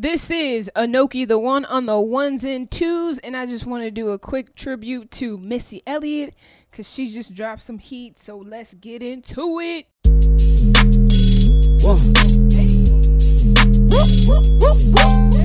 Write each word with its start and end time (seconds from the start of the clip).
This 0.00 0.30
is 0.30 0.70
Anoki, 0.74 1.28
the 1.28 1.38
one 1.38 1.66
on 1.66 1.84
the 1.84 2.00
ones 2.00 2.42
and 2.42 2.70
twos, 2.70 3.18
and 3.18 3.36
I 3.36 3.44
just 3.44 3.66
want 3.66 3.82
to 3.82 3.90
do 3.90 4.08
a 4.08 4.18
quick 4.18 4.54
tribute 4.54 5.10
to 5.10 5.36
Missy 5.36 5.82
Elliott 5.86 6.34
because 6.70 6.90
she 6.90 7.10
just 7.10 7.34
dropped 7.34 7.60
some 7.60 7.76
heat. 7.76 8.18
So 8.18 8.38
let's 8.38 8.72
get 8.72 9.02
into 9.02 9.60
it. 9.60 9.88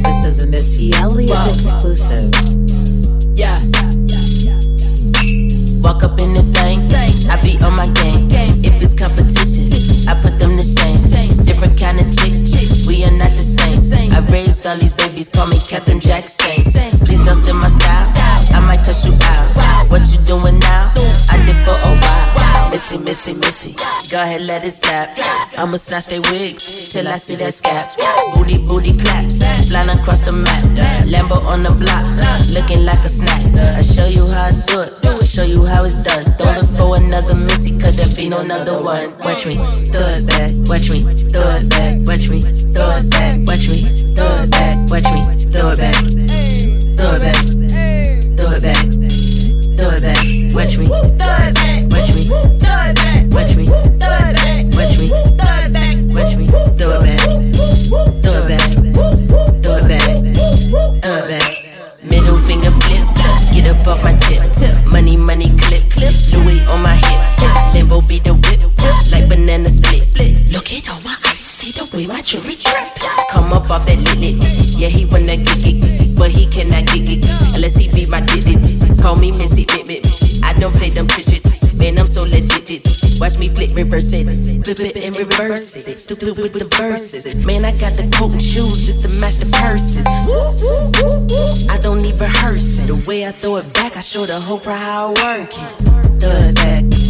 This 0.06 0.26
is 0.26 0.42
a 0.42 0.48
Missy 0.48 0.94
Elliott 1.02 1.32
exclusive. 1.32 2.32
Yeah. 3.36 3.60
Walk 5.84 6.02
up 6.02 6.18
in 6.18 6.32
the 6.32 6.44
thing, 6.56 6.80
I 7.30 7.42
be 7.42 7.60
on 7.62 7.76
my 7.76 7.88
game. 8.00 8.30
If 8.64 8.82
it's 8.82 8.94
competition, 8.98 10.08
I 10.10 10.14
put 10.24 10.40
them 10.40 10.56
to 10.56 10.64
shame. 10.64 10.85
Different 11.56 11.80
kind 11.80 12.00
of 12.04 12.08
chick, 12.12 12.36
we 12.86 13.06
are 13.06 13.16
not 13.16 13.32
the 13.32 13.40
same. 13.40 14.12
I 14.12 14.20
raised 14.30 14.68
all 14.68 14.76
these 14.76 14.92
babies, 14.92 15.30
call 15.30 15.48
me 15.48 15.56
Captain 15.70 16.02
Jackson. 16.02 16.52
Please 17.08 17.24
don't 17.24 17.38
steal 17.38 17.56
my 17.56 17.70
style, 17.70 18.12
I 18.54 18.60
might 18.60 18.84
cuss 18.84 19.06
you 19.06 19.14
out. 19.24 19.90
What 19.90 20.02
you 20.12 20.20
doing 20.26 20.60
now? 20.60 20.92
I 21.32 21.38
did 21.46 21.56
for 21.64 21.72
a 21.72 21.96
while. 22.02 22.15
Missy, 22.76 23.00
missy, 23.08 23.34
missy, 23.40 23.72
go 24.12 24.20
ahead, 24.20 24.44
let 24.44 24.60
it 24.68 24.76
snap. 24.76 25.08
I'ma 25.56 25.80
snatch 25.80 26.12
they 26.12 26.20
wigs 26.28 26.92
till 26.92 27.08
I 27.08 27.16
see 27.16 27.40
that 27.40 27.56
scap. 27.56 27.96
Booty, 28.36 28.60
booty 28.68 28.92
claps, 29.00 29.40
flying 29.72 29.88
across 29.88 30.28
the 30.28 30.36
map. 30.36 30.60
Lambo 31.08 31.40
on 31.48 31.64
the 31.64 31.72
block, 31.80 32.04
looking 32.52 32.84
like 32.84 33.00
a 33.00 33.08
snack. 33.08 33.40
I 33.56 33.80
show 33.80 34.12
you 34.12 34.28
how 34.28 34.52
I 34.52 34.60
do 34.68 34.84
it, 34.84 34.92
show 35.24 35.48
you 35.48 35.64
how 35.64 35.88
it's 35.88 36.04
done. 36.04 36.20
Don't 36.36 36.52
look 36.52 36.68
for 36.76 37.00
another 37.00 37.40
Missy, 37.48 37.80
cause 37.80 37.96
there 37.96 38.12
be 38.12 38.28
no 38.28 38.44
another 38.44 38.84
one. 38.84 39.16
Watch 39.24 39.48
me, 39.48 39.56
throw 39.56 40.04
it 40.12 40.28
back, 40.28 40.52
watch 40.68 40.92
me, 40.92 41.00
throw 41.32 41.48
it 41.56 41.72
back, 41.72 41.96
watch 42.04 42.28
me, 42.28 42.44
throw 42.76 42.92
it 42.92 43.08
back, 43.08 43.40
watch 43.48 43.72
me, 43.72 43.80
throw 44.20 44.28
it 44.44 44.52
back, 44.52 44.76
watch 44.92 45.08
me, 45.16 45.24
throw 45.48 45.72
it 45.72 45.80
back, 45.80 45.96
throw 47.00 47.16
it 47.16 47.24
back, 47.24 47.40
throw 48.36 48.52
it 48.52 48.60
back, 48.68 48.84
throw 49.80 49.96
it 49.96 50.04
back, 50.04 50.20
watch 50.52 50.76
me, 50.76 50.92
like 69.16 69.30
banana 69.32 69.70
split. 69.72 70.04
split. 70.04 70.36
Look 70.52 70.68
at 70.76 70.84
all 70.92 71.00
my 71.08 71.16
ice, 71.32 71.40
see 71.40 71.72
the 71.72 71.88
way 71.96 72.08
my 72.08 72.20
jewelry 72.22 72.60
drip. 72.60 72.84
Come 73.32 73.56
up 73.56 73.72
off 73.72 73.88
that 73.88 74.00
lit 74.20 74.36
Yeah, 74.76 74.92
he 74.92 75.08
wanna 75.08 75.40
kick 75.40 75.64
it, 75.72 75.80
but 76.20 76.30
he 76.30 76.44
cannot 76.52 76.84
kick 76.92 77.08
it 77.08 77.24
unless 77.56 77.80
he 77.80 77.88
be 77.96 78.04
my 78.12 78.20
digit. 78.28 78.60
Call 79.00 79.16
me 79.16 79.32
Missy 79.32 79.64
Bit 79.88 80.04
I 80.44 80.52
don't 80.54 80.76
play 80.76 80.92
them 80.92 81.08
digits. 81.08 81.80
Man, 81.80 82.00
I'm 82.00 82.08
so 82.08 82.24
legit. 82.28 82.84
Watch 83.20 83.40
me 83.40 83.48
flip, 83.48 83.72
reverse 83.76 84.12
it, 84.12 84.28
flip 84.64 84.80
it 84.80 84.98
and 85.06 85.16
reverse 85.16 85.88
it. 85.88 85.96
Stupid 85.96 86.36
with 86.36 86.54
the 86.54 86.68
verses. 86.76 87.46
Man, 87.48 87.64
I 87.64 87.72
got 87.72 87.96
the 87.96 88.12
coat 88.20 88.34
and 88.34 88.44
shoes 88.44 88.86
just 88.86 89.02
to 89.04 89.10
match 89.24 89.40
the 89.40 89.48
purses. 89.64 90.06
I 91.70 91.78
don't 91.80 92.02
need 92.04 92.20
rehearsing. 92.20 92.92
The 92.92 93.00
way 93.08 93.26
I 93.26 93.32
throw 93.32 93.58
it 93.58 93.68
back, 93.74 93.96
I 93.96 94.02
show 94.02 94.26
the 94.28 94.36
whole 94.36 94.60
crowd 94.60 94.82
how 94.82 95.14
I 95.16 95.40
work 95.40 95.50
it. 95.50 96.20
Throw 96.20 96.92
it 96.92 97.05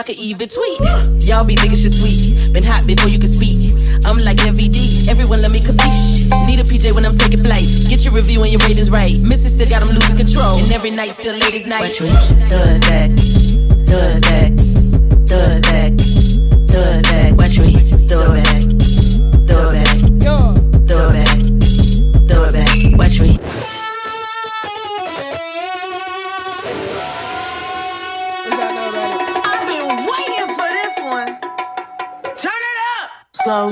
y'all 0.00 0.06
could 0.06 0.16
even 0.16 0.48
tweet. 0.48 0.80
Y'all 1.28 1.44
be 1.46 1.54
thinking 1.56 1.76
shit 1.76 1.92
sweet. 1.92 2.52
Been 2.54 2.64
hot 2.64 2.88
before 2.88 3.12
you 3.12 3.20
can 3.20 3.28
speak. 3.28 3.76
I'm 4.08 4.16
like 4.24 4.40
MVD, 4.40 5.08
everyone 5.12 5.42
let 5.42 5.52
me 5.52 5.60
compete. 5.60 6.24
Need 6.48 6.56
a 6.56 6.64
PJ 6.64 6.96
when 6.96 7.04
I'm 7.04 7.18
taking 7.20 7.44
flight. 7.44 7.68
Get 7.92 8.00
your 8.04 8.14
review 8.14 8.40
and 8.40 8.50
your 8.50 8.64
ratings 8.64 8.88
right. 8.88 9.12
Missy 9.28 9.52
still 9.52 9.68
got 9.68 9.84
them 9.84 9.92
losing 9.92 10.16
control. 10.16 10.56
And 10.56 10.72
every 10.72 10.96
night 10.96 11.12
still 11.12 11.36
late 11.36 11.52
as 11.52 11.66
night. 11.66 11.84
Watch 11.84 12.00
me, 12.00 12.08
throw 12.48 12.64
it 12.64 12.80
back, 12.88 13.12
throw 13.84 14.08
it 14.08 14.24
back, 14.24 14.56
throw 15.28 16.96
it 16.96 17.09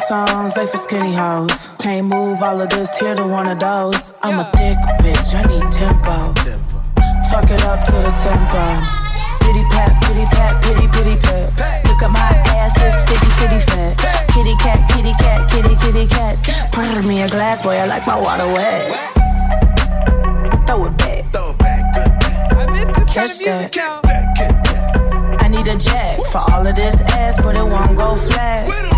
Slow 0.07 0.27
songs, 0.27 0.55
they 0.55 0.67
for 0.67 0.77
skinny 0.77 1.13
hoes. 1.13 1.71
Can't 1.79 2.07
move 2.07 2.43
all 2.43 2.61
of 2.61 2.69
this, 2.69 2.97
here 2.99 3.15
to 3.15 3.27
one 3.27 3.49
of 3.49 3.59
those. 3.59 4.13
I'm 4.23 4.39
a 4.39 4.45
thick 4.53 4.79
bitch, 5.03 5.35
I 5.35 5.43
need 5.43 5.73
tempo. 5.73 6.35
Fuck 7.31 7.51
it 7.51 7.63
up 7.65 7.85
to 7.87 7.93
the 7.93 8.13
tempo. 8.23 8.63
Pity 9.43 9.65
pat, 9.71 10.01
pity 10.05 10.27
pat, 10.27 10.63
pity 10.63 10.87
pity 10.89 11.17
pat. 11.21 11.85
Look 11.87 12.03
at 12.03 12.11
my 12.11 12.21
ass, 12.55 12.75
it's 12.77 13.03
fitty 13.11 13.31
fitty 13.41 13.61
fat. 13.71 13.97
Kitty 14.29 14.55
cat, 14.57 14.89
kitty 14.91 15.15
cat, 15.19 15.51
kitty 15.51 15.75
kitty 15.77 16.07
cat. 16.07 16.37
Pour 16.73 17.03
me 17.03 17.23
a 17.23 17.29
glass, 17.29 17.63
boy, 17.63 17.77
I 17.77 17.87
like 17.87 18.07
my 18.07 18.21
water 18.21 18.47
wet. 18.47 18.87
Throw 20.67 20.85
it 20.85 20.97
back, 20.99 21.25
I 21.35 22.67
missed 22.71 22.95
this 22.95 23.13
Catch 23.13 23.45
kind 23.45 23.65
of 23.65 23.73
music, 23.73 23.73
that. 23.73 25.43
I 25.43 25.49
need 25.49 25.67
a 25.67 25.77
jack 25.77 26.21
for 26.27 26.39
all 26.39 26.67
of 26.67 26.77
this 26.77 27.01
ass, 27.15 27.37
but 27.43 27.57
it 27.57 27.65
won't 27.65 27.97
go 27.97 28.15
flat. 28.15 28.98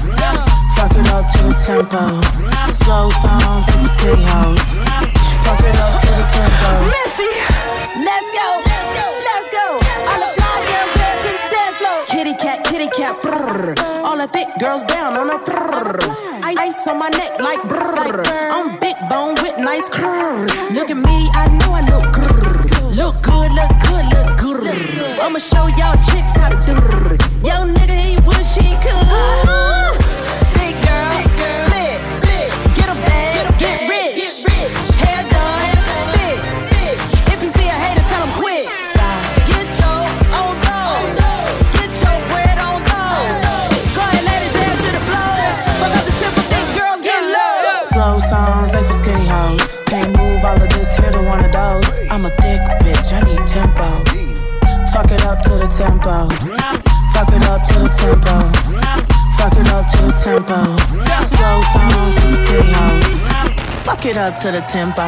Fuck 0.91 0.99
it 0.99 1.13
up 1.13 1.31
to 1.31 1.43
the 1.47 1.53
tempo. 1.55 2.03
Slow 2.73 3.09
songs, 3.23 3.65
they 3.65 3.79
for 3.79 3.87
skinny 3.95 4.27
hoes. 4.27 4.59
Fuck 5.47 5.63
it 5.63 5.77
up 5.79 6.01
to 6.03 6.07
the 6.19 6.25
tempo. 6.27 6.71
Let's 7.95 8.27
go, 8.35 8.47
let's 8.59 8.91
go, 8.91 9.05
let's 9.23 9.47
go. 9.55 9.79
All 10.11 10.19
the 10.19 10.27
fly 10.35 10.59
girls 10.67 10.93
head 10.99 11.15
to 11.23 11.31
the 11.31 11.43
dance 11.47 11.77
floor. 11.79 11.95
Kitty 12.11 12.33
cat, 12.35 12.65
kitty 12.65 12.89
cat. 12.91 13.15
All 14.03 14.17
the 14.17 14.27
thick 14.27 14.47
girls 14.59 14.83
down 14.83 15.15
on 15.15 15.27
the 15.27 15.39
brrr. 15.39 15.95
Ice 16.43 16.85
on 16.89 16.99
my 16.99 17.07
neck 17.07 17.39
like 17.39 17.61
brrr. 17.61 18.27
I'm 18.51 18.77
big 18.81 18.97
bone 19.07 19.35
with 19.35 19.57
nice 19.59 19.87
curves. 19.87 20.41
Look 20.75 20.89
at 20.89 20.97
me, 20.97 21.29
I 21.31 21.47
know 21.47 21.71
I 21.71 21.87
look 21.87 22.11
grrr. 22.11 22.67
Look 22.97 23.21
good, 23.23 23.49
look 23.53 23.71
good, 23.87 24.05
look 24.11 24.37
good. 24.37 24.75
I'ma 25.21 25.39
show 25.39 25.67
y'all 25.79 25.95
chicks 26.11 26.35
how 26.35 26.49
to 26.49 26.59
do. 26.67 26.75
Yo, 27.47 27.63
nigga, 27.63 27.95
he 27.95 28.19
wish 28.27 28.55
he 28.59 28.75
could. 28.83 29.90
The 55.61 55.67
tempo. 55.67 56.27
Fuck 57.13 57.29
it 57.33 57.45
up 57.45 57.61
to 57.67 57.73
the 57.79 57.89
tempo. 57.89 58.35
Fuck 59.37 59.53
it 59.59 59.67
up 59.69 59.85
to 59.91 59.97
the 60.07 60.13
tempo. 60.13 60.59
Slow 61.27 61.61
songs 61.71 62.15
with 62.15 62.31
the 62.31 62.37
skinny 62.45 62.73
hoes. 62.73 63.85
Fuck 63.85 64.05
it 64.07 64.17
up 64.17 64.35
to 64.37 64.51
the 64.51 64.61
tempo. 64.61 65.05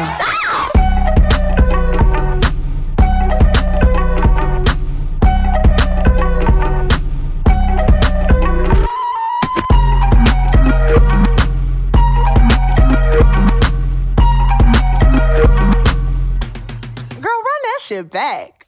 Girl, 17.20 17.40
run 17.42 17.60
that 17.62 17.80
shit 17.80 18.10
back. 18.10 18.64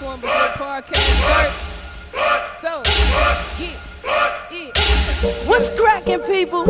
Last 0.00 0.06
one 0.06 0.20
before 0.20 0.66
podcast 0.66 1.08
starts. 1.20 2.60
So, 2.60 2.82
get 3.58 3.76
it. 4.50 5.46
What's 5.46 5.68
cracking, 5.70 6.20
people? 6.20 6.64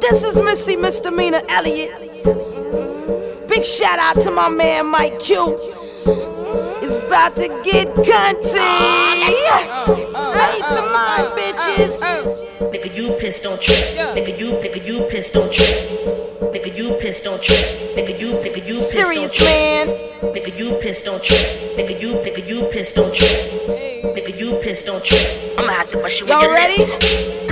This 0.00 0.24
is 0.24 0.42
Missy 0.42 0.76
Misdemeanor 0.76 1.42
Elliott. 1.48 1.92
Big 3.48 3.64
shout 3.64 3.98
out 3.98 4.20
to 4.24 4.30
my 4.30 4.48
man 4.48 4.86
Mike 4.86 5.20
Q. 5.20 5.56
It's 6.82 6.96
about 6.96 7.36
to 7.36 7.48
get 7.64 7.86
cunty. 7.94 8.58
Uh, 9.46 10.16
uh, 10.16 10.34
Raise 10.34 10.60
the 10.60 10.82
uh, 10.82 10.92
mind, 10.92 11.38
bitches. 11.38 12.00
Nigga, 12.72 12.94
you 12.94 13.16
pissed 13.20 13.46
on 13.46 13.60
trip. 13.60 13.78
Nigga, 14.16 14.36
you, 14.38 14.52
nigga, 14.52 14.84
you 14.84 15.06
pissed 15.08 15.36
on 15.36 15.50
trip. 15.52 16.08
Nigga, 16.88 16.94
you 16.94 17.00
pissed 17.00 17.26
on 17.26 17.40
trip. 17.40 17.58
Nigga, 17.96 18.18
you, 18.18 18.32
nigga, 18.32 18.66
you 18.66 18.74
pissed 18.74 18.96
on 18.98 19.04
Serious 19.04 19.34
trip. 19.34 19.48
man. 19.48 19.88
Nigga, 20.22 20.56
you 20.58 20.78
pissed 20.80 21.06
on 21.08 21.20
trip. 21.20 21.38
Nigga, 21.76 22.00
you, 22.00 22.14
nigga, 22.14 22.46
you 22.46 22.62
pissed 22.72 22.96
on 22.98 23.12
trip. 23.12 23.28
Hey. 23.30 24.00
Nigga, 24.04 24.38
you 24.38 24.58
pissed 24.62 24.88
on 24.88 25.02
trip. 25.02 25.20
I'ma 25.58 25.68
have 25.72 25.90
to 25.90 25.98
bust 25.98 26.20
you 26.20 26.26
with 26.26 26.32
Y'all 26.32 26.42
your 26.44 26.52
ready? 26.54 26.78
lips. 26.78 27.47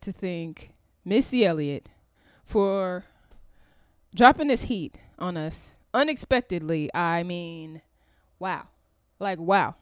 To 0.00 0.12
thank 0.12 0.70
Missy 1.04 1.44
Elliott 1.44 1.90
for 2.44 3.04
dropping 4.14 4.48
this 4.48 4.62
heat 4.62 5.02
on 5.18 5.36
us 5.36 5.76
unexpectedly. 5.92 6.90
I 6.94 7.22
mean, 7.22 7.82
wow. 8.38 8.68
Like, 9.18 9.38
wow. 9.38 9.74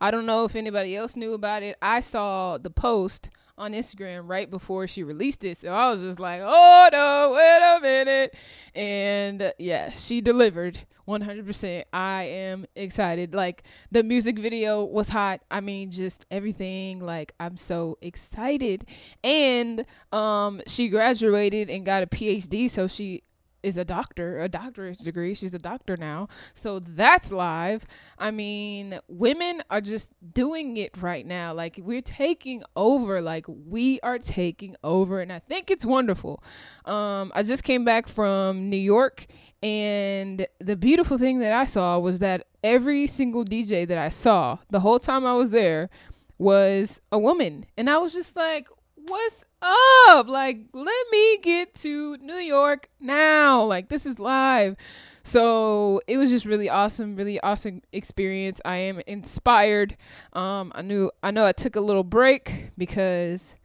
I 0.00 0.10
don't 0.10 0.26
know 0.26 0.44
if 0.44 0.56
anybody 0.56 0.96
else 0.96 1.16
knew 1.16 1.34
about 1.34 1.62
it. 1.62 1.76
I 1.82 2.00
saw 2.00 2.58
the 2.58 2.70
post 2.70 3.30
on 3.58 3.72
Instagram 3.72 4.22
right 4.24 4.50
before 4.50 4.86
she 4.86 5.02
released 5.02 5.44
it. 5.44 5.58
So 5.58 5.68
I 5.68 5.90
was 5.90 6.00
just 6.00 6.18
like, 6.18 6.40
oh 6.42 6.88
no, 6.90 7.32
wait 7.36 7.60
a 7.60 7.80
minute. 7.80 8.34
And 8.74 9.42
uh, 9.42 9.52
yeah, 9.58 9.90
she 9.90 10.22
delivered 10.22 10.80
100%. 11.06 11.84
I 11.92 12.22
am 12.22 12.66
excited. 12.74 13.34
Like, 13.34 13.64
the 13.90 14.02
music 14.02 14.38
video 14.38 14.84
was 14.84 15.08
hot. 15.08 15.40
I 15.50 15.60
mean, 15.60 15.90
just 15.90 16.24
everything. 16.30 17.00
Like, 17.00 17.34
I'm 17.38 17.56
so 17.56 17.98
excited. 18.00 18.86
And 19.22 19.84
um, 20.12 20.62
she 20.66 20.88
graduated 20.88 21.68
and 21.68 21.84
got 21.84 22.02
a 22.02 22.06
PhD. 22.06 22.70
So 22.70 22.86
she 22.86 23.24
is 23.62 23.76
a 23.76 23.84
doctor, 23.84 24.40
a 24.40 24.48
doctorate 24.48 24.98
degree. 24.98 25.34
She's 25.34 25.54
a 25.54 25.58
doctor 25.58 25.96
now. 25.96 26.28
So 26.54 26.78
that's 26.78 27.30
live. 27.32 27.86
I 28.18 28.30
mean, 28.30 28.98
women 29.08 29.62
are 29.70 29.80
just 29.80 30.12
doing 30.32 30.76
it 30.76 30.96
right 31.00 31.26
now. 31.26 31.52
Like 31.52 31.78
we're 31.82 32.02
taking 32.02 32.62
over. 32.76 33.20
Like 33.20 33.46
we 33.48 34.00
are 34.00 34.18
taking 34.18 34.76
over 34.82 35.20
and 35.20 35.32
I 35.32 35.38
think 35.38 35.70
it's 35.70 35.86
wonderful. 35.86 36.42
Um 36.84 37.32
I 37.34 37.42
just 37.42 37.64
came 37.64 37.84
back 37.84 38.08
from 38.08 38.70
New 38.70 38.76
York 38.76 39.26
and 39.62 40.46
the 40.58 40.76
beautiful 40.76 41.18
thing 41.18 41.40
that 41.40 41.52
I 41.52 41.64
saw 41.64 41.98
was 41.98 42.18
that 42.20 42.46
every 42.64 43.06
single 43.06 43.44
DJ 43.44 43.86
that 43.86 43.98
I 43.98 44.08
saw 44.08 44.58
the 44.70 44.80
whole 44.80 44.98
time 44.98 45.26
I 45.26 45.34
was 45.34 45.50
there 45.50 45.90
was 46.38 47.00
a 47.12 47.18
woman. 47.18 47.66
And 47.76 47.90
I 47.90 47.98
was 47.98 48.14
just 48.14 48.34
like, 48.34 48.68
what's 48.94 49.44
up? 49.62 50.28
Like, 50.28 50.60
let 50.72 51.06
me 51.10 51.38
get 51.38 51.74
to 51.76 52.16
New 52.18 52.34
York 52.34 52.88
now. 53.00 53.62
Like, 53.62 53.88
this 53.88 54.06
is 54.06 54.18
live. 54.18 54.76
So 55.22 56.00
it 56.06 56.16
was 56.16 56.30
just 56.30 56.46
really 56.46 56.68
awesome, 56.68 57.16
really 57.16 57.38
awesome 57.40 57.82
experience. 57.92 58.60
I 58.64 58.76
am 58.76 59.00
inspired. 59.06 59.96
Um, 60.32 60.72
I 60.74 60.82
knew, 60.82 61.10
I 61.22 61.30
know 61.30 61.44
I 61.44 61.52
took 61.52 61.76
a 61.76 61.80
little 61.80 62.04
break 62.04 62.70
because 62.76 63.56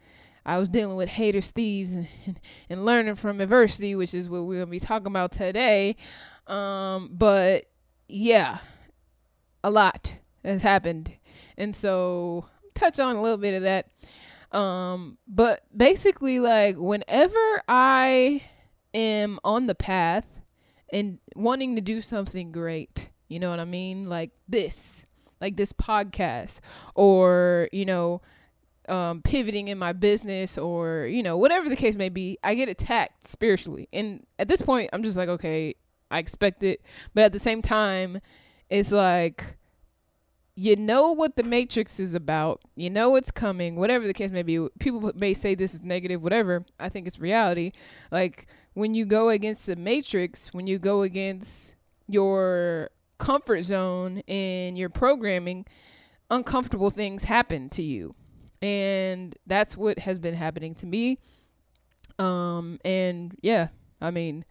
I 0.46 0.60
was 0.60 0.70
dealing 0.70 0.96
with 0.96 1.10
haters, 1.10 1.52
thieves, 1.52 1.94
and, 1.94 2.08
and 2.70 2.86
learning 2.86 3.16
from 3.16 3.42
adversity, 3.42 3.96
which 3.96 4.14
is 4.14 4.30
what 4.30 4.44
we're 4.44 4.60
gonna 4.60 4.72
be 4.72 4.80
talking 4.80 5.08
about 5.08 5.32
today. 5.32 5.96
Um, 6.46 7.10
but 7.12 7.66
yeah, 8.08 8.60
a 9.64 9.72
lot 9.72 10.20
has 10.44 10.62
happened. 10.62 11.18
And 11.58 11.76
so 11.76 12.46
touch 12.76 13.00
on 13.00 13.16
a 13.16 13.22
little 13.22 13.38
bit 13.38 13.56
of 13.56 13.64
that. 13.64 13.88
Um, 14.52 15.18
but 15.28 15.64
basically 15.76 16.40
like 16.40 16.76
whenever 16.78 17.62
I 17.68 18.42
am 18.94 19.40
on 19.44 19.68
the 19.68 19.76
path 19.76 20.40
and 20.92 21.20
wanting 21.36 21.76
to 21.76 21.82
do 21.82 22.02
something 22.02 22.52
great, 22.52 23.10
you 23.28 23.40
know 23.40 23.50
what 23.50 23.60
I 23.60 23.66
mean? 23.66 24.04
Like 24.04 24.32
this, 24.48 25.06
like 25.42 25.58
this 25.58 25.74
podcast 25.74 26.62
or, 26.94 27.70
you 27.72 27.86
know, 27.86 28.22
um, 28.88 29.22
pivoting 29.24 29.68
in 29.68 29.78
my 29.78 29.94
business 29.94 30.58
or, 30.58 31.06
you 31.08 31.24
know, 31.24 31.38
whatever 31.38 31.70
the 31.70 31.76
case 31.76 31.96
may 31.96 32.10
be, 32.10 32.38
I 32.44 32.56
get 32.56 32.70
attacked 32.70 33.24
spiritually. 33.24 33.90
And 33.92 34.26
at 34.38 34.48
this 34.48 34.62
point, 34.62 34.92
I'm 34.94 35.04
just 35.04 35.18
like, 35.18 35.30
okay, 35.30 35.76
I 36.12 36.20
expect 36.20 36.64
it. 36.64 36.84
But 37.14 37.26
at 37.26 37.34
the 37.34 37.40
same 37.40 37.62
time, 37.62 38.22
it's 38.70 38.92
like, 38.92 39.58
you 40.56 40.78
know 40.78 41.12
what 41.12 41.36
the 41.36 41.44
matrix 41.44 42.00
is 42.00 42.16
about. 42.16 42.62
You 42.76 42.90
know 42.90 43.16
it's 43.16 43.32
coming. 43.32 43.76
Whatever 43.76 44.08
the 44.08 44.14
case 44.14 44.32
may 44.32 44.44
be. 44.44 44.68
People 44.80 45.12
may 45.16 45.34
say 45.34 45.54
this 45.54 45.74
is 45.74 45.84
negative 45.84 46.22
whatever. 46.22 46.66
I 46.80 46.90
think 46.90 47.08
it's 47.08 47.20
reality. 47.20 47.74
Like 48.10 48.48
when 48.74 48.94
you 48.94 49.06
go 49.06 49.30
against 49.30 49.66
the 49.66 49.76
matrix 49.76 50.54
when 50.54 50.68
you 50.68 50.80
go 50.80 51.02
against 51.02 51.76
your 52.08 52.90
comfort 53.18 53.64
zone 53.64 54.22
and 54.28 54.78
your 54.78 54.90
programming 54.90 55.66
uncomfortable 56.32 56.90
things 56.90 57.26
happen 57.26 57.70
to 57.70 57.82
you. 57.82 58.16
And 58.62 59.36
that's 59.46 59.76
what 59.76 60.00
has 60.00 60.20
been 60.20 60.36
happening 60.36 60.74
to 60.76 60.86
me. 60.86 61.20
Um 62.18 62.80
and 62.86 63.36
yeah 63.42 63.70
i 64.00 64.10
mean 64.10 64.46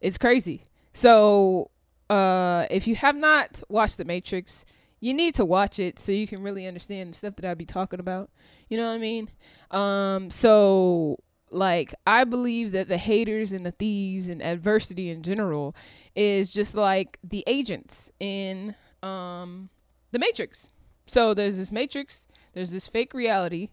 it's 0.00 0.18
crazy. 0.18 0.64
So 0.92 1.70
uh 2.10 2.66
if 2.70 2.88
you 2.88 2.96
have 2.96 3.14
not 3.14 3.62
watched 3.68 3.98
the 3.98 4.04
matrix 4.04 4.64
you 5.04 5.12
need 5.12 5.34
to 5.34 5.44
watch 5.44 5.78
it 5.78 5.98
so 5.98 6.12
you 6.12 6.26
can 6.26 6.42
really 6.42 6.66
understand 6.66 7.12
the 7.12 7.14
stuff 7.14 7.36
that 7.36 7.44
I 7.44 7.52
be 7.52 7.66
talking 7.66 8.00
about. 8.00 8.30
You 8.70 8.78
know 8.78 8.86
what 8.88 8.94
I 8.94 8.98
mean? 8.98 9.28
Um, 9.70 10.30
so 10.30 11.18
like 11.50 11.94
I 12.06 12.24
believe 12.24 12.72
that 12.72 12.88
the 12.88 12.96
haters 12.96 13.52
and 13.52 13.66
the 13.66 13.72
thieves 13.72 14.30
and 14.30 14.42
adversity 14.42 15.10
in 15.10 15.22
general 15.22 15.76
is 16.16 16.54
just 16.54 16.74
like 16.74 17.18
the 17.22 17.44
agents 17.46 18.12
in 18.18 18.76
um 19.02 19.68
the 20.12 20.18
Matrix. 20.18 20.70
So 21.04 21.34
there's 21.34 21.58
this 21.58 21.70
Matrix, 21.70 22.26
there's 22.54 22.70
this 22.70 22.88
fake 22.88 23.12
reality 23.12 23.68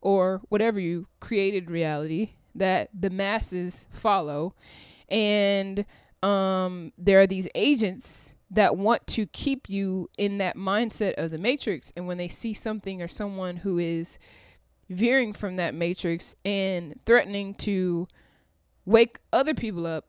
or 0.00 0.40
whatever 0.50 0.78
you 0.78 1.08
created 1.18 1.68
reality 1.68 2.34
that 2.54 2.90
the 2.94 3.10
masses 3.10 3.88
follow 3.90 4.54
and 5.08 5.84
um 6.22 6.92
there 6.96 7.18
are 7.18 7.26
these 7.26 7.48
agents 7.56 8.30
that 8.50 8.76
want 8.76 9.06
to 9.08 9.26
keep 9.26 9.68
you 9.68 10.08
in 10.16 10.38
that 10.38 10.56
mindset 10.56 11.14
of 11.14 11.30
the 11.30 11.38
matrix 11.38 11.92
and 11.96 12.06
when 12.06 12.16
they 12.16 12.28
see 12.28 12.54
something 12.54 13.02
or 13.02 13.08
someone 13.08 13.56
who 13.56 13.78
is 13.78 14.18
veering 14.88 15.32
from 15.32 15.56
that 15.56 15.74
matrix 15.74 16.36
and 16.44 16.98
threatening 17.04 17.54
to 17.54 18.06
wake 18.84 19.18
other 19.32 19.54
people 19.54 19.86
up 19.86 20.06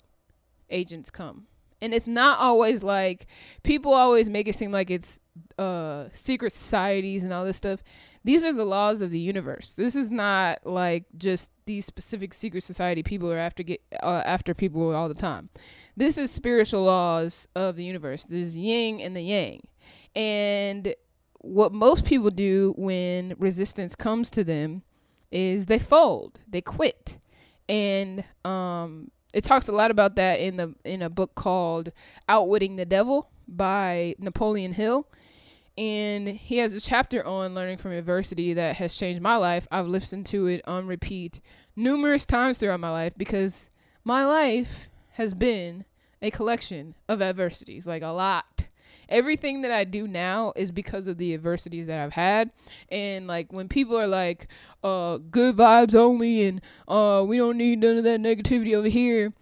agents 0.70 1.10
come. 1.10 1.48
And 1.82 1.94
it's 1.94 2.08
not 2.08 2.40
always 2.40 2.84
like 2.84 3.28
people 3.64 3.94
always 3.94 4.30
make 4.30 4.48
it 4.48 4.56
seem 4.56 4.72
like 4.72 4.90
it's 4.90 5.20
uh 5.58 6.06
secret 6.14 6.52
societies 6.52 7.24
and 7.24 7.34
all 7.34 7.44
this 7.44 7.58
stuff 7.58 7.82
these 8.28 8.44
are 8.44 8.52
the 8.52 8.66
laws 8.66 9.00
of 9.00 9.10
the 9.10 9.20
universe. 9.22 9.74
This 9.74 9.96
is 9.96 10.12
not 10.12 10.60
like 10.66 11.06
just 11.18 11.50
these 11.66 11.86
specific 11.86 12.34
secret 12.34 12.62
society 12.62 13.02
people 13.02 13.32
are 13.32 13.38
after 13.38 13.64
get 13.64 13.82
uh, 14.04 14.22
after 14.26 14.54
people 14.54 14.94
all 14.94 15.08
the 15.08 15.16
time. 15.16 15.48
This 15.96 16.18
is 16.18 16.30
spiritual 16.30 16.84
laws 16.84 17.48
of 17.56 17.78
the 17.78 17.86
universe. 17.86 18.26
There's 18.26 18.58
yin 18.58 19.00
and 19.00 19.16
the 19.16 19.22
yang. 19.22 19.62
And 20.14 20.94
what 21.40 21.72
most 21.72 22.04
people 22.04 22.30
do 22.30 22.74
when 22.76 23.34
resistance 23.40 23.96
comes 23.96 24.30
to 24.32 24.44
them 24.44 24.84
is 25.32 25.68
they 25.68 25.80
fold 25.80 26.42
they 26.50 26.60
quit. 26.60 27.20
And 27.70 28.26
um 28.44 29.10
it 29.32 29.46
talks 29.46 29.70
a 29.70 29.72
lot 29.72 29.90
about 29.90 30.18
that 30.18 30.42
in 30.42 30.58
the 30.58 30.76
in 30.84 31.02
a 31.02 31.10
book 31.10 31.34
called 31.34 31.94
outwitting 32.28 32.76
the 32.76 32.86
devil 32.86 33.30
by 33.48 34.16
napoleon 34.20 34.74
hill 34.74 35.08
and 35.78 36.28
he 36.28 36.58
has 36.58 36.74
a 36.74 36.82
chapter 36.82 37.26
on 37.26 37.54
learning 37.54 37.78
from 37.78 37.92
adversity 37.92 38.54
that 38.54 38.78
has 38.78 38.96
changed 38.96 39.22
my 39.22 39.36
life. 39.36 39.68
I've 39.72 39.88
listened 39.88 40.26
to 40.28 40.48
it 40.48 40.62
on 40.66 40.88
repeat 40.88 41.40
numerous 41.76 42.26
times 42.26 42.58
throughout 42.58 42.80
my 42.80 42.92
life 42.92 43.14
because 43.16 43.70
my 44.04 44.26
life 44.26 44.88
has 45.14 45.34
been 45.34 45.86
a 46.22 46.32
collection 46.32 46.96
of 47.08 47.22
adversities, 47.22 47.86
like 47.86 48.02
a 48.02 48.08
lot. 48.08 48.68
Everything 49.10 49.62
that 49.62 49.72
I 49.72 49.84
do 49.84 50.08
now 50.08 50.52
is 50.56 50.72
because 50.72 51.08
of 51.08 51.18
the 51.18 51.34
adversities 51.34 51.88
that 51.88 52.00
I've 52.00 52.14
had. 52.14 52.52
And 52.90 53.28
like 53.28 53.54
when 53.54 53.70
people 53.70 53.98
are 53.98 54.08
like, 54.08 54.48
uh, 54.84 55.18
good 55.18 55.56
vibes 55.56 55.96
only 55.96 56.44
and 56.44 56.62
uh 56.88 57.24
we 57.26 57.38
don't 57.38 57.58
need 57.58 57.80
none 57.80 57.98
of 57.98 58.04
that 58.04 58.20
negativity 58.20 58.74
over 58.74 58.88
here. 58.88 59.34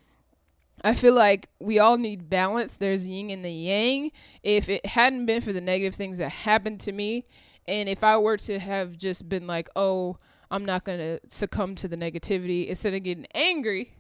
I 0.86 0.94
feel 0.94 1.16
like 1.16 1.50
we 1.60 1.80
all 1.80 1.98
need 1.98 2.30
balance. 2.30 2.78
There's 2.78 3.08
yin 3.08 3.32
and 3.32 3.44
the 3.44 3.52
yang. 3.52 4.12
If 4.44 4.70
it 4.70 4.86
hadn't 4.86 5.26
been 5.26 5.42
for 5.42 5.52
the 5.52 5.60
negative 5.60 5.96
things 5.96 6.20
that 6.20 6.30
happened 6.30 6.80
to 6.82 6.92
me, 6.92 7.26
and 7.68 7.90
if 7.90 8.04
I 8.04 8.18
were 8.20 8.38
to 8.38 8.60
have 8.60 8.96
just 8.96 9.28
been 9.28 9.48
like, 9.48 9.68
oh, 9.76 10.20
I'm 10.52 10.64
not 10.64 10.84
going 10.84 11.00
to 11.00 11.20
succumb 11.28 11.74
to 11.76 11.88
the 11.88 11.98
negativity 11.98 12.68
instead 12.68 12.94
of 12.94 13.02
getting 13.02 13.26
angry, 13.34 13.96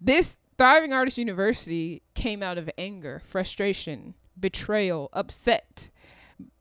this 0.00 0.38
Thriving 0.56 0.94
Artist 0.94 1.18
University 1.18 2.02
came 2.14 2.42
out 2.42 2.56
of 2.56 2.70
anger, 2.78 3.20
frustration, 3.22 4.14
betrayal, 4.40 5.10
upset. 5.12 5.90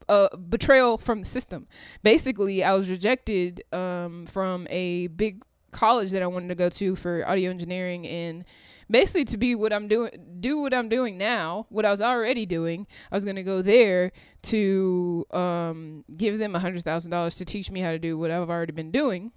Uh, 0.09 0.27
betrayal 0.37 0.97
from 0.97 1.19
the 1.19 1.25
system. 1.25 1.67
Basically, 2.03 2.63
I 2.63 2.73
was 2.73 2.89
rejected 2.89 3.63
um, 3.73 4.25
from 4.25 4.67
a 4.69 5.07
big 5.07 5.43
college 5.71 6.11
that 6.11 6.21
I 6.21 6.27
wanted 6.27 6.49
to 6.49 6.55
go 6.55 6.69
to 6.69 6.95
for 6.95 7.27
audio 7.27 7.49
engineering 7.49 8.07
and 8.07 8.45
basically 8.89 9.25
to 9.25 9.37
be 9.37 9.55
what 9.55 9.73
I'm 9.73 9.87
doing, 9.87 10.11
do 10.39 10.59
what 10.59 10.73
I'm 10.73 10.89
doing 10.89 11.17
now, 11.17 11.65
what 11.69 11.85
I 11.85 11.91
was 11.91 12.01
already 12.01 12.45
doing. 12.45 12.87
I 13.11 13.15
was 13.15 13.25
gonna 13.25 13.43
go 13.43 13.61
there 13.61 14.11
to 14.43 15.25
um, 15.31 16.05
give 16.15 16.37
them 16.37 16.55
a 16.55 16.59
hundred 16.59 16.83
thousand 16.83 17.11
dollars 17.11 17.35
to 17.35 17.45
teach 17.45 17.71
me 17.71 17.81
how 17.81 17.91
to 17.91 17.99
do 17.99 18.17
what 18.17 18.31
I've 18.31 18.49
already 18.49 18.73
been 18.73 18.91
doing, 18.91 19.31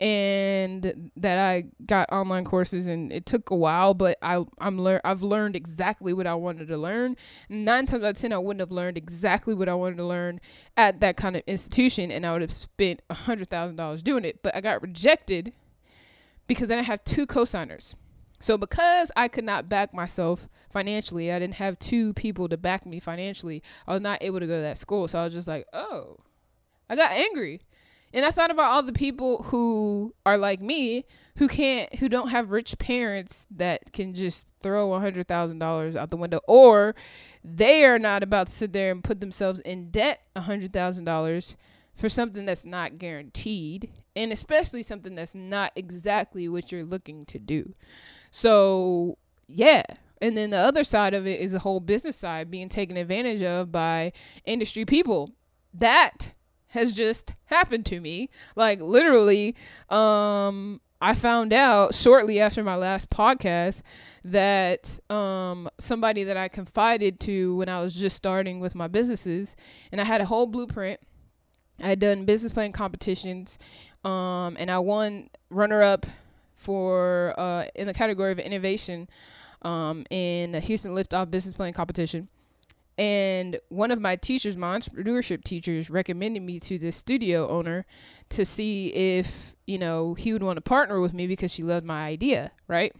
and 0.00 1.10
that 1.16 1.38
I 1.38 1.64
got 1.84 2.10
online 2.12 2.44
courses 2.44 2.86
and 2.86 3.12
it 3.12 3.26
took 3.26 3.50
a 3.50 3.56
while, 3.56 3.94
but 3.94 4.16
I 4.22 4.44
I'm 4.58 4.78
learn 4.78 5.00
I've 5.04 5.22
learned 5.22 5.56
exactly 5.56 6.12
what 6.12 6.26
I 6.26 6.34
wanted 6.34 6.68
to 6.68 6.78
learn. 6.78 7.16
Nine 7.48 7.86
times 7.86 8.04
out 8.04 8.10
of 8.10 8.16
ten, 8.16 8.32
I 8.32 8.38
wouldn't 8.38 8.60
have 8.60 8.70
learned 8.70 8.96
exactly 8.96 9.54
what 9.54 9.68
I 9.68 9.74
wanted 9.74 9.96
to 9.96 10.06
learn 10.06 10.40
at 10.76 11.00
that 11.00 11.16
kind 11.16 11.36
of 11.36 11.42
institution, 11.46 12.10
and 12.10 12.24
I 12.24 12.32
would 12.32 12.42
have 12.42 12.52
spent 12.52 13.02
a 13.10 13.14
hundred 13.14 13.48
thousand 13.48 13.76
dollars 13.76 14.02
doing 14.02 14.24
it. 14.24 14.42
But 14.42 14.54
I 14.54 14.60
got 14.60 14.82
rejected 14.82 15.52
because 16.46 16.68
then 16.68 16.78
I 16.78 16.82
have 16.82 17.04
two 17.04 17.26
co-signers. 17.26 17.96
So 18.40 18.56
because 18.56 19.10
I 19.16 19.28
could 19.28 19.44
not 19.44 19.68
back 19.68 19.92
myself 19.92 20.48
financially, 20.70 21.32
I 21.32 21.38
didn't 21.38 21.54
have 21.54 21.78
two 21.78 22.14
people 22.14 22.48
to 22.48 22.56
back 22.56 22.86
me 22.86 23.00
financially. 23.00 23.62
I 23.86 23.92
was 23.92 24.02
not 24.02 24.22
able 24.22 24.40
to 24.40 24.46
go 24.46 24.56
to 24.56 24.62
that 24.62 24.78
school. 24.78 25.08
So 25.08 25.18
I 25.18 25.24
was 25.24 25.34
just 25.34 25.48
like, 25.48 25.66
"Oh." 25.72 26.18
I 26.88 26.96
got 26.96 27.12
angry. 27.12 27.60
And 28.12 28.24
I 28.24 28.30
thought 28.30 28.50
about 28.50 28.72
all 28.72 28.82
the 28.82 28.92
people 28.92 29.42
who 29.44 30.14
are 30.24 30.38
like 30.38 30.60
me, 30.60 31.04
who 31.36 31.46
can't 31.46 31.94
who 31.96 32.08
don't 32.08 32.30
have 32.30 32.50
rich 32.50 32.78
parents 32.78 33.46
that 33.50 33.92
can 33.92 34.14
just 34.14 34.46
throw 34.60 34.94
a 34.94 35.00
hundred 35.00 35.28
thousand 35.28 35.58
dollars 35.58 35.94
out 35.94 36.10
the 36.10 36.16
window 36.16 36.40
or 36.48 36.94
they 37.44 37.84
are 37.84 37.98
not 37.98 38.22
about 38.22 38.48
to 38.48 38.52
sit 38.52 38.72
there 38.72 38.90
and 38.90 39.04
put 39.04 39.20
themselves 39.20 39.60
in 39.60 39.90
debt 39.90 40.22
a 40.34 40.40
hundred 40.40 40.72
thousand 40.72 41.04
dollars 41.04 41.56
for 41.98 42.08
something 42.08 42.46
that's 42.46 42.64
not 42.64 42.96
guaranteed 42.96 43.90
and 44.16 44.32
especially 44.32 44.82
something 44.82 45.14
that's 45.14 45.34
not 45.34 45.72
exactly 45.76 46.48
what 46.48 46.72
you're 46.72 46.84
looking 46.84 47.26
to 47.26 47.38
do. 47.38 47.74
So, 48.30 49.18
yeah. 49.46 49.82
And 50.22 50.36
then 50.36 50.50
the 50.50 50.58
other 50.58 50.84
side 50.84 51.14
of 51.14 51.26
it 51.26 51.40
is 51.40 51.52
the 51.52 51.58
whole 51.60 51.80
business 51.80 52.16
side 52.16 52.50
being 52.50 52.68
taken 52.68 52.96
advantage 52.96 53.42
of 53.42 53.70
by 53.70 54.12
industry 54.44 54.84
people. 54.84 55.32
That 55.74 56.32
has 56.68 56.92
just 56.92 57.34
happened 57.46 57.86
to 57.86 58.00
me. 58.00 58.30
Like 58.56 58.80
literally, 58.80 59.54
um 59.90 60.80
I 61.00 61.14
found 61.14 61.52
out 61.52 61.94
shortly 61.94 62.40
after 62.40 62.64
my 62.64 62.74
last 62.74 63.08
podcast 63.08 63.82
that 64.24 64.98
um, 65.08 65.68
somebody 65.78 66.24
that 66.24 66.36
I 66.36 66.48
confided 66.48 67.20
to 67.20 67.54
when 67.56 67.68
I 67.68 67.80
was 67.80 67.94
just 67.94 68.16
starting 68.16 68.58
with 68.58 68.74
my 68.74 68.88
businesses, 68.88 69.54
and 69.92 70.00
I 70.00 70.04
had 70.04 70.20
a 70.20 70.24
whole 70.24 70.46
blueprint. 70.46 70.98
I 71.80 71.88
had 71.88 72.00
done 72.00 72.24
business 72.24 72.52
plan 72.52 72.72
competitions, 72.72 73.58
um, 74.04 74.56
and 74.58 74.70
I 74.70 74.78
won 74.78 75.30
runner 75.50 75.82
up 75.82 76.06
for 76.54 77.34
uh, 77.38 77.66
in 77.74 77.86
the 77.86 77.94
category 77.94 78.32
of 78.32 78.38
innovation 78.38 79.08
um, 79.62 80.04
in 80.10 80.52
the 80.52 80.60
Houston 80.60 80.94
Liftoff 80.94 81.30
Business 81.30 81.54
Plan 81.54 81.72
competition. 81.72 82.28
And 82.98 83.60
one 83.68 83.92
of 83.92 84.00
my 84.00 84.16
teachers, 84.16 84.56
my 84.56 84.76
entrepreneurship 84.76 85.44
teachers, 85.44 85.88
recommended 85.88 86.42
me 86.42 86.58
to 86.60 86.78
this 86.78 86.96
studio 86.96 87.48
owner 87.48 87.86
to 88.30 88.44
see 88.44 88.88
if, 88.88 89.54
you 89.66 89.78
know, 89.78 90.14
he 90.14 90.32
would 90.32 90.42
want 90.42 90.56
to 90.56 90.60
partner 90.60 91.00
with 91.00 91.14
me 91.14 91.28
because 91.28 91.52
she 91.52 91.62
loved 91.62 91.86
my 91.86 92.06
idea, 92.06 92.50
right? 92.66 92.92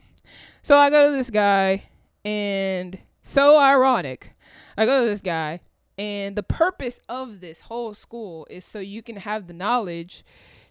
So 0.62 0.76
I 0.76 0.90
go 0.90 1.10
to 1.10 1.16
this 1.16 1.30
guy, 1.30 1.88
and 2.24 2.98
so 3.22 3.58
ironic. 3.58 4.36
I 4.76 4.86
go 4.86 5.02
to 5.02 5.10
this 5.10 5.20
guy, 5.20 5.60
And 5.98 6.36
the 6.36 6.44
purpose 6.44 7.00
of 7.08 7.40
this 7.40 7.60
whole 7.60 7.92
school 7.92 8.46
is 8.48 8.64
so 8.64 8.78
you 8.78 9.02
can 9.02 9.16
have 9.16 9.48
the 9.48 9.52
knowledge 9.52 10.24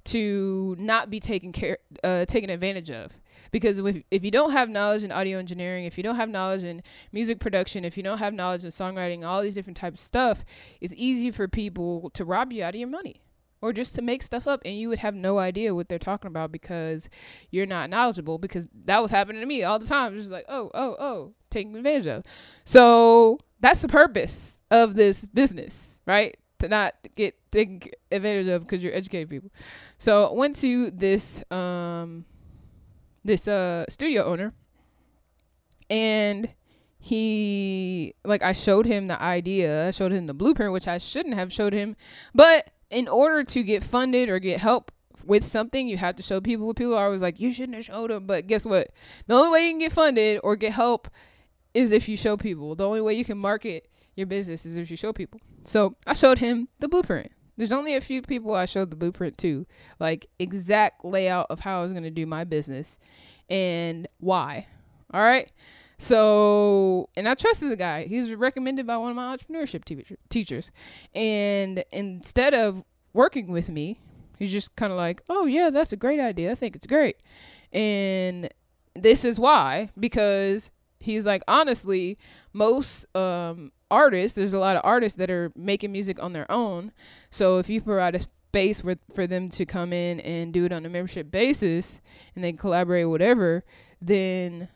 to 0.06 0.74
not 0.80 1.10
be 1.10 1.20
taken 1.20 1.52
care 1.52 1.80
uh, 2.02 2.26
taken 2.26 2.50
advantage 2.50 2.90
of. 2.90 3.12
Because 3.52 3.78
if, 3.78 4.04
if 4.10 4.24
you 4.24 4.32
don't 4.32 4.52
have 4.52 4.70
knowledge 4.70 5.04
in 5.04 5.12
audio 5.12 5.38
engineering 5.38 5.84
if 5.84 5.98
you 5.98 6.04
don't 6.04 6.16
have 6.16 6.30
knowledge 6.30 6.64
in 6.64 6.82
music 7.12 7.40
production 7.40 7.84
if 7.84 7.98
you 7.98 8.04
don't 8.04 8.18
have 8.20 8.34
knowledge 8.34 8.64
in 8.64 8.70
songwriting 8.72 9.26
all 9.26 9.42
these 9.42 9.56
different 9.56 9.78
types 9.78 10.02
of 10.02 10.06
stuff 10.06 10.46
it's 10.80 10.94
easy 10.96 11.30
for 11.30 11.48
people 11.48 12.10
to 12.12 12.24
rob 12.24 12.54
you 12.54 12.64
out 12.64 12.74
of 12.74 12.80
your 12.80 12.90
money 12.90 13.22
or 13.62 13.74
just 13.74 13.96
to 13.96 14.02
make 14.02 14.22
stuff 14.22 14.48
up 14.48 14.62
and 14.66 14.78
you 14.78 14.90
would 14.90 15.00
have 15.00 15.16
no 15.16 15.40
idea 15.40 15.74
what 15.74 15.90
they're 15.90 16.00
talking 16.00 16.28
about 16.28 16.52
because 16.52 17.10
you're 17.50 17.66
not 17.66 17.90
knowledgeable 17.90 18.38
because 18.38 18.68
that 18.86 19.02
was 19.02 19.12
happening 19.12 19.42
to 19.42 19.48
me 19.48 19.64
all 19.64 19.80
the 19.80 19.88
time. 19.88 20.16
Just 20.16 20.30
like 20.32 20.46
oh 20.48 20.70
oh 20.74 20.96
oh 21.00 21.34
taking 21.50 21.76
advantage 21.76 22.08
of. 22.08 22.24
So 22.64 23.40
that's 23.60 23.82
the 23.82 23.88
purpose 23.88 24.57
of 24.72 24.96
this 24.96 25.26
business 25.26 26.02
right 26.06 26.38
to 26.60 26.68
not 26.68 26.96
get 27.16 27.36
taken 27.52 27.82
advantage 28.12 28.48
of 28.48 28.64
because 28.64 28.84
you're 28.84 28.94
educating 28.94 29.28
people 29.28 29.52
so 29.98 30.34
went 30.34 30.56
to 30.56 30.92
this 30.92 31.44
um 31.52 32.26
this 33.24 33.48
uh 33.48 33.86
studio 33.90 34.24
owner 34.24 34.54
and 35.90 36.54
he 37.00 38.16
like 38.26 38.44
I 38.44 38.54
showed 38.54 38.86
him 38.86 39.08
the 39.08 39.22
idea, 39.22 39.88
I 39.88 39.92
showed 39.92 40.12
him 40.12 40.28
the 40.28 40.34
blueprint, 40.34 40.74
which 40.74 40.88
I 40.88 40.98
shouldn't 40.98 41.36
have 41.36 41.54
showed 41.54 41.74
him. 41.74 41.96
But 42.34 42.72
in 42.90 43.08
order 43.08 43.44
to 43.44 43.64
get 43.64 43.84
funded 43.84 44.30
or 44.30 44.40
get 44.40 44.60
help 44.60 44.92
with 45.26 45.46
something, 45.46 45.88
you 45.88 45.98
have 45.98 46.16
to 46.18 46.24
show 46.24 46.42
people. 46.42 46.74
People 46.74 46.96
are 46.96 47.06
always 47.06 47.22
like, 47.22 47.40
you 47.40 47.52
shouldn't 47.52 47.76
have 47.76 47.86
showed 47.86 48.10
them. 48.10 48.26
But 48.26 48.48
guess 48.48 48.66
what? 48.66 48.90
The 49.28 49.36
only 49.36 49.50
way 49.50 49.66
you 49.66 49.72
can 49.72 49.80
get 49.80 49.92
funded 49.94 50.40
or 50.44 50.56
get 50.56 50.74
help 50.74 51.10
is 51.74 51.92
if 51.92 52.10
you 52.10 52.18
show 52.18 52.38
people. 52.38 52.76
The 52.76 52.86
only 52.86 53.02
way 53.02 53.14
you 53.14 53.26
can 53.26 53.38
market 53.38 53.88
your 54.18 54.28
business 54.28 54.66
is 54.66 54.78
if 54.78 54.92
you 54.92 54.98
show 54.98 55.14
people. 55.14 55.40
So 55.64 55.96
I 56.06 56.14
showed 56.14 56.40
him 56.40 56.68
the 56.80 56.90
blueprint. 56.90 57.32
There's 57.56 57.72
only 57.72 57.96
a 57.96 58.02
few 58.02 58.22
people 58.22 58.54
I 58.54 58.66
showed 58.66 58.92
the 58.92 58.96
blueprint 58.96 59.38
to, 59.40 59.66
like 60.00 60.28
exact 60.38 61.06
layout 61.06 61.48
of 61.50 61.62
how 61.62 61.80
I 61.80 61.84
was 61.84 61.92
going 61.92 62.04
to 62.04 62.12
do 62.12 62.26
my 62.26 62.44
business 62.44 63.00
and 63.50 64.08
why. 64.20 64.68
All 65.14 65.22
right. 65.22 65.52
So, 65.98 67.10
and 67.16 67.28
I 67.28 67.34
trusted 67.34 67.72
the 67.72 67.76
guy. 67.76 68.06
He 68.06 68.20
was 68.20 68.32
recommended 68.34 68.86
by 68.86 68.98
one 68.98 69.10
of 69.10 69.16
my 69.16 69.36
entrepreneurship 69.36 69.86
teacher, 69.86 70.18
teachers. 70.30 70.72
And 71.16 71.84
instead 71.92 72.54
of 72.54 72.84
working 73.14 73.52
with 73.52 73.70
me, 73.70 74.00
he's 74.38 74.52
just 74.52 74.76
kind 74.76 74.92
of 74.92 74.98
like, 74.98 75.24
oh, 75.28 75.46
yeah, 75.46 75.72
that's 75.72 75.94
a 75.94 75.98
great 75.98 76.20
idea. 76.20 76.52
I 76.52 76.56
think 76.56 76.76
it's 76.76 76.86
great. 76.86 77.18
And 77.74 78.50
this 78.96 79.26
is 79.26 79.40
why, 79.40 79.90
because 80.00 80.72
he's 81.00 81.26
like, 81.26 81.42
honestly, 81.48 82.20
most 82.54 83.06
um, 83.16 83.72
artists, 83.90 84.36
there's 84.36 84.54
a 84.54 84.60
lot 84.60 84.76
of 84.76 84.82
artists 84.84 85.18
that 85.18 85.30
are 85.30 85.52
making 85.56 85.92
music 85.92 86.22
on 86.22 86.34
their 86.34 86.50
own. 86.52 86.92
So 87.30 87.58
if 87.58 87.70
you 87.70 87.82
provide 87.82 88.16
a 88.16 88.20
space 88.20 88.82
for, 89.14 89.28
them 89.28 89.50
to 89.50 89.66
come 89.66 89.94
in 89.94 90.20
and 90.22 90.54
do 90.54 90.66
it 90.66 90.72
on 90.72 90.86
a 90.86 90.90
membership 90.90 91.30
basis 91.30 92.02
and 92.36 92.44
they 92.44 92.54
collaborate, 92.54 93.10
whatever, 93.10 93.64
then 94.02 94.70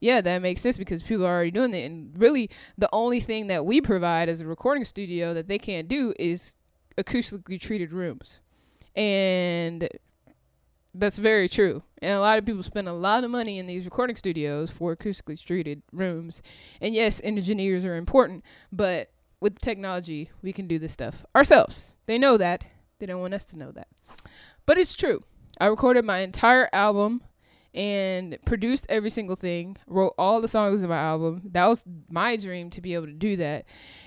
yeah, 0.00 0.20
that 0.20 0.42
makes 0.42 0.60
sense 0.60 0.76
because 0.76 1.02
people 1.02 1.24
are 1.24 1.32
already 1.32 1.52
doing 1.52 1.72
it. 1.72 1.84
And 1.84 2.12
really, 2.18 2.50
the 2.76 2.88
only 2.92 3.20
thing 3.20 3.46
that 3.46 3.64
we 3.64 3.80
provide 3.80 4.28
as 4.28 4.40
a 4.40 4.46
recording 4.46 4.84
studio 4.84 5.32
that 5.32 5.46
they 5.46 5.58
can't 5.58 5.86
do 5.86 6.12
is 6.18 6.56
acoustically 6.98 7.60
treated 7.60 7.92
rooms. 7.92 8.40
And 8.96 9.88
that's 10.94 11.18
very 11.18 11.48
true. 11.48 11.82
And 12.00 12.12
a 12.12 12.20
lot 12.20 12.38
of 12.38 12.44
people 12.44 12.62
spend 12.62 12.88
a 12.88 12.92
lot 12.92 13.24
of 13.24 13.30
money 13.30 13.58
in 13.58 13.66
these 13.66 13.84
recording 13.84 14.16
studios 14.16 14.70
for 14.70 14.94
acoustically 14.94 15.42
treated 15.42 15.82
rooms. 15.92 16.42
And 16.80 16.94
yes, 16.94 17.20
engineers 17.24 17.84
are 17.84 17.96
important, 17.96 18.44
but 18.70 19.10
with 19.40 19.60
technology, 19.60 20.30
we 20.42 20.52
can 20.52 20.66
do 20.66 20.78
this 20.78 20.92
stuff 20.92 21.24
ourselves. 21.34 21.92
They 22.06 22.18
know 22.18 22.36
that. 22.36 22.66
They 22.98 23.06
don't 23.06 23.20
want 23.20 23.34
us 23.34 23.44
to 23.46 23.58
know 23.58 23.72
that. 23.72 23.88
But 24.66 24.78
it's 24.78 24.94
true. 24.94 25.20
I 25.60 25.66
recorded 25.66 26.04
my 26.04 26.18
entire 26.18 26.68
album 26.72 27.22
and 27.74 28.36
produced 28.44 28.86
every 28.88 29.10
single 29.10 29.36
thing, 29.36 29.76
wrote 29.86 30.14
all 30.18 30.40
the 30.40 30.48
songs 30.48 30.82
of 30.82 30.90
my 30.90 30.98
album. 30.98 31.42
That 31.52 31.66
was 31.66 31.84
my 32.10 32.36
dream 32.36 32.70
to 32.70 32.80
be 32.80 32.94
able 32.94 33.06
to 33.06 33.12
do 33.12 33.36
that. 33.36 33.64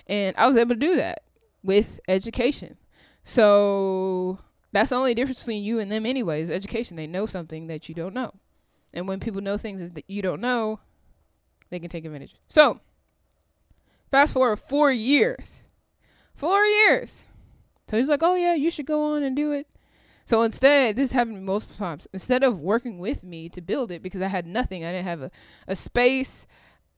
And 0.08 0.36
I 0.38 0.48
was 0.48 0.56
able 0.56 0.76
to 0.76 0.80
do 0.80 0.96
that 0.98 1.24
with 1.64 2.00
education. 2.08 2.78
So 3.24 4.40
that's 4.76 4.90
the 4.90 4.98
only 4.98 5.14
difference 5.14 5.40
between 5.40 5.64
you 5.64 5.80
and 5.80 5.90
them 5.90 6.06
anyways, 6.06 6.52
education. 6.52 6.98
They 6.98 7.08
know 7.08 7.26
something 7.26 7.68
that 7.68 7.88
you 7.88 7.96
don't 7.96 8.14
know. 8.14 8.34
And 8.94 9.08
when 9.08 9.22
people 9.22 9.40
know 9.40 9.56
things 9.56 9.90
that 9.90 10.04
you 10.10 10.22
don't 10.22 10.42
know, 10.42 10.82
they 11.70 11.80
can 11.80 11.88
take 11.88 12.04
advantage. 12.04 12.36
So 12.50 12.82
fast 14.12 14.34
forward 14.34 14.58
four 14.58 14.92
years. 14.92 15.64
Four 16.34 16.66
years. 16.66 17.26
So 17.88 17.96
he's 17.96 18.10
like, 18.10 18.22
Oh 18.22 18.36
yeah, 18.36 18.54
you 18.54 18.70
should 18.70 18.86
go 18.86 19.14
on 19.14 19.24
and 19.24 19.34
do 19.34 19.54
it. 19.54 19.68
So 20.26 20.42
instead, 20.42 20.98
this 20.98 21.14
happened 21.14 21.46
multiple 21.46 21.78
times. 21.78 22.06
Instead 22.12 22.44
of 22.44 22.60
working 22.60 23.00
with 23.00 23.24
me 23.24 23.48
to 23.50 23.62
build 23.62 23.92
it, 23.92 24.04
because 24.04 24.22
I 24.22 24.28
had 24.28 24.46
nothing, 24.46 24.84
I 24.84 24.92
didn't 24.92 25.06
have 25.06 25.22
a, 25.22 25.32
a 25.70 25.76
space, 25.78 26.48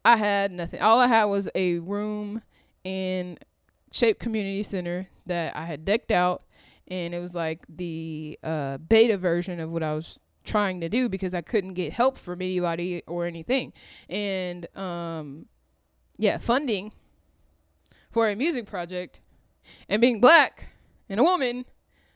I 0.04 0.16
had 0.16 0.52
nothing. 0.52 0.82
All 0.82 1.00
I 1.00 1.08
had 1.08 1.26
was 1.26 1.48
a 1.54 1.78
room 1.78 2.42
in 2.84 3.38
Shape 3.92 4.18
Community 4.18 4.63
Center 4.63 5.10
that 5.28 5.56
I 5.56 5.66
had 5.66 5.86
decked 5.86 6.12
out, 6.12 6.42
and 6.88 7.13
it 7.13 7.19
was 7.19 7.36
like 7.36 7.63
the 7.69 8.39
uh, 8.43 8.78
beta 8.78 9.17
version 9.17 9.60
of 9.60 9.69
what 9.71 9.84
I 9.84 9.93
was 9.93 10.19
trying 10.45 10.82
to 10.82 10.89
do 10.89 11.10
because 11.10 11.34
I 11.34 11.41
couldn't 11.41 11.73
get 11.73 11.93
help 11.93 12.17
from 12.17 12.41
anybody 12.41 13.04
or 13.08 13.26
anything. 13.26 13.73
And 14.10 14.67
um, 14.78 15.47
yeah, 16.17 16.38
funding 16.38 16.93
for 18.12 18.30
a 18.30 18.36
music 18.36 18.65
project 18.65 19.21
and 19.89 20.02
being 20.02 20.21
black 20.21 20.69
and 21.10 21.19
a 21.19 21.23
woman 21.23 21.65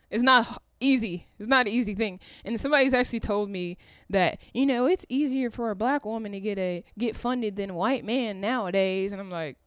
is 0.10 0.24
not 0.24 0.62
easy. 0.80 1.28
It's 1.38 1.50
not 1.50 1.68
an 1.68 1.74
easy 1.74 1.94
thing. 1.94 2.20
And 2.46 2.60
somebody's 2.60 2.94
actually 2.94 3.20
told 3.20 3.50
me 3.50 3.78
that, 4.10 4.40
you 4.54 4.66
know, 4.66 4.86
it's 4.86 5.06
easier 5.10 5.50
for 5.50 5.70
a 5.70 5.76
black 5.76 6.06
woman 6.06 6.32
to 6.32 6.40
get 6.40 6.58
a 6.58 6.84
get 6.98 7.16
funded 7.16 7.58
than 7.58 7.70
a 7.70 7.76
white 7.76 8.06
man 8.06 8.40
nowadays. 8.40 9.12
And 9.12 9.22
I'm 9.22 9.30
like, 9.30 9.58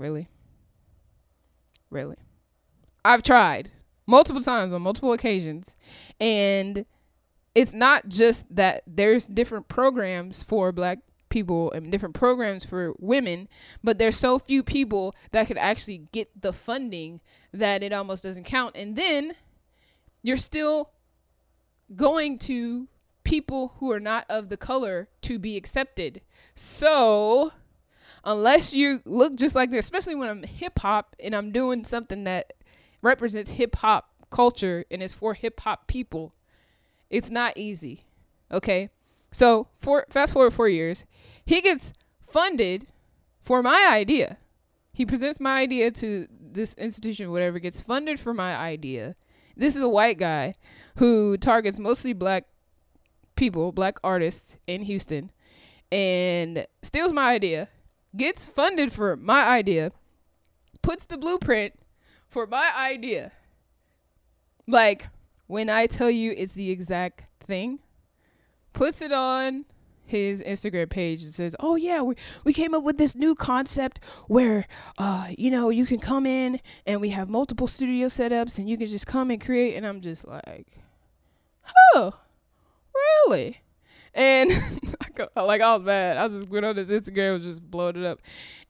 Really? 0.00 0.28
Really? 1.90 2.16
I've 3.04 3.22
tried 3.22 3.70
multiple 4.10 4.42
times 4.42 4.72
on 4.72 4.82
multiple 4.82 5.12
occasions. 5.12 5.76
And 6.20 6.84
it's 7.54 7.72
not 7.72 8.08
just 8.08 8.44
that 8.54 8.82
there's 8.86 9.26
different 9.26 9.68
programs 9.68 10.42
for 10.42 10.72
black 10.72 10.98
people 11.28 11.70
and 11.72 11.92
different 11.92 12.14
programs 12.14 12.64
for 12.64 12.92
women, 12.98 13.48
but 13.84 13.98
there's 13.98 14.16
so 14.16 14.38
few 14.38 14.62
people 14.62 15.14
that 15.30 15.46
could 15.46 15.58
actually 15.58 15.98
get 16.12 16.28
the 16.40 16.52
funding 16.52 17.20
that 17.52 17.82
it 17.82 17.92
almost 17.92 18.24
doesn't 18.24 18.44
count. 18.44 18.76
And 18.76 18.96
then 18.96 19.34
you're 20.22 20.36
still 20.36 20.90
going 21.94 22.38
to 22.38 22.88
people 23.22 23.74
who 23.78 23.90
are 23.92 24.00
not 24.00 24.24
of 24.28 24.48
the 24.48 24.56
color 24.56 25.08
to 25.22 25.38
be 25.38 25.56
accepted. 25.56 26.20
So, 26.54 27.52
unless 28.24 28.72
you 28.72 29.00
look 29.04 29.36
just 29.36 29.54
like 29.54 29.70
this, 29.70 29.84
especially 29.84 30.14
when 30.14 30.28
I'm 30.28 30.42
hip 30.42 30.78
hop 30.78 31.16
and 31.18 31.34
I'm 31.34 31.52
doing 31.52 31.84
something 31.84 32.24
that 32.24 32.52
represents 33.02 33.52
hip 33.52 33.76
hop 33.76 34.10
culture 34.30 34.84
and 34.90 35.02
is 35.02 35.14
for 35.14 35.34
hip 35.34 35.60
hop 35.60 35.86
people, 35.86 36.34
it's 37.08 37.30
not 37.30 37.56
easy. 37.56 38.04
Okay? 38.52 38.90
So, 39.32 39.68
for 39.78 40.06
fast 40.10 40.32
forward 40.32 40.52
4 40.52 40.68
years, 40.68 41.04
he 41.46 41.60
gets 41.60 41.92
funded 42.20 42.86
for 43.40 43.62
my 43.62 43.88
idea. 43.90 44.38
He 44.92 45.06
presents 45.06 45.38
my 45.38 45.60
idea 45.60 45.90
to 45.92 46.26
this 46.30 46.74
institution, 46.74 47.30
whatever, 47.30 47.58
gets 47.58 47.80
funded 47.80 48.18
for 48.18 48.34
my 48.34 48.56
idea. 48.56 49.14
This 49.56 49.76
is 49.76 49.82
a 49.82 49.88
white 49.88 50.18
guy 50.18 50.54
who 50.96 51.36
targets 51.36 51.78
mostly 51.78 52.12
black 52.12 52.46
people, 53.36 53.72
black 53.72 53.98
artists 54.02 54.58
in 54.66 54.82
Houston, 54.82 55.30
and 55.92 56.66
steals 56.82 57.12
my 57.12 57.30
idea, 57.32 57.68
gets 58.16 58.48
funded 58.48 58.92
for 58.92 59.16
my 59.16 59.46
idea, 59.48 59.92
puts 60.82 61.06
the 61.06 61.18
blueprint 61.18 61.74
for 62.28 62.46
my 62.46 62.70
idea. 62.76 63.32
Like, 64.66 65.08
when 65.46 65.68
I 65.68 65.86
tell 65.86 66.10
you 66.10 66.32
it's 66.36 66.52
the 66.52 66.70
exact 66.70 67.24
thing, 67.40 67.80
puts 68.72 69.02
it 69.02 69.12
on 69.12 69.64
his 70.06 70.42
Instagram 70.42 70.90
page 70.90 71.22
and 71.22 71.32
says, 71.32 71.54
"Oh 71.60 71.76
yeah, 71.76 72.02
we 72.02 72.14
we 72.44 72.52
came 72.52 72.74
up 72.74 72.82
with 72.82 72.98
this 72.98 73.14
new 73.14 73.34
concept 73.34 74.00
where 74.26 74.66
uh 74.98 75.28
you 75.38 75.50
know, 75.50 75.70
you 75.70 75.86
can 75.86 76.00
come 76.00 76.26
in 76.26 76.60
and 76.86 77.00
we 77.00 77.10
have 77.10 77.28
multiple 77.28 77.66
studio 77.66 78.08
setups 78.08 78.58
and 78.58 78.68
you 78.68 78.76
can 78.76 78.88
just 78.88 79.06
come 79.06 79.30
and 79.30 79.40
create." 79.40 79.76
And 79.76 79.86
I'm 79.86 80.00
just 80.00 80.26
like, 80.26 80.66
"Oh, 81.94 82.14
really?" 83.26 83.60
And 84.14 84.50
like 85.36 85.60
I 85.60 85.76
was 85.76 85.82
mad. 85.82 86.16
I 86.16 86.24
was 86.24 86.34
just 86.34 86.48
went 86.48 86.64
on 86.64 86.76
his 86.76 86.90
Instagram 86.90 87.36
and 87.36 87.44
just 87.44 87.68
blowing 87.68 87.96
it 87.96 88.04
up. 88.04 88.20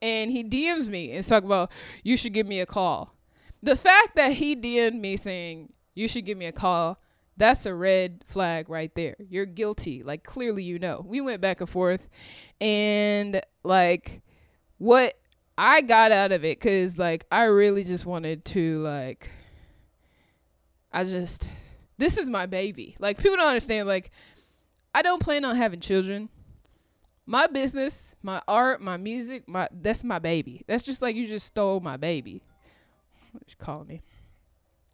And 0.02 0.30
he 0.30 0.44
DMs 0.44 0.88
me 0.88 1.12
and 1.12 1.26
talk 1.26 1.44
about 1.44 1.72
you 2.02 2.16
should 2.16 2.32
give 2.32 2.46
me 2.46 2.60
a 2.60 2.66
call. 2.66 3.14
The 3.62 3.76
fact 3.76 4.16
that 4.16 4.32
he 4.32 4.56
DM'd 4.56 4.94
me 4.94 5.16
saying 5.16 5.72
you 5.94 6.08
should 6.08 6.24
give 6.24 6.38
me 6.38 6.46
a 6.46 6.52
call 6.52 6.98
that's 7.40 7.64
a 7.64 7.74
red 7.74 8.22
flag 8.26 8.68
right 8.68 8.94
there. 8.94 9.16
You're 9.18 9.46
guilty. 9.46 10.02
Like 10.02 10.24
clearly 10.24 10.62
you 10.62 10.78
know. 10.78 11.02
We 11.04 11.22
went 11.22 11.40
back 11.40 11.60
and 11.60 11.68
forth 11.68 12.08
and 12.60 13.40
like 13.64 14.20
what 14.76 15.18
I 15.56 15.80
got 15.80 16.12
out 16.12 16.32
of 16.32 16.44
it 16.44 16.60
because 16.60 16.98
like 16.98 17.24
I 17.32 17.44
really 17.44 17.82
just 17.82 18.04
wanted 18.04 18.44
to 18.46 18.80
like 18.80 19.30
I 20.92 21.04
just 21.04 21.50
this 21.96 22.18
is 22.18 22.28
my 22.28 22.44
baby. 22.44 22.94
Like 22.98 23.16
people 23.16 23.36
don't 23.36 23.48
understand 23.48 23.88
like 23.88 24.10
I 24.94 25.02
don't 25.02 25.22
plan 25.22 25.44
on 25.44 25.56
having 25.56 25.80
children. 25.80 26.28
My 27.26 27.46
business, 27.46 28.16
my 28.22 28.42
art, 28.48 28.80
my 28.80 28.96
music, 28.96 29.48
my 29.48 29.68
that's 29.70 30.02
my 30.02 30.18
baby. 30.18 30.64
That's 30.66 30.82
just 30.82 31.00
like 31.00 31.14
you 31.14 31.26
just 31.28 31.46
stole 31.46 31.80
my 31.80 31.96
baby. 31.96 32.42
What 33.32 33.44
you 33.48 33.54
calling 33.58 33.86
me? 33.86 34.02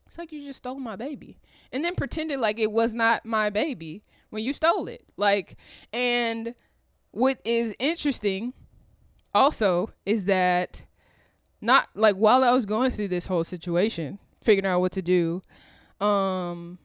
It's 0.07 0.19
like 0.19 0.33
you 0.33 0.45
just 0.45 0.59
stole 0.59 0.79
my 0.79 0.97
baby. 0.97 1.39
And 1.73 1.85
then 1.85 1.95
pretended 1.95 2.39
like 2.39 2.59
it 2.59 2.71
was 2.71 2.95
not 2.95 3.25
my 3.25 3.51
baby 3.51 4.05
when 4.31 4.45
you 4.45 4.53
stole 4.53 4.87
it. 4.89 5.03
Like 5.17 5.57
and 5.93 6.55
what 7.11 7.39
is 7.45 7.75
interesting 7.79 8.53
also 9.35 9.91
is 10.05 10.27
that 10.27 10.85
not 11.63 11.89
like 11.95 12.17
while 12.17 12.45
I 12.45 12.53
was 12.53 12.67
going 12.67 12.91
through 12.91 13.09
this 13.09 13.27
whole 13.27 13.45
situation, 13.45 14.19
figuring 14.43 14.71
out 14.71 14.81
what 14.81 14.93
to 14.93 15.03
do, 15.03 15.43
um 16.01 16.79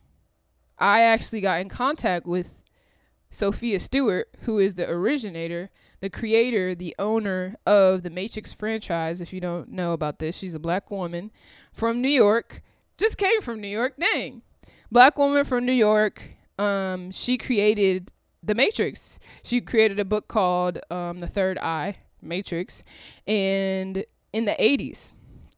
I 0.79 1.01
actually 1.01 1.41
got 1.41 1.59
in 1.59 1.67
contact 1.69 2.25
with 2.25 2.60
Sophia 3.31 3.79
Stewart, 3.79 4.27
who 4.41 4.59
is 4.59 4.75
the 4.75 4.87
originator, 4.89 5.71
the 6.01 6.09
creator, 6.09 6.75
the 6.75 6.93
owner 6.99 7.55
of 7.65 8.03
the 8.03 8.09
Matrix 8.09 8.53
franchise. 8.53 9.21
If 9.21 9.31
you 9.31 9.39
don't 9.39 9.69
know 9.69 9.93
about 9.93 10.19
this, 10.19 10.37
she's 10.37 10.53
a 10.53 10.59
black 10.59 10.91
woman 10.91 11.31
from 11.71 12.01
New 12.01 12.09
York. 12.09 12.61
Just 12.97 13.17
came 13.17 13.41
from 13.41 13.61
New 13.61 13.69
York. 13.69 13.95
Dang. 13.97 14.41
Black 14.91 15.17
woman 15.17 15.45
from 15.45 15.65
New 15.65 15.71
York. 15.71 16.23
Um, 16.59 17.11
she 17.11 17.37
created 17.37 18.11
the 18.43 18.53
Matrix. 18.53 19.17
She 19.43 19.61
created 19.61 19.99
a 19.99 20.05
book 20.05 20.27
called 20.27 20.79
um, 20.91 21.21
The 21.21 21.27
Third 21.27 21.57
Eye 21.57 21.97
Matrix, 22.21 22.83
and 23.25 24.03
in 24.33 24.45
the 24.45 24.55
80s. 24.59 25.13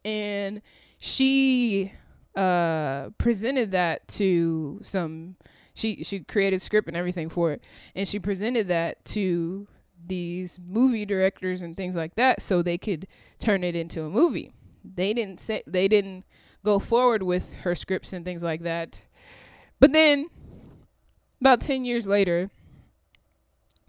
And 0.05 0.61
she 0.99 1.91
uh, 2.35 3.09
presented 3.17 3.71
that 3.71 4.07
to 4.09 4.79
some 4.83 5.35
she 5.73 6.03
she 6.03 6.21
created 6.21 6.61
script 6.61 6.87
and 6.87 6.97
everything 6.97 7.29
for 7.29 7.51
it. 7.51 7.63
And 7.95 8.07
she 8.07 8.19
presented 8.19 8.67
that 8.67 9.03
to 9.05 9.67
these 10.05 10.59
movie 10.65 11.05
directors 11.05 11.61
and 11.61 11.75
things 11.75 11.95
like 11.95 12.15
that 12.15 12.41
so 12.41 12.61
they 12.61 12.77
could 12.77 13.07
turn 13.39 13.63
it 13.63 13.75
into 13.75 14.03
a 14.03 14.09
movie. 14.09 14.53
They 14.83 15.13
didn't 15.13 15.39
say 15.39 15.63
they 15.65 15.87
didn't 15.87 16.25
go 16.63 16.79
forward 16.79 17.23
with 17.23 17.53
her 17.61 17.75
scripts 17.75 18.13
and 18.13 18.23
things 18.25 18.43
like 18.43 18.61
that. 18.63 19.05
But 19.79 19.91
then 19.93 20.27
about 21.41 21.61
10 21.61 21.83
years 21.83 22.07
later 22.07 22.49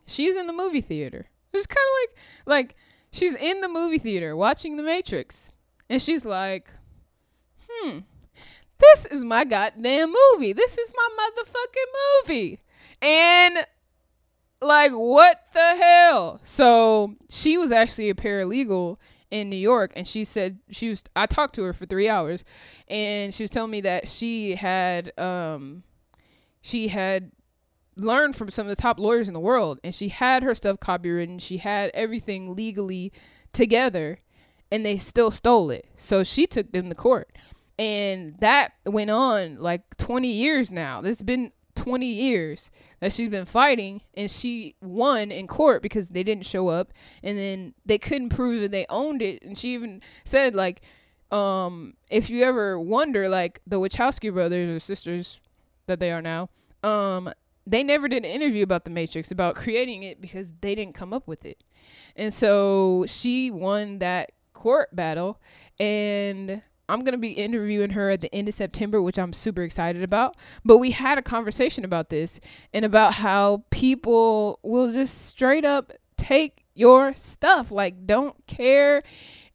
she's 0.06 0.34
in 0.36 0.46
the 0.46 0.52
movie 0.52 0.80
theater. 0.80 1.26
It's 1.52 1.66
kind 1.66 1.76
of 1.76 2.00
like 2.02 2.16
like 2.46 2.76
she's 3.12 3.34
in 3.34 3.60
the 3.60 3.68
movie 3.68 3.98
theater 3.98 4.36
watching 4.36 4.76
the 4.76 4.82
matrix. 4.82 5.52
And 5.88 6.00
she's 6.00 6.24
like 6.24 6.70
hmm 7.68 7.98
this 8.78 9.06
is 9.06 9.24
my 9.24 9.44
goddamn 9.44 10.12
movie. 10.32 10.52
This 10.52 10.78
is 10.78 10.92
my 10.96 11.08
motherfucking 11.18 12.28
movie. 12.28 12.60
And 13.02 13.66
like 14.60 14.92
what 14.92 15.40
the 15.52 15.76
hell? 15.76 16.40
So 16.42 17.14
she 17.28 17.58
was 17.58 17.70
actually 17.70 18.10
a 18.10 18.14
paralegal 18.14 18.96
in 19.30 19.50
New 19.50 19.56
York 19.56 19.92
and 19.96 20.06
she 20.06 20.24
said 20.24 20.58
she 20.70 20.90
was 20.90 21.04
I 21.14 21.26
talked 21.26 21.54
to 21.56 21.64
her 21.64 21.72
for 21.72 21.86
3 21.86 22.08
hours 22.08 22.44
and 22.88 23.34
she 23.34 23.42
was 23.42 23.50
telling 23.50 23.70
me 23.70 23.80
that 23.82 24.06
she 24.06 24.54
had 24.54 25.16
um 25.18 25.82
she 26.62 26.88
had 26.88 27.32
learned 27.96 28.36
from 28.36 28.50
some 28.50 28.66
of 28.66 28.74
the 28.74 28.80
top 28.80 28.98
lawyers 28.98 29.28
in 29.28 29.34
the 29.34 29.40
world 29.40 29.78
and 29.84 29.94
she 29.94 30.08
had 30.08 30.42
her 30.42 30.54
stuff 30.54 30.78
copywritten, 30.78 31.40
she 31.40 31.58
had 31.58 31.90
everything 31.94 32.54
legally 32.54 33.12
together 33.52 34.18
and 34.70 34.84
they 34.84 34.98
still 34.98 35.30
stole 35.30 35.70
it. 35.70 35.86
So 35.96 36.24
she 36.24 36.46
took 36.46 36.72
them 36.72 36.88
to 36.88 36.94
court 36.94 37.36
and 37.78 38.36
that 38.38 38.74
went 38.86 39.10
on 39.10 39.58
like 39.58 39.96
20 39.96 40.28
years 40.28 40.70
now. 40.70 41.00
It's 41.02 41.22
been 41.22 41.52
20 41.74 42.06
years 42.06 42.70
that 43.00 43.12
she's 43.12 43.28
been 43.28 43.44
fighting 43.44 44.00
and 44.14 44.30
she 44.30 44.76
won 44.80 45.32
in 45.32 45.46
court 45.46 45.82
because 45.82 46.10
they 46.10 46.22
didn't 46.22 46.46
show 46.46 46.68
up. 46.68 46.92
And 47.22 47.36
then 47.36 47.74
they 47.84 47.98
couldn't 47.98 48.28
prove 48.30 48.62
that 48.62 48.70
they 48.70 48.86
owned 48.88 49.22
it. 49.22 49.42
And 49.42 49.58
she 49.58 49.74
even 49.74 50.02
said 50.24 50.54
like 50.54 50.82
um 51.30 51.94
if 52.10 52.30
you 52.30 52.44
ever 52.44 52.78
wonder 52.78 53.28
like 53.28 53.60
the 53.66 53.80
Wachowski 53.80 54.32
brothers 54.32 54.70
or 54.70 54.78
sisters 54.78 55.40
that 55.86 55.98
they 55.98 56.12
are 56.12 56.22
now 56.22 56.50
um 56.82 57.32
they 57.66 57.82
never 57.82 58.08
did 58.08 58.24
an 58.24 58.30
interview 58.30 58.62
about 58.62 58.84
the 58.84 58.90
matrix 58.90 59.30
about 59.30 59.54
creating 59.54 60.02
it 60.02 60.20
because 60.20 60.52
they 60.60 60.74
didn't 60.74 60.94
come 60.94 61.14
up 61.14 61.26
with 61.26 61.46
it. 61.46 61.64
And 62.14 62.32
so 62.32 63.04
she 63.08 63.50
won 63.50 64.00
that 64.00 64.32
court 64.52 64.94
battle 64.94 65.40
and 65.80 66.62
I'm 66.88 67.00
going 67.00 67.12
to 67.12 67.18
be 67.18 67.32
interviewing 67.32 67.90
her 67.90 68.10
at 68.10 68.20
the 68.20 68.34
end 68.34 68.48
of 68.48 68.54
September, 68.54 69.00
which 69.00 69.18
I'm 69.18 69.32
super 69.32 69.62
excited 69.62 70.02
about. 70.02 70.36
But 70.64 70.78
we 70.78 70.90
had 70.90 71.18
a 71.18 71.22
conversation 71.22 71.84
about 71.84 72.10
this 72.10 72.40
and 72.72 72.84
about 72.84 73.14
how 73.14 73.64
people 73.70 74.58
will 74.62 74.90
just 74.90 75.26
straight 75.26 75.64
up 75.64 75.92
take 76.16 76.64
your 76.74 77.14
stuff, 77.14 77.70
like, 77.70 78.06
don't 78.06 78.34
care. 78.46 79.02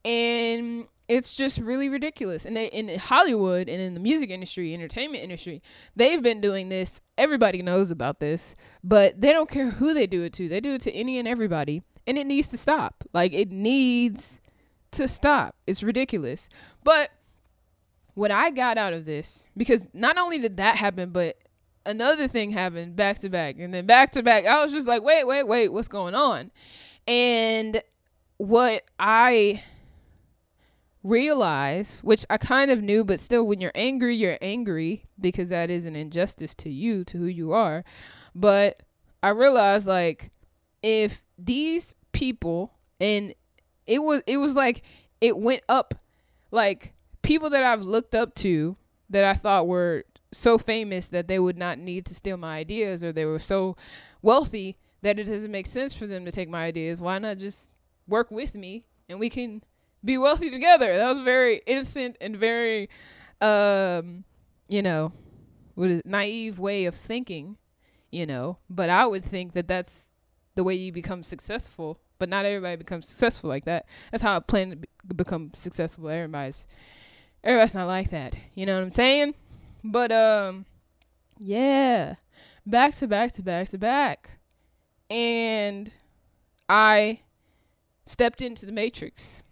And 0.05 0.87
it's 1.07 1.35
just 1.35 1.59
really 1.59 1.89
ridiculous. 1.89 2.45
And 2.45 2.55
they, 2.55 2.67
in 2.67 2.97
Hollywood 2.99 3.67
and 3.67 3.81
in 3.81 3.93
the 3.93 3.99
music 3.99 4.29
industry, 4.29 4.73
entertainment 4.73 5.23
industry, 5.23 5.61
they've 5.95 6.21
been 6.21 6.39
doing 6.39 6.69
this. 6.69 7.01
Everybody 7.17 7.61
knows 7.61 7.91
about 7.91 8.19
this, 8.19 8.55
but 8.83 9.19
they 9.19 9.33
don't 9.33 9.49
care 9.49 9.71
who 9.71 9.93
they 9.93 10.07
do 10.07 10.23
it 10.23 10.33
to. 10.33 10.47
They 10.47 10.61
do 10.61 10.75
it 10.75 10.81
to 10.81 10.91
any 10.93 11.17
and 11.17 11.27
everybody. 11.27 11.81
And 12.07 12.17
it 12.17 12.27
needs 12.27 12.47
to 12.49 12.57
stop. 12.57 13.03
Like, 13.13 13.33
it 13.33 13.51
needs 13.51 14.39
to 14.91 15.07
stop. 15.07 15.55
It's 15.67 15.83
ridiculous. 15.83 16.49
But 16.83 17.11
what 18.19 18.31
I 18.31 18.49
got 18.49 18.77
out 18.77 18.91
of 18.91 19.05
this, 19.05 19.47
because 19.55 19.87
not 19.93 20.17
only 20.17 20.39
did 20.39 20.57
that 20.57 20.75
happen, 20.75 21.11
but 21.11 21.37
another 21.85 22.27
thing 22.27 22.51
happened 22.51 22.97
back 22.97 23.19
to 23.19 23.29
back, 23.29 23.55
and 23.57 23.73
then 23.73 23.85
back 23.85 24.11
to 24.11 24.21
back. 24.21 24.45
I 24.45 24.61
was 24.61 24.73
just 24.73 24.89
like, 24.89 25.03
wait, 25.03 25.25
wait, 25.25 25.47
wait, 25.47 25.69
what's 25.69 25.87
going 25.87 26.15
on? 26.15 26.51
And 27.07 27.81
what 28.35 28.83
I 28.99 29.63
realized, 31.01 32.01
which 32.01 32.25
I 32.29 32.37
kind 32.37 32.71
of 32.71 32.83
knew, 32.83 33.05
but 33.05 33.21
still, 33.21 33.47
when 33.47 33.61
you're 33.61 33.71
angry, 33.73 34.17
you're 34.17 34.37
angry 34.41 35.05
because 35.17 35.47
that 35.47 35.69
is 35.69 35.85
an 35.85 35.95
injustice 35.95 36.53
to 36.55 36.69
you, 36.69 37.05
to 37.05 37.19
who 37.19 37.25
you 37.25 37.53
are. 37.53 37.85
But 38.35 38.83
I 39.23 39.29
realized, 39.29 39.87
like, 39.87 40.31
if 40.83 41.23
these 41.37 41.95
people, 42.11 42.73
and 42.99 43.33
it 43.87 43.99
was, 43.99 44.23
it 44.27 44.35
was 44.35 44.55
like, 44.55 44.83
it 45.21 45.37
went 45.37 45.63
up, 45.69 45.93
like, 46.51 46.91
people 47.29 47.51
that 47.51 47.63
I've 47.63 47.83
looked 47.83 48.15
up 48.15 48.33
to 48.37 48.75
that 49.11 49.23
I 49.23 49.35
thought 49.35 49.67
were 49.67 50.03
so 50.31 50.57
famous 50.57 51.09
that 51.09 51.27
they 51.27 51.37
would 51.37 51.59
not 51.59 51.77
need 51.77 52.07
to 52.07 52.15
steal 52.15 52.37
my 52.37 52.57
ideas 52.57 53.03
or 53.03 53.11
they 53.11 53.25
were 53.25 53.37
so 53.37 53.77
wealthy 54.23 54.79
that 55.03 55.19
it 55.19 55.25
doesn't 55.25 55.51
make 55.51 55.67
sense 55.67 55.95
for 55.95 56.07
them 56.07 56.25
to 56.25 56.31
take 56.31 56.49
my 56.49 56.65
ideas. 56.65 56.99
Why 56.99 57.19
not 57.19 57.37
just 57.37 57.75
work 58.07 58.31
with 58.31 58.55
me 58.55 58.87
and 59.07 59.19
we 59.19 59.29
can 59.29 59.61
be 60.03 60.17
wealthy 60.17 60.49
together? 60.49 60.97
That 60.97 61.07
was 61.07 61.19
very 61.19 61.61
innocent 61.67 62.17
and 62.19 62.35
very 62.35 62.89
um 63.41 64.23
you 64.67 64.81
know, 64.81 65.13
with 65.75 65.91
a 65.91 66.01
naive 66.05 66.57
way 66.57 66.85
of 66.85 66.95
thinking, 66.95 67.57
you 68.09 68.25
know, 68.25 68.57
but 68.71 68.89
I 68.89 69.05
would 69.05 69.23
think 69.23 69.53
that 69.53 69.67
that's 69.67 70.11
the 70.55 70.63
way 70.63 70.73
you 70.73 70.91
become 70.91 71.21
successful, 71.21 71.99
but 72.17 72.27
not 72.27 72.45
everybody 72.45 72.75
becomes 72.75 73.07
successful 73.07 73.49
like 73.49 73.65
that. 73.65 73.85
That's 74.09 74.23
how 74.23 74.35
I 74.35 74.39
plan 74.39 74.71
to 74.71 74.75
be- 74.77 74.89
become 75.15 75.51
successful. 75.53 76.09
Everybody's 76.09 76.65
everybody's 77.43 77.75
not 77.75 77.87
like 77.87 78.09
that. 78.09 78.37
You 78.55 78.65
know 78.65 78.75
what 78.75 78.83
I'm 78.83 78.91
saying? 78.91 79.35
But 79.83 80.11
um 80.11 80.65
yeah. 81.37 82.15
Back 82.65 82.93
to 82.95 83.07
back 83.07 83.31
to 83.33 83.43
back 83.43 83.69
to 83.69 83.77
back. 83.77 84.39
And 85.09 85.91
I 86.67 87.21
stepped 88.05 88.41
into 88.41 88.65
the 88.65 88.71
matrix. 88.71 89.43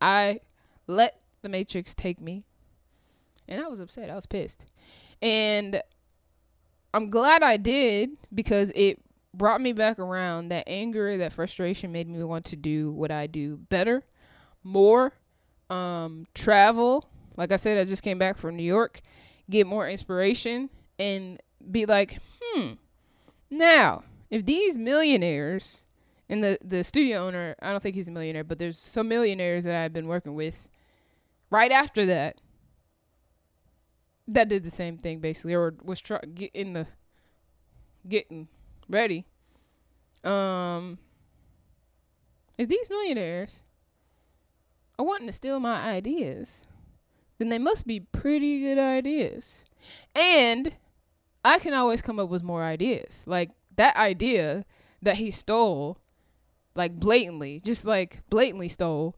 I 0.00 0.40
let 0.86 1.20
the 1.42 1.48
matrix 1.48 1.94
take 1.94 2.20
me. 2.20 2.44
And 3.46 3.62
I 3.62 3.68
was 3.68 3.80
upset. 3.80 4.10
I 4.10 4.14
was 4.14 4.26
pissed. 4.26 4.66
And 5.22 5.80
I'm 6.92 7.10
glad 7.10 7.42
I 7.42 7.56
did 7.56 8.10
because 8.34 8.72
it 8.74 9.00
brought 9.32 9.60
me 9.60 9.72
back 9.72 9.98
around. 9.98 10.48
That 10.48 10.64
anger, 10.66 11.16
that 11.18 11.32
frustration 11.32 11.92
made 11.92 12.08
me 12.08 12.22
want 12.24 12.44
to 12.46 12.56
do 12.56 12.92
what 12.92 13.10
I 13.10 13.26
do 13.26 13.56
better, 13.56 14.04
more, 14.62 15.12
um, 15.70 16.26
travel, 16.34 17.08
like 17.38 17.52
I 17.52 17.56
said, 17.56 17.78
I 17.78 17.84
just 17.84 18.02
came 18.02 18.18
back 18.18 18.36
from 18.36 18.56
New 18.56 18.64
York, 18.64 19.00
get 19.48 19.66
more 19.66 19.88
inspiration 19.88 20.68
and 20.98 21.40
be 21.70 21.86
like, 21.86 22.18
hmm, 22.42 22.72
now, 23.48 24.02
if 24.28 24.44
these 24.44 24.76
millionaires 24.76 25.84
and 26.28 26.42
the, 26.42 26.58
the 26.62 26.82
studio 26.82 27.24
owner, 27.24 27.54
I 27.62 27.70
don't 27.70 27.80
think 27.80 27.94
he's 27.94 28.08
a 28.08 28.10
millionaire, 28.10 28.42
but 28.42 28.58
there's 28.58 28.76
some 28.76 29.08
millionaires 29.08 29.62
that 29.64 29.76
I've 29.76 29.92
been 29.92 30.08
working 30.08 30.34
with 30.34 30.68
right 31.48 31.70
after 31.70 32.04
that 32.06 32.40
that 34.26 34.48
did 34.48 34.62
the 34.62 34.70
same 34.70 34.98
thing 34.98 35.20
basically 35.20 35.54
or 35.54 35.74
was 35.82 36.00
try 36.02 36.20
get 36.34 36.50
in 36.52 36.74
the 36.74 36.86
getting 38.06 38.48
ready. 38.86 39.24
Um 40.22 40.98
if 42.58 42.68
these 42.68 42.90
millionaires 42.90 43.62
are 44.98 45.06
wanting 45.06 45.28
to 45.28 45.32
steal 45.32 45.60
my 45.60 45.80
ideas, 45.80 46.62
then 47.38 47.48
they 47.48 47.58
must 47.58 47.86
be 47.86 48.00
pretty 48.00 48.60
good 48.60 48.78
ideas. 48.78 49.64
And 50.14 50.74
I 51.44 51.58
can 51.58 51.72
always 51.72 52.02
come 52.02 52.18
up 52.18 52.28
with 52.28 52.42
more 52.42 52.62
ideas. 52.62 53.24
Like 53.26 53.50
that 53.76 53.96
idea 53.96 54.64
that 55.02 55.16
he 55.16 55.30
stole, 55.30 55.98
like 56.74 56.96
blatantly, 56.96 57.60
just 57.64 57.84
like 57.84 58.22
blatantly 58.28 58.68
stole. 58.68 59.16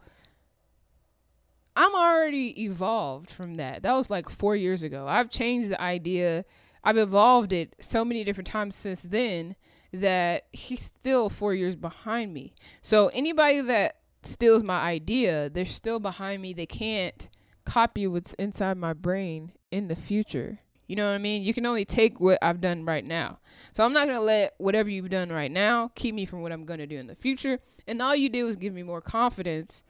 I'm 1.74 1.94
already 1.94 2.62
evolved 2.62 3.30
from 3.30 3.56
that. 3.56 3.83
That 3.83 3.94
was 3.94 4.11
like 4.11 4.28
four 4.28 4.54
years 4.54 4.83
ago. 4.83 5.06
I've 5.09 5.30
changed 5.30 5.70
the 5.70 5.80
idea. 5.80 6.44
I've 6.85 6.98
evolved 6.98 7.52
it 7.52 7.74
so 7.80 8.04
many 8.04 8.22
different 8.24 8.48
times 8.48 8.74
since 8.74 9.00
then 9.00 9.56
that 9.92 10.44
he's 10.52 10.83
still 10.83 11.30
four 11.30 11.54
years 11.54 11.76
behind 11.76 12.35
me. 12.35 12.54
So 12.83 13.09
anybody 13.09 13.61
that 13.62 13.96
steals 14.22 14.62
my 14.62 14.80
idea, 14.80 15.48
they're 15.48 15.64
still 15.64 16.00
behind 16.00 16.42
me. 16.42 16.52
They 16.52 16.66
can't 16.66 17.28
copy 17.70 18.04
what's 18.04 18.35
inside 18.35 18.76
my 18.76 18.92
brain 18.92 19.52
in 19.70 19.87
the 19.87 19.94
future. 19.94 20.59
You 20.88 20.96
know 20.96 21.06
what 21.06 21.14
I 21.14 21.18
mean? 21.18 21.44
You 21.44 21.54
can 21.54 21.66
only 21.66 21.85
take 21.85 22.18
what 22.18 22.37
I've 22.42 22.61
done 22.61 22.85
right 22.85 23.04
now. 23.04 23.38
So 23.72 23.85
I'm 23.85 23.92
not 23.92 24.06
going 24.06 24.18
to 24.18 24.24
let 24.24 24.54
whatever 24.59 24.90
you've 24.90 25.09
done 25.09 25.30
right 25.30 25.52
now 25.52 25.92
keep 25.94 26.12
me 26.12 26.26
from 26.26 26.42
what 26.42 26.50
I'm 26.50 26.64
going 26.64 26.80
to 26.80 26.87
do 26.88 26.98
in 26.98 27.06
the 27.06 27.14
future. 27.14 27.61
And 27.87 28.02
all 28.02 28.16
you 28.16 28.28
do 28.28 28.48
is 28.48 28.56
give 28.56 28.74
me 28.74 28.83
more 28.83 29.00
confidence 29.00 29.85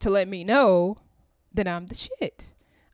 to 0.00 0.10
let 0.10 0.28
me 0.28 0.44
know 0.44 0.98
that 1.54 1.66
I'm 1.66 1.86
the 1.86 1.94
shit. 1.94 2.50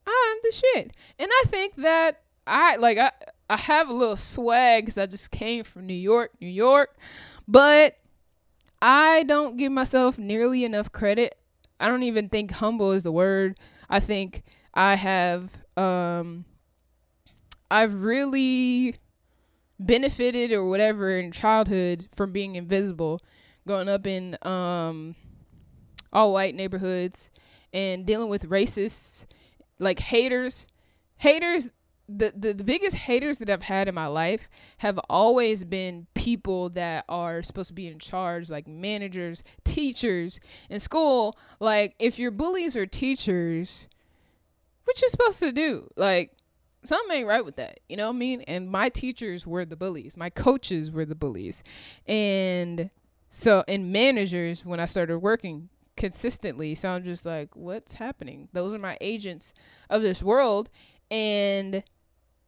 I'm 0.07 0.38
the 0.44 0.53
shit. 0.53 0.92
And 1.18 1.29
I 1.33 1.42
think 1.46 1.74
that 1.74 2.22
I 2.46 2.77
like 2.77 2.96
I 2.96 3.11
I 3.51 3.57
have 3.57 3.88
a 3.88 3.92
little 3.92 4.14
swag 4.14 4.87
cuz 4.87 4.96
I 4.96 5.07
just 5.07 5.33
came 5.33 5.64
from 5.64 5.85
New 5.88 5.94
York, 5.94 6.31
New 6.40 6.46
York, 6.46 6.96
but 7.48 7.96
I 8.81 9.24
don't 9.24 9.57
give 9.57 9.72
myself 9.72 10.16
nearly 10.16 10.64
enough 10.64 10.92
credit. 10.92 11.37
I 11.81 11.88
don't 11.88 12.05
even 12.05 12.29
think 12.29 12.53
humble 12.53 12.92
is 12.92 13.03
the 13.03 13.12
word. 13.12 13.59
I 13.88 14.01
think 14.01 14.42
I 14.74 14.96
have 14.96 15.51
um 15.77 16.44
I've 17.70 18.03
really 18.03 18.96
benefited 19.79 20.53
or 20.53 20.68
whatever 20.68 21.16
in 21.16 21.33
childhood 21.33 22.09
from 22.14 22.33
being 22.33 22.57
invisible, 22.57 23.20
growing 23.66 23.88
up 23.88 24.07
in 24.07 24.37
um 24.42 25.14
all 26.12 26.33
white 26.33 26.55
neighborhoods 26.55 27.31
and 27.72 28.07
dealing 28.07 28.29
with 28.29 28.48
racists 28.48 29.27
like 29.79 30.01
haters. 30.01 30.66
Haters 31.18 31.70
the, 32.09 32.33
the 32.35 32.55
the 32.55 32.64
biggest 32.64 32.97
haters 32.97 33.38
that 33.38 33.51
I've 33.51 33.62
had 33.62 33.87
in 33.87 33.94
my 33.94 34.07
life 34.07 34.49
have 34.79 34.99
always 35.11 35.62
been 35.64 36.07
people 36.14 36.71
that 36.71 37.05
are 37.09 37.42
supposed 37.42 37.68
to 37.68 37.75
be 37.75 37.87
in 37.87 37.99
charge, 37.99 38.49
like 38.49 38.66
managers, 38.66 39.44
teachers 39.64 40.40
in 40.71 40.81
school. 40.81 41.37
Like 41.61 41.94
if 41.99 42.18
your 42.18 42.31
bullies 42.31 42.77
are 42.77 42.87
teachers, 42.87 43.88
what 44.85 45.01
you 45.03 45.09
supposed 45.11 45.38
to 45.40 45.53
do? 45.53 45.88
Like 45.97 46.33
something 46.85 47.18
ain't 47.18 47.29
right 47.29 47.44
with 47.44 47.57
that. 47.57 47.81
You 47.88 47.99
know 47.99 48.07
what 48.07 48.16
I 48.16 48.18
mean? 48.18 48.40
And 48.42 48.71
my 48.71 48.88
teachers 48.88 49.47
were 49.47 49.66
the 49.66 49.77
bullies. 49.77 50.16
My 50.16 50.31
coaches 50.31 50.90
were 50.90 51.05
the 51.05 51.14
bullies. 51.14 51.62
And 52.07 52.90
so 53.29 53.64
and 53.68 53.92
managers 53.92 54.64
when 54.64 54.81
I 54.81 54.87
started 54.87 55.18
working 55.18 55.68
consistently. 55.99 56.75
So 56.75 56.88
I'm 56.88 57.05
just 57.05 57.27
like, 57.27 57.55
what's 57.55 57.94
happening? 57.94 58.49
Those 58.55 58.73
are 58.73 58.79
my 58.79 58.97
agents 59.03 59.53
of 59.90 60.01
this 60.01 60.23
world 60.23 60.71
and 61.11 61.83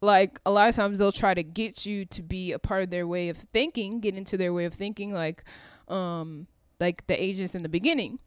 like 0.00 0.40
a 0.46 0.50
lot 0.50 0.68
of 0.68 0.74
times 0.74 0.98
they'll 0.98 1.12
try 1.12 1.34
to 1.34 1.42
get 1.42 1.84
you 1.84 2.04
to 2.06 2.22
be 2.22 2.52
a 2.52 2.58
part 2.58 2.82
of 2.82 2.90
their 2.90 3.06
way 3.06 3.28
of 3.28 3.36
thinking, 3.36 4.00
get 4.00 4.14
into 4.14 4.36
their 4.36 4.52
way 4.52 4.64
of 4.64 4.74
thinking 4.74 5.12
like 5.12 5.44
um 5.88 6.46
like 6.78 7.06
the 7.06 7.22
agents 7.22 7.54
in 7.54 7.62
the 7.62 7.68
beginning. 7.68 8.18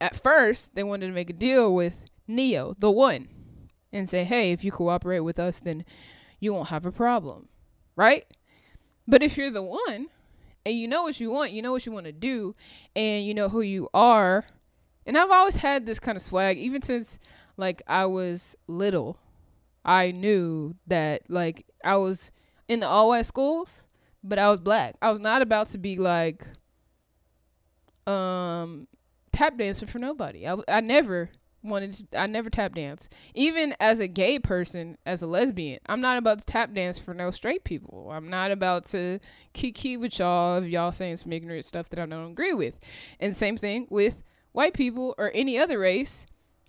At 0.00 0.22
first, 0.22 0.74
they 0.74 0.84
wanted 0.84 1.08
to 1.08 1.12
make 1.12 1.30
a 1.30 1.34
deal 1.34 1.74
with 1.74 2.04
Neo, 2.28 2.74
the 2.78 2.90
one, 2.90 3.28
and 3.92 4.08
say, 4.08 4.24
"Hey, 4.24 4.52
if 4.52 4.62
you 4.62 4.70
cooperate 4.70 5.20
with 5.20 5.38
us, 5.38 5.58
then 5.58 5.84
you 6.38 6.52
won't 6.52 6.68
have 6.68 6.86
a 6.86 6.92
problem." 6.92 7.48
Right? 7.96 8.26
But 9.08 9.22
if 9.22 9.36
you're 9.36 9.50
the 9.50 9.62
one 9.62 10.08
and 10.64 10.74
you 10.74 10.86
know 10.86 11.02
what 11.02 11.18
you 11.18 11.30
want, 11.30 11.52
you 11.52 11.62
know 11.62 11.72
what 11.72 11.86
you 11.86 11.92
want 11.92 12.06
to 12.06 12.12
do, 12.12 12.54
and 12.94 13.24
you 13.24 13.34
know 13.34 13.48
who 13.48 13.60
you 13.62 13.88
are, 13.94 14.44
and 15.06 15.16
I've 15.16 15.30
always 15.30 15.56
had 15.56 15.86
this 15.86 15.98
kind 15.98 16.16
of 16.16 16.22
swag 16.22 16.58
even 16.58 16.82
since 16.82 17.18
like 17.56 17.82
I 17.86 18.06
was 18.06 18.54
little 18.68 19.18
I 19.86 20.10
knew 20.10 20.74
that 20.88 21.22
like 21.30 21.64
I 21.84 21.96
was 21.96 22.32
in 22.68 22.80
the 22.80 22.88
all 22.88 23.08
white 23.10 23.24
schools, 23.24 23.84
but 24.22 24.38
I 24.38 24.50
was 24.50 24.60
black. 24.60 24.96
I 25.00 25.12
was 25.12 25.20
not 25.20 25.40
about 25.40 25.68
to 25.68 25.78
be 25.78 25.96
like 25.96 26.46
um 28.06 28.88
tap 29.32 29.56
dancer 29.56 29.86
for 29.86 29.98
nobody. 29.98 30.46
I, 30.46 30.56
I 30.68 30.80
never 30.80 31.30
wanted 31.62 31.92
to, 31.92 32.20
I 32.20 32.26
never 32.26 32.50
tap 32.50 32.74
dance. 32.74 33.08
Even 33.34 33.74
as 33.78 34.00
a 34.00 34.08
gay 34.08 34.38
person, 34.38 34.98
as 35.06 35.22
a 35.22 35.26
lesbian, 35.26 35.78
I'm 35.86 36.00
not 36.00 36.18
about 36.18 36.40
to 36.40 36.44
tap 36.44 36.74
dance 36.74 36.98
for 36.98 37.14
no 37.14 37.30
straight 37.30 37.64
people. 37.64 38.10
I'm 38.10 38.28
not 38.28 38.50
about 38.50 38.86
to 38.86 39.20
kiki 39.52 39.96
with 39.96 40.18
y'all 40.18 40.62
if 40.62 40.68
y'all 40.68 40.92
saying 40.92 41.18
some 41.18 41.32
ignorant 41.32 41.64
stuff 41.64 41.88
that 41.90 42.00
I 42.00 42.06
don't 42.06 42.32
agree 42.32 42.54
with. 42.54 42.78
And 43.20 43.36
same 43.36 43.56
thing 43.56 43.86
with 43.90 44.22
white 44.52 44.74
people 44.74 45.14
or 45.18 45.30
any 45.34 45.58
other 45.58 45.78
race. 45.78 46.26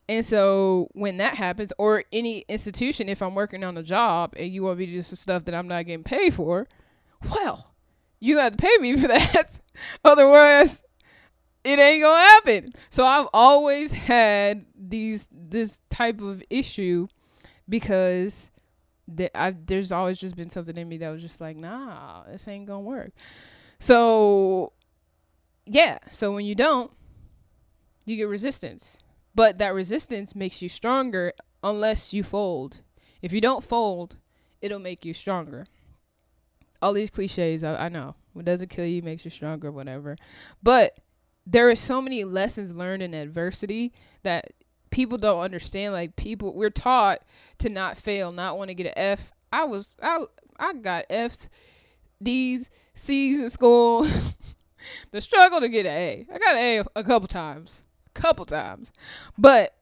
And 0.10 0.24
so 0.24 0.88
when 0.94 1.18
that 1.18 1.36
happens, 1.36 1.74
or 1.78 2.04
any 2.14 2.46
institution, 2.48 3.10
if 3.10 3.22
I'm 3.22 3.36
working 3.36 3.64
on 3.64 3.78
a 3.78 3.84
job 3.84 4.34
and 4.38 4.52
you 4.52 4.64
want 4.64 4.80
me 4.80 4.86
to 4.86 4.92
do 4.92 5.02
some 5.02 5.18
stuff 5.18 5.46
that 5.46 5.56
I'm 5.56 5.68
not 5.68 5.86
getting 5.86 6.04
paid 6.04 6.34
for, 6.34 6.68
well, 7.30 7.74
you 8.20 8.36
got 8.36 8.54
to 8.54 8.58
pay 8.58 8.78
me 8.80 8.96
for 9.00 9.08
that. 9.08 9.60
Otherwise, 10.06 10.82
it 11.64 11.80
ain't 11.80 12.02
gonna 12.02 12.22
happen. 12.22 12.74
So 12.90 13.06
I've 13.06 13.28
always 13.34 13.92
had 13.92 14.66
these 14.74 15.28
this 15.32 15.80
type 15.90 16.22
of 16.22 16.42
issue 16.50 17.08
because 17.68 18.52
I 19.36 19.54
there's 19.66 19.92
always 19.92 20.18
just 20.18 20.38
been 20.38 20.50
something 20.50 20.78
in 20.78 20.88
me 20.88 20.98
that 21.00 21.10
was 21.10 21.22
just 21.22 21.42
like, 21.42 21.58
nah, 21.58 22.24
this 22.24 22.48
ain't 22.48 22.68
gonna 22.68 22.80
work. 22.80 23.12
So 23.80 24.72
yeah, 25.66 25.98
so 26.10 26.32
when 26.32 26.46
you 26.46 26.56
don't, 26.56 26.90
you 28.06 28.16
get 28.16 28.30
resistance 28.30 29.04
but 29.38 29.60
that 29.60 29.76
resistance 29.76 30.36
makes 30.36 30.64
you 30.64 30.68
stronger 30.68 31.32
unless 31.64 32.12
you 32.12 32.24
fold. 32.24 32.82
If 33.22 33.32
you 33.32 33.40
don't 33.40 33.64
fold, 33.64 34.18
it'll 34.62 34.80
make 34.80 35.06
you 35.06 35.14
stronger. 35.14 35.68
All 36.82 36.92
these 36.92 37.12
cliches, 37.12 37.64
I, 37.64 37.86
I 37.86 37.90
know. 37.90 38.16
What 38.34 38.46
doesn't 38.46 38.72
kill 38.72 38.88
you 38.88 39.04
makes 39.04 39.26
you 39.26 39.30
stronger, 39.30 39.72
whatever. 39.72 40.18
But 40.64 40.98
there 41.46 41.70
are 41.70 41.76
so 41.76 42.02
many 42.02 42.24
lessons 42.24 42.74
learned 42.74 43.04
in 43.04 43.14
adversity 43.14 43.94
that 44.24 44.54
people 44.90 45.20
don't 45.20 45.42
understand. 45.42 45.94
Like 45.94 46.16
people, 46.16 46.56
we're 46.56 46.72
taught 46.72 47.20
to 47.60 47.70
not 47.70 47.96
fail, 47.96 48.32
not 48.32 48.58
want 48.58 48.70
to 48.70 48.76
get 48.76 48.88
an 48.88 48.94
F. 48.98 49.32
I 49.54 49.66
was, 49.66 49.96
I, 50.02 50.26
I 50.60 50.74
got 50.74 51.06
Fs, 51.12 51.48
D's, 52.24 52.72
C's 52.96 53.38
in 53.38 53.52
school. 53.52 54.08
the 55.12 55.22
struggle 55.22 55.60
to 55.60 55.70
get 55.70 55.86
an 55.86 55.92
A. 55.92 56.26
I 56.34 56.40
got 56.40 56.56
an 56.56 56.58
A 56.58 56.78
a, 56.80 56.86
a 56.96 57.04
couple 57.04 57.28
times 57.28 57.84
couple 58.18 58.46
times. 58.46 58.92
But 59.38 59.74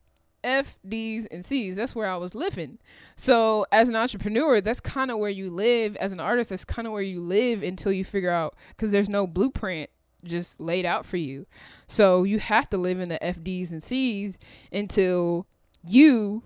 F, 0.43 0.77
D's, 0.87 1.25
and 1.25 1.43
C's, 1.43 1.75
that's 1.75 1.95
where 1.95 2.07
I 2.07 2.17
was 2.17 2.35
living. 2.35 2.77
So 3.15 3.65
as 3.71 3.89
an 3.89 3.95
entrepreneur, 3.95 4.61
that's 4.61 4.79
kind 4.79 5.09
of 5.09 5.17
where 5.17 5.31
you 5.31 5.49
live. 5.49 5.95
As 5.95 6.11
an 6.11 6.19
artist, 6.19 6.51
that's 6.51 6.65
kind 6.65 6.87
of 6.87 6.93
where 6.93 7.01
you 7.01 7.19
live 7.19 7.63
until 7.63 7.91
you 7.91 8.05
figure 8.05 8.29
out, 8.29 8.55
because 8.69 8.91
there's 8.91 9.09
no 9.09 9.25
blueprint 9.25 9.89
just 10.23 10.59
laid 10.59 10.85
out 10.85 11.05
for 11.05 11.17
you. 11.17 11.47
So 11.87 12.23
you 12.23 12.39
have 12.39 12.69
to 12.69 12.77
live 12.77 12.99
in 12.99 13.09
the 13.09 13.23
F, 13.23 13.43
D's, 13.43 13.71
and 13.71 13.83
C's 13.83 14.37
until 14.71 15.47
you 15.87 16.43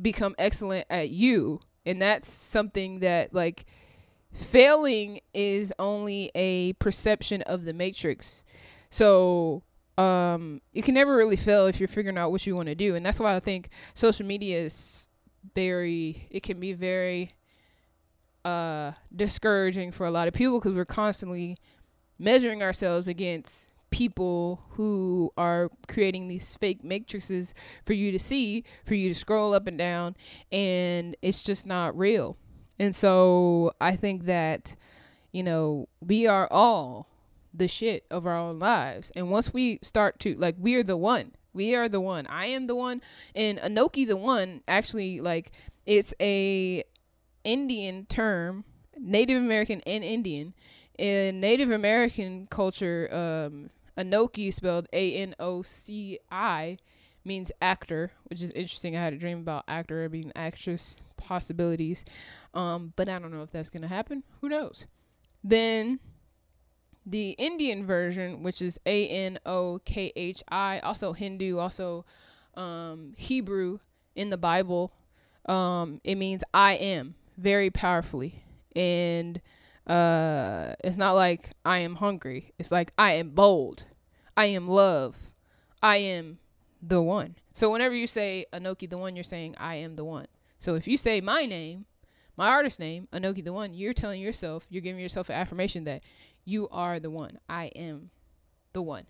become 0.00 0.34
excellent 0.38 0.86
at 0.88 1.10
you. 1.10 1.60
And 1.86 2.00
that's 2.00 2.30
something 2.30 3.00
that, 3.00 3.34
like, 3.34 3.66
failing 4.32 5.20
is 5.34 5.72
only 5.78 6.30
a 6.34 6.72
perception 6.74 7.42
of 7.42 7.64
the 7.64 7.74
matrix. 7.74 8.44
So 8.88 9.62
um 9.98 10.60
you 10.72 10.82
can 10.82 10.94
never 10.94 11.16
really 11.16 11.36
fail 11.36 11.66
if 11.66 11.78
you're 11.78 11.88
figuring 11.88 12.18
out 12.18 12.30
what 12.30 12.46
you 12.46 12.56
want 12.56 12.68
to 12.68 12.74
do 12.74 12.94
and 12.94 13.06
that's 13.06 13.20
why 13.20 13.34
i 13.36 13.40
think 13.40 13.68
social 13.94 14.26
media 14.26 14.60
is 14.60 15.08
very 15.54 16.26
it 16.30 16.42
can 16.42 16.58
be 16.58 16.72
very 16.72 17.30
uh 18.44 18.92
discouraging 19.14 19.92
for 19.92 20.06
a 20.06 20.10
lot 20.10 20.26
of 20.26 20.34
people 20.34 20.58
because 20.58 20.74
we're 20.74 20.84
constantly 20.84 21.56
measuring 22.18 22.62
ourselves 22.62 23.08
against 23.08 23.70
people 23.90 24.60
who 24.70 25.32
are 25.36 25.70
creating 25.86 26.26
these 26.26 26.56
fake 26.56 26.82
matrices 26.82 27.54
for 27.86 27.92
you 27.92 28.10
to 28.10 28.18
see 28.18 28.64
for 28.84 28.94
you 28.96 29.08
to 29.08 29.14
scroll 29.14 29.54
up 29.54 29.68
and 29.68 29.78
down 29.78 30.16
and 30.50 31.16
it's 31.22 31.42
just 31.42 31.64
not 31.64 31.96
real. 31.96 32.36
And 32.80 32.94
so 32.94 33.72
i 33.80 33.94
think 33.94 34.24
that 34.24 34.74
you 35.30 35.44
know 35.44 35.88
we 36.00 36.26
are 36.26 36.48
all 36.50 37.08
the 37.54 37.68
shit 37.68 38.04
of 38.10 38.26
our 38.26 38.36
own 38.36 38.58
lives. 38.58 39.12
And 39.14 39.30
once 39.30 39.54
we 39.54 39.78
start 39.80 40.18
to 40.20 40.34
like 40.34 40.56
we 40.58 40.74
are 40.74 40.82
the 40.82 40.96
one. 40.96 41.32
We 41.52 41.74
are 41.76 41.88
the 41.88 42.00
one. 42.00 42.26
I 42.26 42.46
am 42.46 42.66
the 42.66 42.74
one 42.74 43.00
and 43.34 43.58
Anoki 43.58 44.06
the 44.06 44.16
one 44.16 44.62
actually 44.66 45.20
like 45.20 45.52
it's 45.86 46.12
a 46.20 46.82
Indian 47.44 48.06
term, 48.06 48.64
Native 48.98 49.40
American 49.40 49.80
and 49.86 50.02
Indian. 50.02 50.54
In 50.98 51.40
Native 51.40 51.70
American 51.70 52.48
culture, 52.50 53.08
um 53.12 53.70
Anoki, 53.96 54.52
spelled 54.52 54.88
A 54.92 55.14
N 55.14 55.34
O 55.38 55.62
C 55.62 56.18
I, 56.30 56.78
means 57.24 57.52
actor, 57.62 58.10
which 58.24 58.42
is 58.42 58.50
interesting. 58.50 58.96
I 58.96 59.02
had 59.02 59.12
a 59.12 59.18
dream 59.18 59.38
about 59.38 59.64
actor 59.68 60.08
being 60.08 60.32
actress 60.34 61.00
possibilities, 61.16 62.04
um, 62.52 62.92
but 62.96 63.08
I 63.08 63.18
don't 63.18 63.32
know 63.32 63.42
if 63.42 63.52
that's 63.52 63.70
gonna 63.70 63.88
happen. 63.88 64.24
Who 64.40 64.48
knows? 64.48 64.86
Then 65.42 66.00
the 67.06 67.30
Indian 67.30 67.86
version, 67.86 68.42
which 68.42 68.62
is 68.62 68.78
A 68.86 69.08
N 69.08 69.38
O 69.44 69.80
K 69.84 70.12
H 70.16 70.42
I, 70.48 70.78
also 70.80 71.12
Hindu, 71.12 71.58
also 71.58 72.04
um, 72.54 73.14
Hebrew 73.16 73.78
in 74.14 74.30
the 74.30 74.38
Bible. 74.38 74.92
Um, 75.46 76.00
it 76.04 76.14
means 76.16 76.42
I 76.54 76.74
am 76.74 77.14
very 77.36 77.70
powerfully, 77.70 78.42
and 78.74 79.40
uh, 79.86 80.74
it's 80.82 80.96
not 80.96 81.12
like 81.12 81.50
I 81.64 81.78
am 81.78 81.96
hungry. 81.96 82.52
It's 82.58 82.72
like 82.72 82.92
I 82.96 83.12
am 83.12 83.30
bold. 83.30 83.84
I 84.36 84.46
am 84.46 84.66
love. 84.66 85.30
I 85.82 85.96
am 85.96 86.38
the 86.82 87.02
one. 87.02 87.36
So 87.52 87.70
whenever 87.70 87.94
you 87.94 88.06
say 88.06 88.46
Anoki 88.52 88.88
the 88.88 88.98
one, 88.98 89.14
you're 89.14 89.24
saying 89.24 89.54
I 89.58 89.76
am 89.76 89.96
the 89.96 90.04
one. 90.04 90.26
So 90.58 90.74
if 90.74 90.88
you 90.88 90.96
say 90.96 91.20
my 91.20 91.44
name, 91.44 91.84
my 92.36 92.48
artist 92.48 92.80
name, 92.80 93.08
Anoki 93.12 93.44
the 93.44 93.52
one, 93.52 93.74
you're 93.74 93.92
telling 93.92 94.20
yourself, 94.20 94.66
you're 94.68 94.82
giving 94.82 95.00
yourself 95.00 95.28
an 95.28 95.36
affirmation 95.36 95.84
that 95.84 96.02
you 96.44 96.68
are 96.70 96.98
the 96.98 97.10
one. 97.10 97.38
I 97.48 97.66
am 97.76 98.10
the 98.72 98.82
one. 98.82 99.06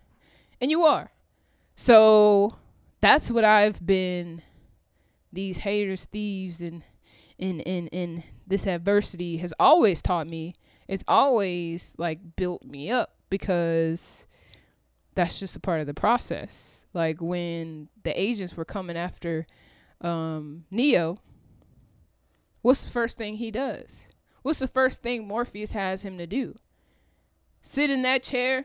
And 0.61 0.71
you 0.71 0.83
are. 0.83 1.11
So 1.77 2.57
that's 3.01 3.31
what 3.31 3.45
I've 3.45 3.85
been 3.85 4.43
these 5.33 5.59
haters, 5.59 6.07
thieves 6.07 6.61
and 6.61 6.83
and 7.39 7.67
and 7.67 7.89
and 7.93 8.23
this 8.47 8.67
adversity 8.67 9.39
has 9.39 9.53
always 9.59 10.01
taught 10.01 10.27
me. 10.27 10.55
It's 10.87 11.05
always 11.09 11.95
like 11.99 12.37
built 12.37 12.63
me 12.63 12.91
up 12.91 13.17
because 13.31 14.27
that's 15.15 15.39
just 15.41 15.57
a 15.57 15.61
part 15.61 15.81
of 15.81 15.87
the 15.87 15.95
process. 15.95 16.87
Like 16.95 17.21
when 17.21 17.89
the 18.03 18.19
agents 18.21 18.57
were 18.57 18.65
coming 18.65 18.97
after 18.97 19.47
um, 20.01 20.65
Neo, 20.71 21.19
what's 22.65 22.83
the 22.83 22.91
first 22.91 23.19
thing 23.19 23.37
he 23.37 23.51
does? 23.51 24.09
What's 24.41 24.59
the 24.59 24.67
first 24.67 25.03
thing 25.03 25.29
Morpheus 25.29 25.73
has 25.73 26.01
him 26.01 26.17
to 26.17 26.27
do? 26.27 26.57
Sit 27.61 27.91
in 27.91 28.01
that 28.03 28.23
chair, 28.23 28.65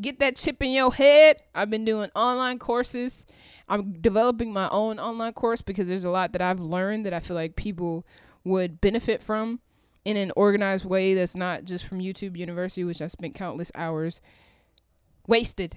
get 0.00 0.18
that 0.18 0.34
chip 0.34 0.60
in 0.60 0.72
your 0.72 0.92
head. 0.92 1.36
I've 1.54 1.70
been 1.70 1.84
doing 1.84 2.10
online 2.16 2.58
courses. 2.58 3.24
I'm 3.68 3.92
developing 4.00 4.52
my 4.52 4.68
own 4.70 4.98
online 4.98 5.32
course 5.32 5.62
because 5.62 5.86
there's 5.86 6.04
a 6.04 6.10
lot 6.10 6.32
that 6.32 6.42
I've 6.42 6.58
learned 6.58 7.06
that 7.06 7.14
I 7.14 7.20
feel 7.20 7.36
like 7.36 7.54
people 7.54 8.04
would 8.42 8.80
benefit 8.80 9.22
from 9.22 9.60
in 10.04 10.16
an 10.16 10.32
organized 10.34 10.84
way 10.84 11.14
that's 11.14 11.36
not 11.36 11.64
just 11.64 11.86
from 11.86 12.00
YouTube 12.00 12.36
University, 12.36 12.82
which 12.82 13.00
I 13.00 13.06
spent 13.06 13.36
countless 13.36 13.70
hours 13.76 14.20
wasted 15.28 15.76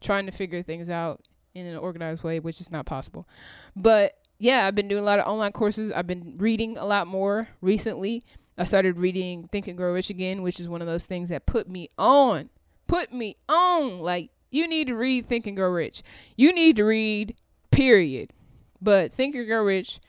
trying 0.00 0.26
to 0.26 0.32
figure 0.32 0.64
things 0.64 0.90
out 0.90 1.22
in 1.54 1.64
an 1.64 1.76
organized 1.76 2.24
way, 2.24 2.40
which 2.40 2.60
is 2.60 2.72
not 2.72 2.86
possible. 2.86 3.28
But 3.76 4.18
yeah, 4.38 4.66
I've 4.66 4.74
been 4.74 4.88
doing 4.88 5.02
a 5.02 5.06
lot 5.06 5.18
of 5.18 5.26
online 5.26 5.52
courses. 5.52 5.92
I've 5.92 6.06
been 6.06 6.36
reading 6.38 6.76
a 6.76 6.84
lot 6.84 7.06
more 7.06 7.48
recently. 7.60 8.24
I 8.56 8.64
started 8.64 8.98
reading 8.98 9.48
Think 9.48 9.66
and 9.68 9.76
Grow 9.76 9.92
Rich 9.92 10.10
again, 10.10 10.42
which 10.42 10.60
is 10.60 10.68
one 10.68 10.80
of 10.80 10.86
those 10.86 11.06
things 11.06 11.28
that 11.28 11.46
put 11.46 11.68
me 11.68 11.88
on. 11.98 12.50
Put 12.86 13.12
me 13.12 13.36
on. 13.48 14.00
Like, 14.00 14.30
you 14.50 14.68
need 14.68 14.86
to 14.88 14.94
read 14.94 15.26
Think 15.26 15.46
and 15.46 15.56
Grow 15.56 15.70
Rich. 15.70 16.02
You 16.36 16.52
need 16.52 16.76
to 16.76 16.84
read, 16.84 17.36
period. 17.70 18.32
But 18.80 19.12
Think 19.12 19.34
and 19.34 19.46
Grow 19.46 19.64
Rich 19.64 20.00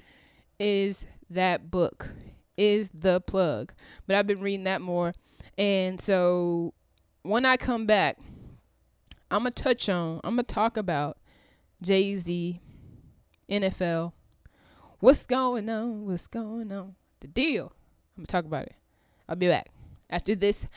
is 0.59 1.05
that 1.29 1.71
book, 1.71 2.11
is 2.57 2.91
the 2.93 3.21
plug. 3.21 3.73
But 4.05 4.15
I've 4.15 4.27
been 4.27 4.41
reading 4.41 4.65
that 4.65 4.81
more. 4.81 5.13
And 5.57 5.99
so 5.99 6.73
when 7.23 7.45
I 7.45 7.57
come 7.57 7.85
back, 7.85 8.17
I'm 9.31 9.41
going 9.41 9.53
to 9.53 9.63
touch 9.63 9.89
on, 9.89 10.21
I'm 10.23 10.35
going 10.35 10.45
to 10.45 10.53
talk 10.53 10.77
about 10.77 11.17
Jay 11.81 12.15
Z, 12.15 12.59
NFL. 13.49 14.13
What's 14.99 15.25
going 15.25 15.69
on? 15.69 16.05
What's 16.05 16.27
going 16.27 16.71
on? 16.71 16.95
The 17.19 17.27
deal. 17.27 17.73
I'm 18.17 18.21
going 18.21 18.25
to 18.27 18.31
talk 18.31 18.45
about 18.45 18.65
it. 18.65 18.75
I'll 19.27 19.36
be 19.36 19.47
back 19.47 19.69
after 20.10 20.36
this 20.36 20.67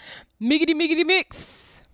miggity 0.40 0.74
miggity 0.74 1.04
mix. 1.06 1.84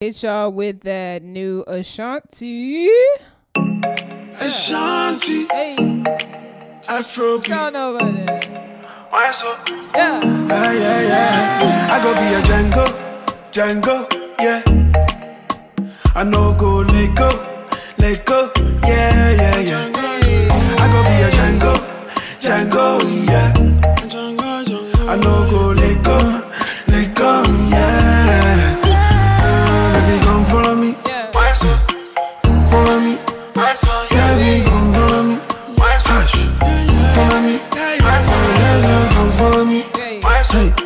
Hit 0.00 0.22
y'all 0.22 0.52
with 0.52 0.80
that 0.82 1.22
new 1.22 1.64
Ashanti. 1.66 2.88
Ashanti, 4.40 5.46
Hey, 5.50 5.76
Afrobeat. 6.86 7.48
y'all 7.48 7.70
know 7.70 7.96
about 7.96 8.26
that. 8.26 8.46
Why 9.10 9.30
so? 9.30 9.54
Yeah. 9.94 10.20
Yeah, 10.22 10.72
yeah, 10.72 11.00
yeah. 11.08 11.88
I 11.92 12.02
go 12.02 12.12
be 12.14 12.34
a 12.34 12.40
Django, 12.42 12.86
Django, 13.52 13.96
yeah. 14.40 14.62
I 16.14 16.24
know 16.24 16.52
go 16.58 16.78
let 16.80 17.14
go, 17.16 17.30
let 18.04 18.24
go, 18.26 18.50
yeah, 18.86 19.30
yeah, 19.32 19.58
yeah. 19.60 19.90
I 20.78 20.86
go 20.92 21.00
be 21.08 21.14
a 21.24 21.28
Django, 21.36 21.72
Django, 22.38 22.84
yeah. 23.30 23.50
I 25.08 25.16
know 25.16 25.48
go 25.48 25.72
let 25.72 26.04
go, 26.04 26.18
let 26.88 27.14
go, 27.16 27.42
yeah. 27.72 28.76
Uh, 28.84 29.92
baby, 29.94 30.22
come 30.26 30.44
follow 30.44 30.74
me. 30.74 30.92
Why 31.32 31.50
so? 31.52 31.68
Follow 32.68 33.00
me. 33.00 33.16
Why 33.54 33.72
so? 33.72 34.06
Baby, 34.10 34.64
come 34.68 34.92
follow 34.92 35.22
me. 35.22 35.36
Why 35.78 35.96
so? 35.96 36.12
Follow 37.14 37.40
me. 37.40 37.56
Why 38.04 38.18
so? 38.20 38.34
Yeah, 38.34 38.86
yeah, 38.86 39.12
come 39.14 39.30
follow 39.30 39.64
me. 39.64 39.80
Why 40.20 40.42
so? 40.42 40.83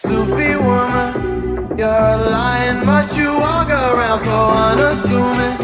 Sufi 0.00 0.54
woman, 0.54 1.76
you're 1.76 2.16
lying, 2.30 2.86
but 2.86 3.16
you 3.16 3.32
walk 3.32 3.68
around 3.68 4.20
so 4.20 4.30
unassuming. 4.30 5.58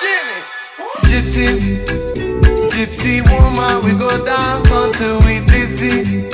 Jimmy, 0.00 0.40
gypsy, 1.04 1.84
gypsy 2.72 3.20
woman, 3.28 3.84
we 3.84 3.92
go 3.92 4.08
dance 4.24 4.72
until 4.72 5.20
we 5.26 5.44
dizzy. 5.52 6.24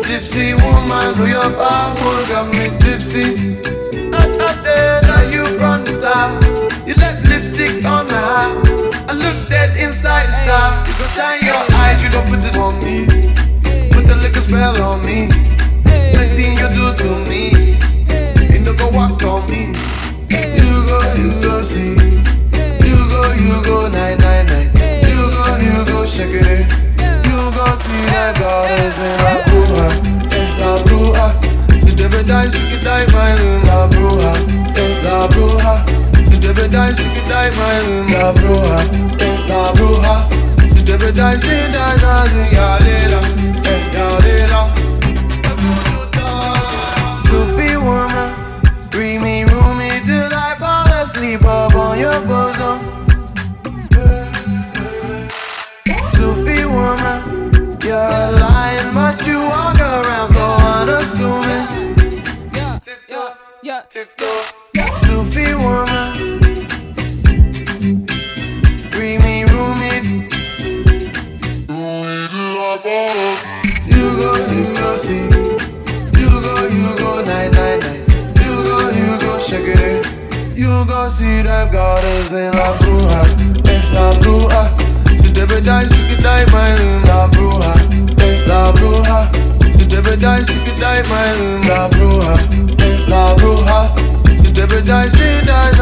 Gypsy 0.00 0.56
woman, 0.64 1.18
know 1.18 1.26
your 1.26 1.50
power 1.60 2.18
got 2.32 2.48
me 2.54 2.70
tipsy. 2.80 3.60
Not, 4.08 4.30
not 4.38 4.64
dead, 4.64 5.04
are 5.04 5.30
you 5.30 5.44
from 5.58 5.84
the 5.84 5.92
star? 5.92 6.32
You 6.86 6.94
left 6.94 7.28
lipstick 7.28 7.84
on 7.84 8.06
my 8.06 8.14
heart. 8.14 8.66
I 9.10 9.12
look 9.12 9.50
dead 9.50 9.76
inside 9.76 10.28
the 10.28 10.32
star. 10.32 10.86
You 10.86 10.94
go 10.96 11.04
shine 11.12 11.44
your 11.44 11.75
spell 14.46 14.80
on 14.80 15.04
me. 15.04 15.26
Nothing 16.14 16.54
you 16.54 16.68
do 16.70 16.86
to 17.02 17.10
me. 17.28 17.74
Ain't 18.54 18.64
no 18.64 18.72
go 18.74 18.88
walk 18.90 19.22
on 19.24 19.42
me. 19.50 19.74
You 20.30 20.72
go, 20.86 20.98
you 21.18 21.30
go 21.42 21.62
see. 21.62 21.98
You 22.86 22.98
go, 23.10 23.22
you 23.42 23.56
go 23.66 23.88
night, 23.88 24.18
night, 24.20 24.46
night. 24.46 25.02
You 25.10 25.22
go, 25.34 25.44
you 25.66 25.84
go 25.90 26.06
shake 26.06 26.38
it. 26.38 26.70
You 27.26 27.38
go 27.58 27.66
see 27.84 28.02
that 28.14 28.38
God 28.38 28.70
is 28.86 28.98
in 29.02 29.16
La 29.24 29.34
Bruja, 29.46 29.86
eh, 30.30 30.48
La 30.60 30.72
Bruja. 30.84 31.26
Si 31.82 31.90
debe 31.92 32.22
die, 32.24 32.48
she 32.50 32.60
could 32.70 32.84
die, 32.84 33.06
my 33.12 33.34
room, 33.40 33.62
La 33.64 33.88
Bruja, 33.90 34.32
eh, 34.78 35.02
La 35.02 35.26
Bruja. 35.26 35.74
Si 36.28 36.38
debe 36.38 36.68
die, 36.70 36.92
she 36.94 37.02
could 37.14 37.28
die, 37.28 37.50
my 37.58 37.78
room, 37.86 38.06
La 38.14 38.32
Bruja, 38.32 38.78
eh, 39.18 39.38
La 39.48 39.72
Bruja. 39.74 40.14
Si 40.72 40.82
debe 40.82 41.10
die, 41.12 41.36
she 41.40 41.56
dies, 41.74 42.02
later, 42.84 43.20
eh. 43.70 43.85
Y'all 43.96 44.20
all. 44.52 44.75
Gardens 81.70 82.32
in 82.32 82.52
La 82.52 82.72
Bruja, 82.78 83.22
eh, 83.66 83.82
La 83.92 84.14
Bruja. 84.20 84.70
She 85.22 85.30
never 85.32 85.60
die, 85.60 85.86
she 85.86 86.08
could 86.08 86.22
die 86.22 86.46
my 86.52 86.74
room, 86.78 87.02
La 87.04 87.28
Bruja, 87.28 87.72
eh, 88.20 88.46
La 88.46 88.72
Bruja. 88.72 89.28
She 89.76 89.86
never 89.86 90.16
die, 90.16 90.42
she 90.44 90.54
could 90.64 90.80
die 90.80 91.02
my 91.08 91.32
room, 91.38 91.62
La 91.62 91.88
Bruja, 91.88 92.34
eh, 92.80 93.04
La 93.08 93.34
Bruja. 93.36 93.78
She 94.42 94.52
never 94.52 94.76
she 94.76 95.46
dies, 95.46 95.76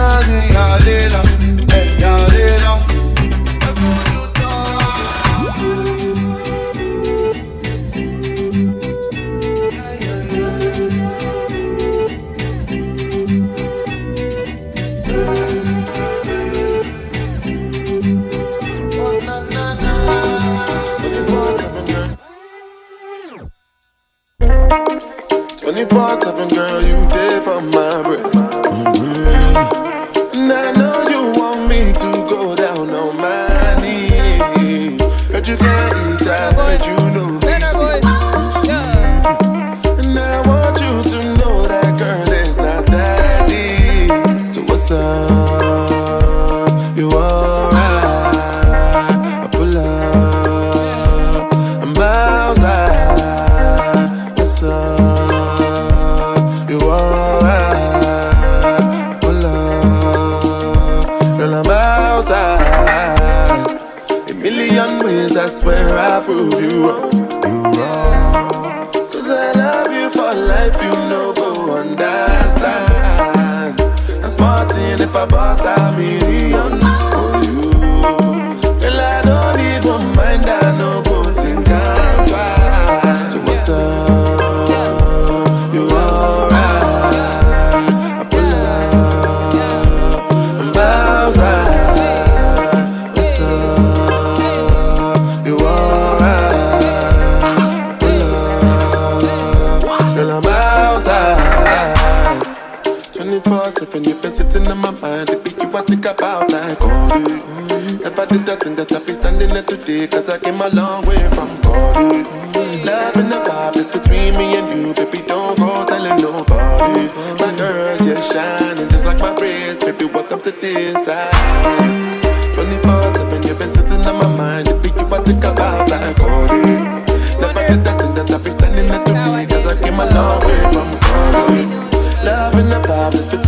Love 132.25 132.55
in 132.55 132.71
the 132.71 132.81
vibe 132.89 133.15
is 133.15 133.44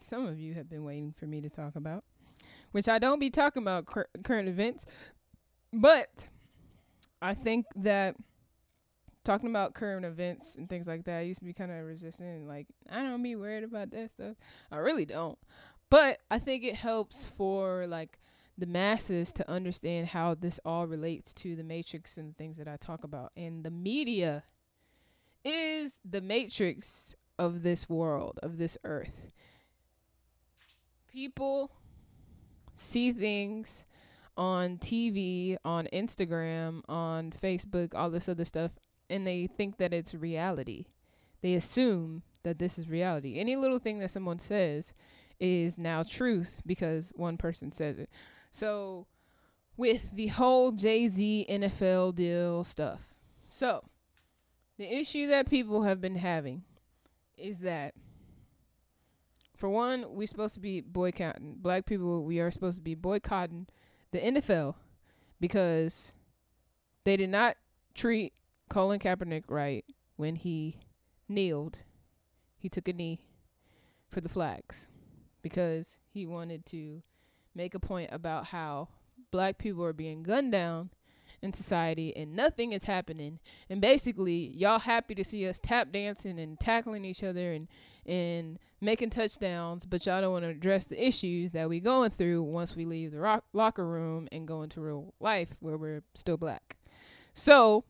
what 0.00 0.04
some 0.06 0.26
of 0.26 0.38
you 0.38 0.54
have 0.54 0.68
been 0.68 0.84
waiting 0.84 1.12
for 1.12 1.26
me 1.26 1.40
to 1.40 1.50
talk 1.50 1.76
about, 1.76 2.04
which 2.72 2.88
I 2.88 2.98
don't 2.98 3.18
be 3.18 3.30
talking 3.30 3.62
about 3.62 3.86
cur- 3.86 4.08
current 4.24 4.48
events, 4.48 4.86
but 5.72 6.26
I 7.20 7.34
think 7.34 7.66
that 7.76 8.16
talking 9.24 9.50
about 9.50 9.74
current 9.74 10.06
events 10.06 10.56
and 10.56 10.68
things 10.68 10.88
like 10.88 11.04
that, 11.04 11.18
I 11.18 11.22
used 11.22 11.40
to 11.40 11.44
be 11.44 11.52
kind 11.52 11.70
of 11.70 11.84
resistant 11.84 12.48
like 12.48 12.66
I 12.90 13.02
don't 13.02 13.22
be 13.22 13.36
worried 13.36 13.64
about 13.64 13.90
that 13.90 14.10
stuff. 14.10 14.36
I 14.70 14.78
really 14.78 15.04
don't. 15.04 15.38
But 15.90 16.20
I 16.30 16.38
think 16.38 16.64
it 16.64 16.76
helps 16.76 17.28
for 17.28 17.86
like 17.86 18.18
the 18.56 18.66
masses 18.66 19.32
to 19.34 19.50
understand 19.50 20.08
how 20.08 20.34
this 20.34 20.60
all 20.64 20.86
relates 20.86 21.32
to 21.34 21.56
the 21.56 21.64
matrix 21.64 22.16
and 22.16 22.36
things 22.36 22.56
that 22.56 22.68
I 22.68 22.76
talk 22.76 23.04
about. 23.04 23.32
And 23.36 23.64
the 23.64 23.70
media 23.70 24.44
is 25.44 26.00
the 26.08 26.20
matrix 26.20 27.16
of 27.38 27.62
this 27.62 27.88
world, 27.88 28.38
of 28.42 28.58
this 28.58 28.76
earth. 28.84 29.32
People 31.12 31.70
see 32.74 33.12
things 33.12 33.86
on 34.36 34.78
TV, 34.78 35.56
on 35.64 35.86
Instagram, 35.92 36.82
on 36.88 37.30
Facebook, 37.30 37.94
all 37.94 38.10
this 38.10 38.28
other 38.28 38.44
stuff, 38.44 38.70
and 39.08 39.26
they 39.26 39.46
think 39.46 39.76
that 39.78 39.92
it's 39.92 40.14
reality. 40.14 40.86
They 41.42 41.54
assume 41.54 42.22
that 42.42 42.58
this 42.58 42.78
is 42.78 42.88
reality. 42.88 43.38
Any 43.38 43.56
little 43.56 43.78
thing 43.78 43.98
that 43.98 44.10
someone 44.10 44.38
says 44.38 44.94
is 45.38 45.78
now 45.78 46.02
truth 46.02 46.62
because 46.64 47.12
one 47.16 47.36
person 47.36 47.72
says 47.72 47.98
it. 47.98 48.10
So, 48.52 49.06
with 49.76 50.12
the 50.12 50.28
whole 50.28 50.72
Jay 50.72 51.06
Z 51.06 51.46
NFL 51.48 52.14
deal 52.14 52.64
stuff. 52.64 53.14
So, 53.46 53.84
the 54.78 54.98
issue 54.98 55.26
that 55.28 55.48
people 55.48 55.82
have 55.82 56.00
been 56.00 56.16
having 56.16 56.62
is 57.36 57.58
that, 57.58 57.94
for 59.60 59.68
one, 59.68 60.06
we're 60.08 60.26
supposed 60.26 60.54
to 60.54 60.60
be 60.60 60.80
boycotting, 60.80 61.56
black 61.58 61.84
people, 61.84 62.24
we 62.24 62.40
are 62.40 62.50
supposed 62.50 62.78
to 62.78 62.82
be 62.82 62.94
boycotting 62.94 63.66
the 64.10 64.18
NFL 64.18 64.74
because 65.38 66.14
they 67.04 67.18
did 67.18 67.28
not 67.28 67.56
treat 67.94 68.32
Colin 68.70 68.98
Kaepernick 68.98 69.44
right 69.48 69.84
when 70.16 70.36
he 70.36 70.80
kneeled. 71.28 71.80
He 72.56 72.70
took 72.70 72.88
a 72.88 72.94
knee 72.94 73.20
for 74.08 74.22
the 74.22 74.30
flags 74.30 74.88
because 75.42 75.98
he 76.08 76.26
wanted 76.26 76.64
to 76.66 77.02
make 77.54 77.74
a 77.74 77.80
point 77.80 78.08
about 78.12 78.46
how 78.46 78.88
black 79.30 79.58
people 79.58 79.84
are 79.84 79.92
being 79.92 80.22
gunned 80.22 80.52
down 80.52 80.88
in 81.42 81.52
society 81.52 82.14
and 82.16 82.36
nothing 82.36 82.72
is 82.72 82.84
happening 82.84 83.38
and 83.70 83.80
basically 83.80 84.48
y'all 84.54 84.78
happy 84.78 85.14
to 85.14 85.24
see 85.24 85.48
us 85.48 85.58
tap 85.58 85.90
dancing 85.90 86.38
and 86.38 86.60
tackling 86.60 87.04
each 87.04 87.24
other 87.24 87.52
and 87.52 87.68
and 88.04 88.58
making 88.80 89.08
touchdowns 89.08 89.86
but 89.86 90.04
y'all 90.04 90.20
don't 90.20 90.32
want 90.32 90.44
to 90.44 90.50
address 90.50 90.86
the 90.86 91.06
issues 91.06 91.52
that 91.52 91.68
we 91.68 91.80
going 91.80 92.10
through 92.10 92.42
once 92.42 92.76
we 92.76 92.84
leave 92.84 93.12
the 93.12 93.20
rock- 93.20 93.44
locker 93.52 93.86
room 93.86 94.28
and 94.32 94.46
go 94.46 94.62
into 94.62 94.80
real 94.80 95.14
life 95.18 95.56
where 95.60 95.78
we're 95.78 96.02
still 96.14 96.36
black 96.36 96.76
so 97.32 97.84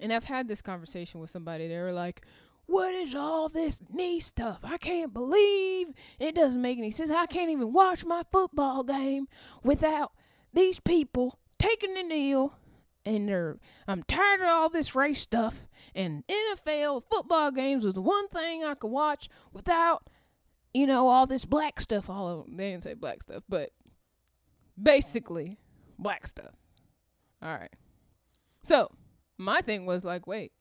and 0.00 0.12
I've 0.12 0.24
had 0.24 0.48
this 0.48 0.62
conversation 0.62 1.20
with 1.20 1.30
somebody 1.30 1.68
they 1.68 1.78
were 1.78 1.92
like 1.92 2.22
what 2.66 2.92
is 2.94 3.14
all 3.14 3.48
this 3.48 3.80
knee 3.92 4.18
stuff? 4.18 4.58
I 4.64 4.76
can't 4.76 5.14
believe 5.14 5.92
it 6.18 6.34
doesn't 6.34 6.60
make 6.60 6.78
any 6.78 6.90
sense. 6.90 7.10
I 7.10 7.26
can't 7.26 7.50
even 7.50 7.72
watch 7.72 8.04
my 8.04 8.24
football 8.32 8.82
game 8.82 9.28
without 9.62 10.12
these 10.52 10.80
people 10.80 11.38
taking 11.58 11.94
the 11.94 12.02
kneel. 12.02 12.58
And 13.04 13.28
they're, 13.28 13.58
I'm 13.86 14.02
tired 14.02 14.40
of 14.40 14.48
all 14.48 14.68
this 14.68 14.96
race 14.96 15.20
stuff. 15.20 15.68
And 15.94 16.24
NFL 16.26 17.04
football 17.08 17.52
games 17.52 17.84
was 17.84 17.94
the 17.94 18.02
one 18.02 18.28
thing 18.28 18.64
I 18.64 18.74
could 18.74 18.90
watch 18.90 19.28
without, 19.52 20.10
you 20.74 20.88
know, 20.88 21.06
all 21.06 21.26
this 21.26 21.44
black 21.44 21.80
stuff 21.80 22.10
all 22.10 22.26
over. 22.26 22.48
They 22.50 22.72
didn't 22.72 22.82
say 22.82 22.94
black 22.94 23.22
stuff, 23.22 23.44
but 23.48 23.70
basically 24.80 25.58
black 25.98 26.26
stuff. 26.26 26.54
All 27.40 27.54
right. 27.54 27.74
So 28.62 28.90
my 29.38 29.60
thing 29.60 29.86
was 29.86 30.04
like, 30.04 30.26
wait, 30.26 30.52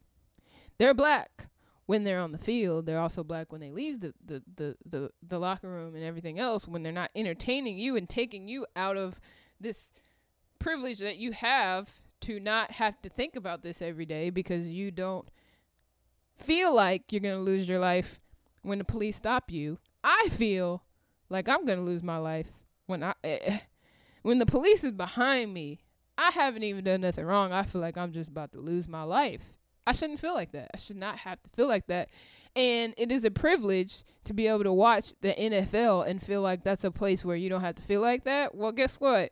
they're 0.77 0.93
black 0.93 1.49
when 1.85 2.03
they're 2.03 2.19
on 2.19 2.31
the 2.31 2.37
field. 2.37 2.85
They're 2.85 2.99
also 2.99 3.23
black 3.23 3.51
when 3.51 3.61
they 3.61 3.71
leave 3.71 3.99
the, 3.99 4.13
the, 4.23 4.43
the, 4.55 4.75
the, 4.85 5.09
the 5.27 5.39
locker 5.39 5.69
room 5.69 5.95
and 5.95 6.03
everything 6.03 6.39
else 6.39 6.67
when 6.67 6.83
they're 6.83 6.91
not 6.91 7.11
entertaining 7.15 7.77
you 7.77 7.95
and 7.95 8.07
taking 8.07 8.47
you 8.47 8.65
out 8.75 8.97
of 8.97 9.19
this 9.59 9.91
privilege 10.65 10.97
that 10.97 11.17
you 11.17 11.31
have 11.31 11.91
to 12.19 12.39
not 12.39 12.71
have 12.71 12.99
to 12.99 13.07
think 13.07 13.35
about 13.35 13.61
this 13.61 13.83
every 13.83 14.03
day 14.03 14.31
because 14.31 14.67
you 14.67 14.89
don't 14.89 15.29
feel 16.35 16.73
like 16.73 17.11
you're 17.11 17.21
going 17.21 17.37
to 17.37 17.43
lose 17.43 17.69
your 17.69 17.77
life 17.77 18.19
when 18.63 18.79
the 18.79 18.83
police 18.83 19.15
stop 19.15 19.51
you. 19.51 19.77
I 20.03 20.29
feel 20.31 20.81
like 21.29 21.47
I'm 21.47 21.67
going 21.67 21.77
to 21.77 21.85
lose 21.85 22.01
my 22.01 22.17
life 22.17 22.51
when 22.87 23.03
I 23.03 23.13
eh, 23.23 23.59
when 24.23 24.39
the 24.39 24.47
police 24.47 24.83
is 24.83 24.91
behind 24.91 25.53
me. 25.53 25.81
I 26.17 26.31
haven't 26.31 26.63
even 26.63 26.83
done 26.83 27.01
nothing 27.01 27.25
wrong. 27.25 27.53
I 27.53 27.61
feel 27.61 27.81
like 27.81 27.95
I'm 27.95 28.11
just 28.11 28.31
about 28.31 28.51
to 28.53 28.59
lose 28.59 28.87
my 28.87 29.03
life. 29.03 29.59
I 29.85 29.91
shouldn't 29.91 30.19
feel 30.19 30.33
like 30.33 30.51
that. 30.53 30.71
I 30.73 30.77
should 30.77 30.97
not 30.97 31.19
have 31.19 31.43
to 31.43 31.49
feel 31.51 31.67
like 31.67 31.85
that. 31.87 32.09
And 32.55 32.95
it 32.97 33.11
is 33.11 33.23
a 33.23 33.29
privilege 33.29 34.03
to 34.23 34.33
be 34.33 34.47
able 34.47 34.63
to 34.63 34.73
watch 34.73 35.13
the 35.21 35.35
NFL 35.35 36.09
and 36.09 36.23
feel 36.23 36.41
like 36.41 36.63
that's 36.63 36.83
a 36.83 36.89
place 36.89 37.23
where 37.23 37.35
you 37.35 37.49
don't 37.49 37.61
have 37.61 37.75
to 37.75 37.83
feel 37.83 38.01
like 38.01 38.23
that. 38.23 38.55
Well, 38.55 38.71
guess 38.71 38.95
what? 38.95 39.31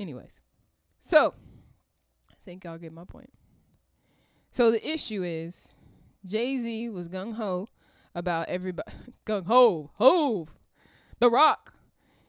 Anyways, 0.00 0.40
so 0.98 1.34
I 2.30 2.34
think 2.46 2.64
y'all 2.64 2.78
get 2.78 2.90
my 2.90 3.04
point. 3.04 3.30
So 4.50 4.70
the 4.70 4.90
issue 4.90 5.22
is 5.22 5.74
Jay 6.26 6.56
Z 6.56 6.88
was 6.88 7.10
gung 7.10 7.34
ho 7.34 7.68
about 8.14 8.48
everybody. 8.48 8.90
gung 9.26 9.46
ho, 9.46 9.90
Hov, 9.96 10.48
The 11.18 11.28
Rock. 11.28 11.74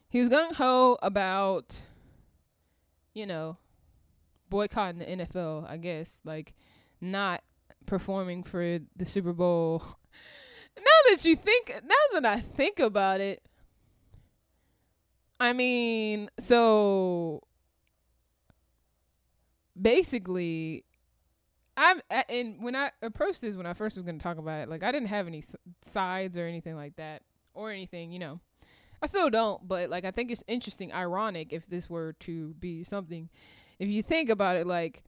He 0.10 0.20
was 0.20 0.28
gung 0.28 0.54
ho 0.54 0.98
about, 1.02 1.86
you 3.14 3.26
know, 3.26 3.58
boycotting 4.50 5.00
the 5.00 5.06
NFL, 5.06 5.70
I 5.70 5.78
guess, 5.78 6.20
like 6.26 6.54
not 7.00 7.42
performing 7.86 8.44
for 8.44 8.80
the 8.98 9.06
Super 9.06 9.32
Bowl. 9.32 9.82
now 10.78 11.10
that 11.10 11.24
you 11.24 11.38
think 11.38 11.74
now 11.86 12.20
that 12.20 12.26
I 12.26 12.42
think 12.42 12.80
about 12.80 13.22
it, 13.22 13.42
I 15.40 15.54
mean, 15.54 16.30
so 16.38 17.42
basically 19.80 20.86
I'm 21.78 22.02
and 22.30 22.62
when 22.62 22.76
I 22.76 22.92
approached 23.02 23.42
this 23.42 23.56
when 23.56 23.66
I 23.66 23.74
first 23.74 23.96
was 23.96 24.06
going 24.06 24.18
to 24.18 24.24
talk 24.24 24.38
about 24.38 24.62
it, 24.62 24.70
like 24.70 24.84
I 24.84 24.92
didn't 24.92 25.10
have 25.10 25.28
any 25.28 25.44
sides 25.82 26.38
or 26.38 26.46
anything 26.46 26.76
like 26.76 26.96
that 26.98 27.24
or 27.54 27.72
anything, 27.72 28.12
you 28.12 28.20
know. 28.20 28.40
I 29.04 29.08
still 29.08 29.32
don't, 29.32 29.68
but 29.68 29.90
like 29.90 30.06
I 30.06 30.12
think 30.12 30.30
it's 30.30 30.44
interesting, 30.48 30.94
ironic 30.94 31.52
if 31.52 31.68
this 31.68 31.90
were 31.90 32.14
to 32.20 32.54
be 32.56 32.84
something 32.84 33.30
if 33.82 33.90
you 33.90 34.04
think 34.04 34.30
about 34.30 34.58
it, 34.58 34.68
like 34.68 35.04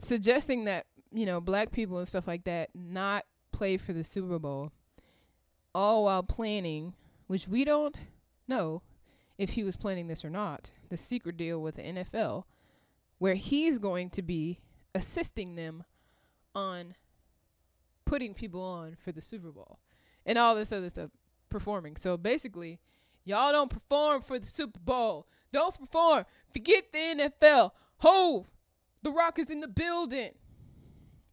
suggesting 0.00 0.64
that 0.64 0.86
you 1.12 1.24
know 1.24 1.40
black 1.40 1.70
people 1.70 1.98
and 1.98 2.08
stuff 2.08 2.26
like 2.26 2.42
that 2.44 2.70
not 2.74 3.24
play 3.52 3.76
for 3.76 3.92
the 3.92 4.02
Super 4.02 4.40
Bowl, 4.40 4.70
all 5.72 6.04
while 6.04 6.24
planning, 6.24 6.94
which 7.28 7.46
we 7.46 7.64
don't 7.64 7.96
know 8.48 8.82
if 9.38 9.50
he 9.50 9.62
was 9.62 9.76
planning 9.76 10.08
this 10.08 10.24
or 10.24 10.30
not, 10.30 10.72
the 10.88 10.96
secret 10.96 11.36
deal 11.36 11.62
with 11.62 11.76
the 11.76 11.82
NFL, 11.82 12.42
where 13.20 13.34
he's 13.34 13.78
going 13.78 14.08
to 14.08 14.22
be 14.22 14.58
assisting 14.94 15.54
them 15.54 15.84
on 16.54 16.94
putting 18.06 18.34
people 18.34 18.62
on 18.62 18.96
for 18.96 19.12
the 19.12 19.20
Super 19.20 19.52
Bowl 19.52 19.78
and 20.26 20.38
all 20.38 20.54
this 20.56 20.72
other 20.72 20.88
stuff 20.88 21.10
performing. 21.50 21.96
So 21.96 22.16
basically, 22.16 22.80
y'all 23.24 23.52
don't 23.52 23.70
perform 23.70 24.22
for 24.22 24.38
the 24.38 24.46
Super 24.46 24.80
Bowl. 24.80 25.28
Don't 25.52 25.78
perform. 25.78 26.24
Forget 26.52 26.84
the 26.92 27.30
NFL. 27.42 27.72
Hov, 27.98 28.50
The 29.02 29.10
Rock 29.10 29.38
is 29.38 29.50
in 29.50 29.60
the 29.60 29.68
building. 29.68 30.32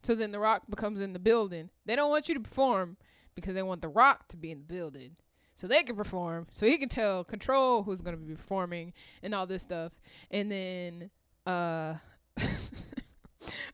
So 0.02 0.14
then 0.14 0.30
The 0.30 0.38
Rock 0.38 0.64
becomes 0.68 1.00
in 1.00 1.14
the 1.14 1.18
building. 1.18 1.70
They 1.86 1.96
don't 1.96 2.10
want 2.10 2.28
you 2.28 2.34
to 2.34 2.40
perform 2.40 2.98
because 3.34 3.54
they 3.54 3.62
want 3.62 3.80
The 3.80 3.88
Rock 3.88 4.28
to 4.28 4.36
be 4.36 4.50
in 4.50 4.58
the 4.58 4.64
building. 4.64 5.16
So 5.54 5.66
they 5.66 5.82
can 5.82 5.96
perform. 5.96 6.48
So 6.50 6.66
he 6.66 6.76
can 6.76 6.90
tell 6.90 7.24
control 7.24 7.82
who's 7.82 8.02
going 8.02 8.14
to 8.14 8.22
be 8.22 8.34
performing 8.34 8.92
and 9.22 9.34
all 9.34 9.46
this 9.46 9.62
stuff. 9.62 9.92
And 10.30 10.52
then 10.52 11.10
uh 11.48 11.94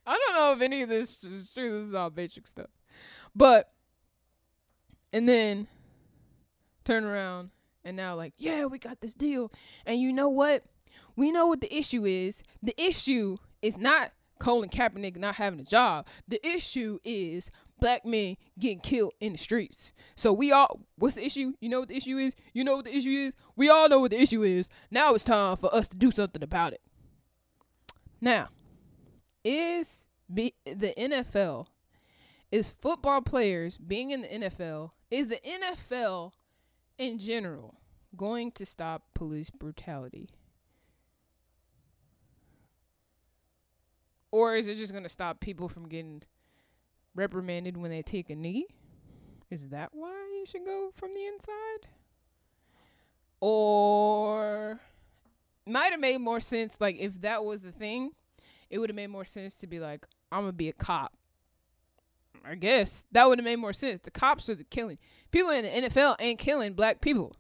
I 0.07 0.19
don't 0.19 0.37
know 0.37 0.53
if 0.53 0.61
any 0.63 0.83
of 0.83 0.89
this 0.89 1.25
is 1.25 1.51
true. 1.51 1.79
This 1.79 1.89
is 1.89 1.95
all 1.95 2.11
basic 2.11 2.47
stuff. 2.47 2.71
But 3.35 3.73
and 5.13 5.29
then 5.29 5.67
turn 6.85 7.05
around 7.05 7.51
and 7.85 7.97
now 7.97 8.15
like, 8.15 8.35
yeah, 8.39 8.67
we 8.67 8.79
got 8.79 9.01
this 9.01 9.15
deal. 9.15 9.51
And 9.87 10.01
you 10.01 10.13
know 10.13 10.29
what? 10.29 10.63
We 11.17 11.33
know 11.33 11.49
what 11.49 11.61
the 11.61 11.75
issue 11.75 12.05
is. 12.05 12.45
The 12.63 12.81
issue 12.81 13.39
is 13.61 13.77
not 13.77 14.13
Colin 14.39 14.69
Kaepernick 14.69 15.17
not 15.17 15.37
having 15.37 15.59
a 15.59 15.65
job. 15.65 16.07
The 16.29 16.45
issue 16.47 16.99
is 17.05 17.51
black 17.81 18.07
men 18.07 18.37
getting 18.59 18.81
killed 18.81 19.15
in 19.21 19.33
the 19.33 19.39
streets. 19.39 19.93
So 20.15 20.33
we 20.33 20.53
all 20.53 20.81
what's 20.97 21.17
the 21.17 21.25
issue? 21.25 21.55
You 21.61 21.71
know 21.71 21.81
what 21.81 21.89
the 21.89 21.97
issue 21.97 22.19
is? 22.19 22.37
You 22.53 22.63
know 22.63 22.77
what 22.77 22.85
the 22.85 22.97
issue 22.97 23.11
is? 23.11 23.35
We 23.57 23.69
all 23.69 23.89
know 23.89 23.99
what 23.99 24.13
the 24.13 24.21
issue 24.21 24.45
is. 24.45 24.69
Now 24.93 25.15
it's 25.15 25.25
time 25.25 25.57
for 25.57 25.75
us 25.75 25.89
to 25.89 25.97
do 25.97 26.13
something 26.13 26.43
about 26.43 26.73
it. 26.73 26.81
Now, 28.25 28.49
is 29.45 30.09
be, 30.33 30.55
the 30.65 30.95
NFL 30.97 31.67
is 32.51 32.71
football 32.71 33.21
players 33.21 33.77
being 33.77 34.13
in 34.13 34.23
the 34.23 34.29
NFL 34.29 34.93
is 35.11 35.29
the 35.29 35.39
NFL 35.45 36.33
in 36.97 37.19
general 37.19 37.83
going 38.17 38.51
to 38.53 38.65
stop 38.65 39.03
police 39.13 39.51
brutality? 39.51 40.31
Or 44.31 44.57
is 44.57 44.69
it 44.69 44.79
just 44.79 44.93
going 44.93 45.05
to 45.05 45.11
stop 45.11 45.41
people 45.41 45.69
from 45.69 45.87
getting 45.87 46.23
reprimanded 47.15 47.77
when 47.77 47.91
they 47.91 48.01
take 48.01 48.31
a 48.31 48.35
knee? 48.35 48.69
Is 49.51 49.69
that 49.69 49.91
why 49.93 50.15
you 50.39 50.47
should 50.47 50.65
go 50.65 50.91
from 50.95 51.13
the 51.13 51.27
inside? 51.27 51.89
Or 53.43 54.81
might 55.67 55.91
have 55.91 56.01
made 56.01 56.21
more 56.21 56.41
sense 56.41 56.77
like 56.81 56.97
if 56.99 57.21
that 57.23 57.45
was 57.45 57.63
the 57.63 57.73
thing, 57.73 58.13
it 58.71 58.79
would 58.79 58.91
have 58.91 58.97
made 58.97 59.11
more 59.11 59.25
sense 59.25 59.59
to 59.59 59.67
be 59.67 59.81
like 59.81 60.07
I'm 60.31 60.47
to 60.47 60.53
be 60.53 60.69
a 60.69 60.73
cop. 60.73 61.13
I 62.45 62.57
guess 62.57 63.07
that 63.13 63.27
would 63.27 63.39
have 63.39 63.45
made 63.45 63.59
more 63.59 63.73
sense. 63.73 64.01
The 64.01 64.11
cops 64.11 64.49
are 64.51 64.55
the 64.55 64.65
killing. 64.65 64.99
People 65.31 65.51
in 65.51 65.65
the 65.65 65.89
NFL 65.89 66.17
ain't 66.21 66.39
killing 66.39 66.75
black 66.75 67.01
people. 67.01 67.35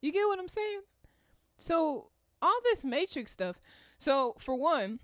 You 0.00 0.12
get 0.12 0.26
what 0.26 0.38
I'm 0.38 0.48
saying? 0.48 0.80
So 1.58 2.10
all 2.40 2.58
this 2.64 2.84
matrix 2.84 3.32
stuff. 3.32 3.60
So 3.98 4.36
for 4.38 4.54
one, 4.54 5.00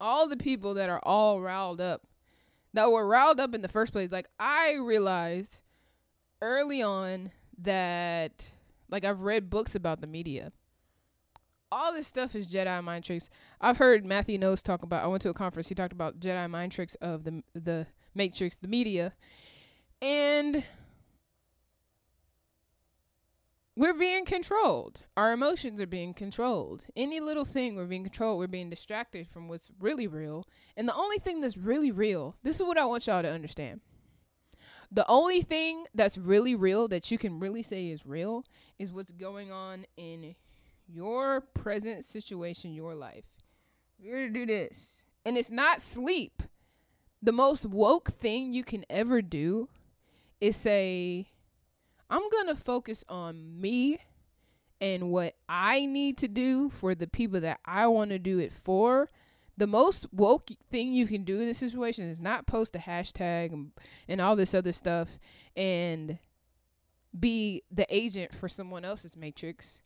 all 0.00 0.28
the 0.28 0.36
people 0.36 0.74
that 0.74 0.88
are 0.88 1.00
all 1.02 1.40
riled 1.40 1.80
up, 1.80 2.02
that 2.74 2.90
were 2.90 3.06
riled 3.06 3.40
up 3.40 3.54
in 3.54 3.62
the 3.62 3.68
first 3.68 3.92
place, 3.92 4.10
like 4.10 4.28
I 4.40 4.74
realized 4.74 5.60
early 6.42 6.82
on 6.82 7.30
that, 7.58 8.50
like 8.88 9.04
I've 9.04 9.20
read 9.20 9.50
books 9.50 9.74
about 9.74 10.00
the 10.00 10.06
media. 10.06 10.52
All 11.72 11.92
this 11.92 12.06
stuff 12.06 12.34
is 12.34 12.46
Jedi 12.46 12.82
mind 12.82 13.04
tricks. 13.04 13.28
I've 13.60 13.78
heard 13.78 14.06
Matthew 14.06 14.38
Knowles 14.38 14.62
talk 14.62 14.82
about. 14.82 15.02
I 15.02 15.08
went 15.08 15.22
to 15.22 15.30
a 15.30 15.34
conference. 15.34 15.68
He 15.68 15.74
talked 15.74 15.92
about 15.92 16.20
Jedi 16.20 16.48
mind 16.48 16.72
tricks 16.72 16.94
of 16.96 17.24
the 17.24 17.42
the 17.54 17.86
Matrix, 18.14 18.56
the 18.56 18.68
media, 18.68 19.12
and 20.00 20.64
we're 23.76 23.94
being 23.94 24.24
controlled. 24.24 25.02
Our 25.16 25.32
emotions 25.32 25.80
are 25.82 25.86
being 25.86 26.14
controlled. 26.14 26.86
Any 26.96 27.20
little 27.20 27.44
thing 27.44 27.76
we're 27.76 27.84
being 27.84 28.04
controlled. 28.04 28.38
We're 28.38 28.46
being 28.46 28.70
distracted 28.70 29.28
from 29.28 29.48
what's 29.48 29.70
really 29.80 30.06
real. 30.06 30.48
And 30.76 30.88
the 30.88 30.94
only 30.94 31.18
thing 31.18 31.42
that's 31.42 31.58
really 31.58 31.90
real, 31.90 32.36
this 32.42 32.56
is 32.56 32.66
what 32.66 32.78
I 32.78 32.86
want 32.86 33.06
y'all 33.06 33.20
to 33.20 33.30
understand. 33.30 33.82
The 34.90 35.06
only 35.08 35.42
thing 35.42 35.86
that's 35.94 36.16
really 36.16 36.54
real 36.54 36.88
that 36.88 37.10
you 37.10 37.18
can 37.18 37.40
really 37.40 37.62
say 37.62 37.88
is 37.88 38.06
real 38.06 38.44
is 38.78 38.92
what's 38.92 39.12
going 39.12 39.50
on 39.50 39.84
in 39.96 40.34
your 40.86 41.40
present 41.40 42.04
situation, 42.04 42.72
your 42.72 42.94
life. 42.94 43.24
You're 43.98 44.20
gonna 44.20 44.30
do 44.30 44.46
this. 44.46 45.02
And 45.24 45.36
it's 45.36 45.50
not 45.50 45.82
sleep. 45.82 46.42
The 47.22 47.32
most 47.32 47.66
woke 47.66 48.10
thing 48.10 48.52
you 48.52 48.62
can 48.62 48.84
ever 48.88 49.20
do 49.22 49.68
is 50.40 50.56
say, 50.56 51.28
I'm 52.08 52.28
going 52.30 52.46
to 52.46 52.54
focus 52.54 53.04
on 53.08 53.60
me 53.60 53.98
and 54.80 55.10
what 55.10 55.34
I 55.48 55.86
need 55.86 56.18
to 56.18 56.28
do 56.28 56.68
for 56.68 56.94
the 56.94 57.06
people 57.06 57.40
that 57.40 57.58
I 57.64 57.86
want 57.86 58.10
to 58.10 58.18
do 58.18 58.38
it 58.38 58.52
for. 58.52 59.08
The 59.56 59.66
most 59.66 60.06
woke 60.12 60.50
thing 60.70 60.92
you 60.92 61.06
can 61.06 61.24
do 61.24 61.40
in 61.40 61.46
this 61.46 61.58
situation 61.58 62.08
is 62.08 62.20
not 62.20 62.46
post 62.46 62.76
a 62.76 62.78
hashtag 62.78 63.52
and, 63.52 63.72
and 64.06 64.20
all 64.20 64.36
this 64.36 64.54
other 64.54 64.72
stuff 64.72 65.18
and 65.56 66.18
be 67.18 67.62
the 67.70 67.86
agent 67.88 68.34
for 68.34 68.48
someone 68.48 68.84
else's 68.84 69.16
matrix 69.16 69.82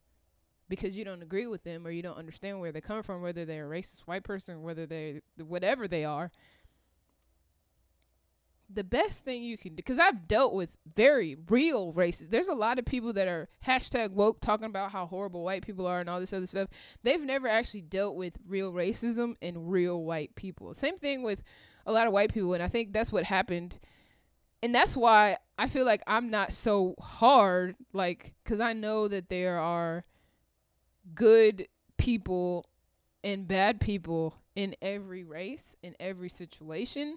because 0.69 0.97
you 0.97 1.05
don't 1.05 1.23
agree 1.23 1.47
with 1.47 1.63
them 1.65 1.87
or 1.87 1.91
you 1.91 2.03
don't 2.03 2.19
understand 2.19 2.61
where 2.61 2.73
they 2.73 2.81
come 2.81 3.03
from, 3.03 3.23
whether 3.23 3.45
they're 3.45 3.73
a 3.73 3.79
racist 3.79 4.01
white 4.01 4.25
person 4.25 4.63
whether 4.63 4.87
they're 4.87 5.21
whatever 5.37 5.87
they 5.87 6.05
are 6.05 6.31
the 8.73 8.85
best 8.85 9.25
thing 9.25 9.43
you 9.43 9.59
can 9.59 9.73
do 9.73 9.77
because 9.77 9.99
I've 9.99 10.29
dealt 10.29 10.55
with 10.55 10.71
very 10.95 11.37
real 11.49 11.93
racists. 11.93 12.31
There's 12.31 12.49
a 12.49 12.55
lot 12.55 12.79
of 12.79 12.85
people 12.85 13.13
that 13.15 13.29
are 13.29 13.49
hashtag 13.67 14.13
woke 14.13 14.41
talking 14.41 14.67
about 14.67 14.93
how 14.93 15.07
horrible 15.07 15.43
white 15.43 15.65
people 15.65 15.87
are 15.87 16.01
and 16.01 16.09
all 16.09 16.21
this 16.21 16.33
other 16.33 16.47
stuff. 16.47 16.69
They've 17.03 17.21
never 17.21 17.49
actually 17.49 17.83
dealt 17.83 18.17
with 18.17 18.37
real 18.47 18.73
racism 18.73 19.35
and 19.43 19.71
real 19.71 20.05
white 20.05 20.35
people. 20.35 20.73
Same 20.75 20.99
thing 20.99 21.23
with 21.23 21.43
a 21.87 21.93
lot 21.93 22.07
of 22.07 22.13
white 22.13 22.33
people, 22.33 22.55
and 22.55 22.63
I 22.63 22.69
think 22.69 22.93
that's 22.93 23.13
what 23.13 23.25
happened. 23.25 23.79
And 24.63 24.75
that's 24.75 24.97
why 24.97 25.39
I 25.59 25.69
feel 25.69 25.87
like 25.87 26.03
I'm 26.07 26.31
not 26.31 26.53
so 26.53 26.95
hard, 27.01 27.77
like, 27.93 28.35
because 28.45 28.61
I 28.61 28.73
know 28.73 29.09
that 29.09 29.31
there 29.31 29.59
are 29.59 30.05
good 31.15 31.67
people 31.97 32.67
and 33.25 33.49
bad 33.49 33.81
people 33.81 34.37
in 34.55 34.77
every 34.83 35.25
race, 35.25 35.77
in 35.83 35.95
every 35.99 36.29
situation 36.29 37.17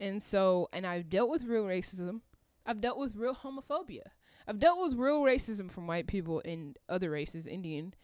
and 0.00 0.22
so, 0.22 0.68
and 0.72 0.86
I've 0.86 1.10
dealt 1.10 1.30
with 1.30 1.44
real 1.44 1.64
racism. 1.64 2.22
I've 2.64 2.80
dealt 2.80 2.98
with 2.98 3.16
real 3.16 3.34
homophobia. 3.34 4.08
I've 4.48 4.58
dealt 4.58 4.82
with 4.82 4.98
real 4.98 5.20
racism 5.20 5.70
from 5.70 5.86
white 5.86 6.06
people 6.06 6.42
and 6.44 6.76
other 6.88 7.10
races, 7.10 7.46
Indian, 7.46 7.94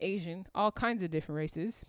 Asian, 0.00 0.46
all 0.54 0.72
kinds 0.72 1.02
of 1.02 1.10
different 1.10 1.36
races. 1.38 1.84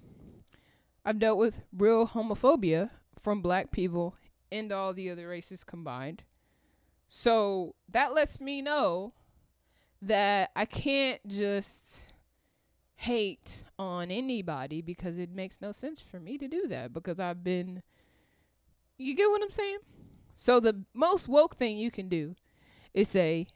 I've 1.04 1.20
dealt 1.20 1.40
with 1.40 1.64
real 1.76 2.08
homophobia 2.08 2.92
from 3.22 3.42
black 3.42 3.72
people 3.72 4.16
and 4.52 4.72
all 4.72 4.94
the 4.94 5.10
other 5.10 5.28
races 5.28 5.64
combined. 5.64 6.24
So 7.08 7.76
that 7.90 8.14
lets 8.14 8.40
me 8.40 8.62
know 8.62 9.14
that 10.02 10.52
I 10.56 10.66
can't 10.66 11.26
just 11.28 12.06
hate 12.96 13.64
on 13.80 14.12
anybody 14.12 14.82
because 14.82 15.18
it 15.18 15.32
makes 15.32 15.62
no 15.62 15.72
sense 15.72 16.02
for 16.02 16.20
me 16.20 16.38
to 16.38 16.48
do 16.48 16.68
that 16.68 16.94
because 16.94 17.20
I've 17.20 17.44
been 17.44 17.84
you 18.98 19.16
get 19.16 19.30
what 19.30 19.42
I'm 19.42 19.52
saying? 19.52 19.78
So 20.36 20.60
the 20.60 20.84
most 20.94 21.28
woke 21.28 21.56
thing 21.56 21.78
you 21.78 21.92
can 21.92 22.10
do 22.10 22.36
is 22.94 23.08
say, 23.08 23.48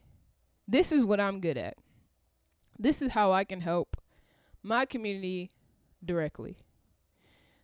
this 0.68 0.92
is 0.92 1.04
what 1.04 1.20
I'm 1.20 1.40
good 1.40 1.58
at. 1.58 1.78
This 2.78 3.02
is 3.02 3.12
how 3.12 3.32
I 3.32 3.44
can 3.44 3.62
help 3.62 3.98
my 4.64 4.86
community 4.86 5.52
directly. 6.04 6.58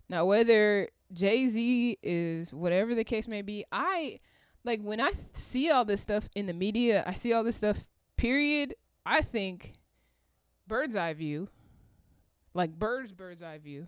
Now, 0.09 0.25
whether 0.25 0.89
Jay 1.11 1.47
Z 1.47 1.97
is 2.03 2.53
whatever 2.53 2.95
the 2.95 3.03
case 3.03 3.27
may 3.27 3.41
be, 3.41 3.65
I 3.71 4.19
like 4.63 4.81
when 4.81 4.99
I 4.99 5.11
th- 5.11 5.27
see 5.33 5.69
all 5.69 5.85
this 5.85 6.01
stuff 6.01 6.29
in 6.35 6.45
the 6.45 6.53
media, 6.53 7.03
I 7.05 7.13
see 7.13 7.33
all 7.33 7.43
this 7.43 7.55
stuff, 7.55 7.87
period. 8.17 8.75
I 9.05 9.21
think 9.21 9.73
bird's 10.67 10.95
eye 10.95 11.13
view, 11.13 11.49
like 12.53 12.77
bird's 12.77 13.11
bird's 13.11 13.41
eye 13.41 13.57
view, 13.57 13.87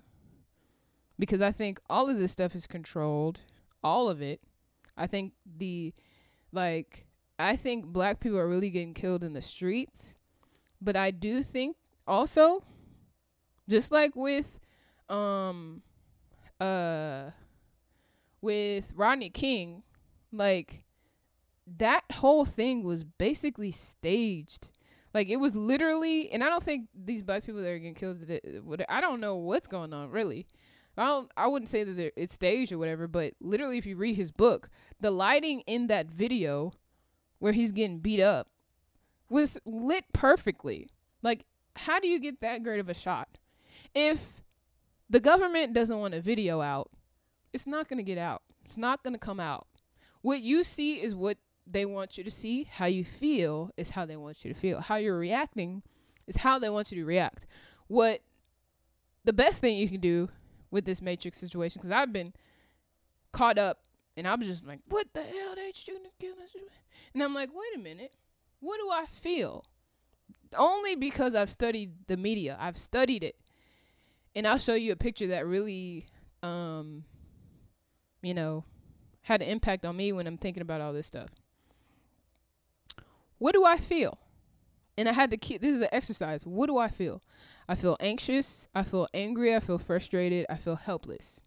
because 1.17 1.41
I 1.41 1.51
think 1.51 1.79
all 1.89 2.09
of 2.09 2.17
this 2.17 2.31
stuff 2.31 2.55
is 2.55 2.67
controlled 2.67 3.41
all 3.83 4.09
of 4.09 4.21
it. 4.21 4.41
I 4.97 5.07
think 5.07 5.33
the 5.45 5.93
like 6.51 7.05
I 7.37 7.55
think 7.55 7.85
black 7.85 8.19
people 8.19 8.37
are 8.37 8.47
really 8.47 8.69
getting 8.69 8.93
killed 8.93 9.23
in 9.23 9.33
the 9.33 9.41
streets, 9.41 10.15
but 10.81 10.95
I 10.95 11.11
do 11.11 11.41
think 11.41 11.77
also 12.07 12.63
just 13.69 13.91
like 13.91 14.15
with 14.15 14.59
um 15.09 15.81
uh 16.59 17.31
with 18.41 18.91
Rodney 18.95 19.29
King, 19.29 19.83
like 20.31 20.83
that 21.77 22.03
whole 22.13 22.45
thing 22.45 22.83
was 22.83 23.03
basically 23.03 23.71
staged. 23.71 24.71
Like 25.13 25.29
it 25.29 25.37
was 25.37 25.55
literally, 25.55 26.31
and 26.31 26.43
I 26.43 26.49
don't 26.49 26.63
think 26.63 26.87
these 26.93 27.23
black 27.23 27.45
people 27.45 27.61
that 27.61 27.69
are 27.69 27.79
getting 27.79 27.95
killed. 27.95 28.19
Today. 28.19 28.39
I 28.87 29.01
don't 29.01 29.19
know 29.19 29.37
what's 29.37 29.67
going 29.67 29.93
on 29.93 30.09
really. 30.09 30.45
I 30.97 31.05
don't. 31.05 31.31
I 31.37 31.47
wouldn't 31.47 31.69
say 31.69 31.83
that 31.83 32.13
it's 32.15 32.33
staged 32.33 32.71
or 32.71 32.77
whatever, 32.77 33.07
but 33.07 33.33
literally, 33.39 33.77
if 33.77 33.85
you 33.85 33.95
read 33.95 34.15
his 34.15 34.31
book, 34.31 34.69
the 34.99 35.11
lighting 35.11 35.61
in 35.61 35.87
that 35.87 36.07
video 36.07 36.73
where 37.39 37.53
he's 37.53 37.71
getting 37.71 37.99
beat 37.99 38.19
up 38.19 38.47
was 39.29 39.57
lit 39.65 40.05
perfectly. 40.13 40.89
Like, 41.21 41.45
how 41.75 41.99
do 41.99 42.07
you 42.07 42.19
get 42.19 42.41
that 42.41 42.63
great 42.63 42.79
of 42.79 42.89
a 42.89 42.93
shot? 42.93 43.37
If 43.93 44.43
the 45.09 45.19
government 45.19 45.73
doesn't 45.73 45.99
want 45.99 46.13
a 46.13 46.21
video 46.21 46.61
out, 46.61 46.91
it's 47.53 47.67
not 47.67 47.87
going 47.87 47.97
to 47.97 48.03
get 48.03 48.17
out. 48.17 48.41
It's 48.65 48.77
not 48.77 49.03
going 49.03 49.13
to 49.13 49.19
come 49.19 49.39
out. 49.39 49.67
What 50.21 50.41
you 50.41 50.63
see 50.63 51.01
is 51.01 51.15
what 51.15 51.37
they 51.65 51.85
want 51.85 52.17
you 52.17 52.23
to 52.23 52.31
see. 52.31 52.65
How 52.65 52.85
you 52.85 53.05
feel 53.05 53.71
is 53.77 53.91
how 53.91 54.05
they 54.05 54.17
want 54.17 54.43
you 54.43 54.53
to 54.53 54.59
feel. 54.59 54.81
How 54.81 54.97
you're 54.97 55.17
reacting 55.17 55.83
is 56.27 56.37
how 56.37 56.59
they 56.59 56.69
want 56.69 56.91
you 56.91 56.99
to 56.99 57.05
react. 57.05 57.45
What 57.87 58.21
the 59.23 59.33
best 59.33 59.61
thing 59.61 59.77
you 59.77 59.89
can 59.89 59.99
do 59.99 60.29
with 60.71 60.85
this 60.85 61.01
Matrix 61.01 61.37
situation 61.37 61.79
because 61.79 61.91
I've 61.91 62.13
been 62.13 62.33
caught 63.31 63.57
up 63.57 63.83
and 64.17 64.27
I 64.27 64.35
was 64.35 64.47
just 64.47 64.65
like, 64.67 64.79
what 64.89 65.07
the 65.13 65.21
hell 65.23 65.55
they 65.55 65.71
shooting 65.73 66.03
killing 66.19 66.39
us? 66.41 66.55
And 67.13 67.23
I'm 67.23 67.33
like, 67.33 67.49
wait 67.53 67.75
a 67.75 67.79
minute, 67.79 68.13
what 68.59 68.77
do 68.77 68.89
I 68.91 69.05
feel? 69.05 69.65
Only 70.57 70.95
because 70.95 71.35
I've 71.35 71.49
studied 71.49 72.07
the 72.07 72.17
media, 72.17 72.57
I've 72.59 72.77
studied 72.77 73.23
it. 73.23 73.35
and 74.35 74.47
I'll 74.47 74.57
show 74.57 74.75
you 74.75 74.91
a 74.91 74.95
picture 74.95 75.27
that 75.27 75.45
really, 75.45 76.05
um, 76.43 77.03
you 78.21 78.33
know, 78.33 78.63
had 79.21 79.41
an 79.41 79.47
impact 79.49 79.85
on 79.85 79.95
me 79.97 80.11
when 80.11 80.27
I'm 80.27 80.37
thinking 80.37 80.61
about 80.61 80.81
all 80.81 80.93
this 80.93 81.07
stuff. 81.07 81.29
What 83.37 83.53
do 83.53 83.63
I 83.65 83.77
feel? 83.77 84.17
And 84.99 85.07
I 85.07 85.13
had 85.13 85.31
to 85.31 85.37
keep 85.37 85.61
this 85.61 85.77
is 85.77 85.81
an 85.81 85.87
exercise. 85.93 86.45
What 86.45 86.67
do 86.67 86.77
I 86.77 86.89
feel? 86.89 87.23
I 87.69 87.75
feel 87.75 87.95
anxious, 88.01 88.67
I 88.75 88.83
feel 88.83 89.07
angry, 89.13 89.55
I 89.55 89.61
feel 89.61 89.77
frustrated, 89.77 90.45
I 90.49 90.57
feel 90.57 90.75
helpless. 90.75 91.39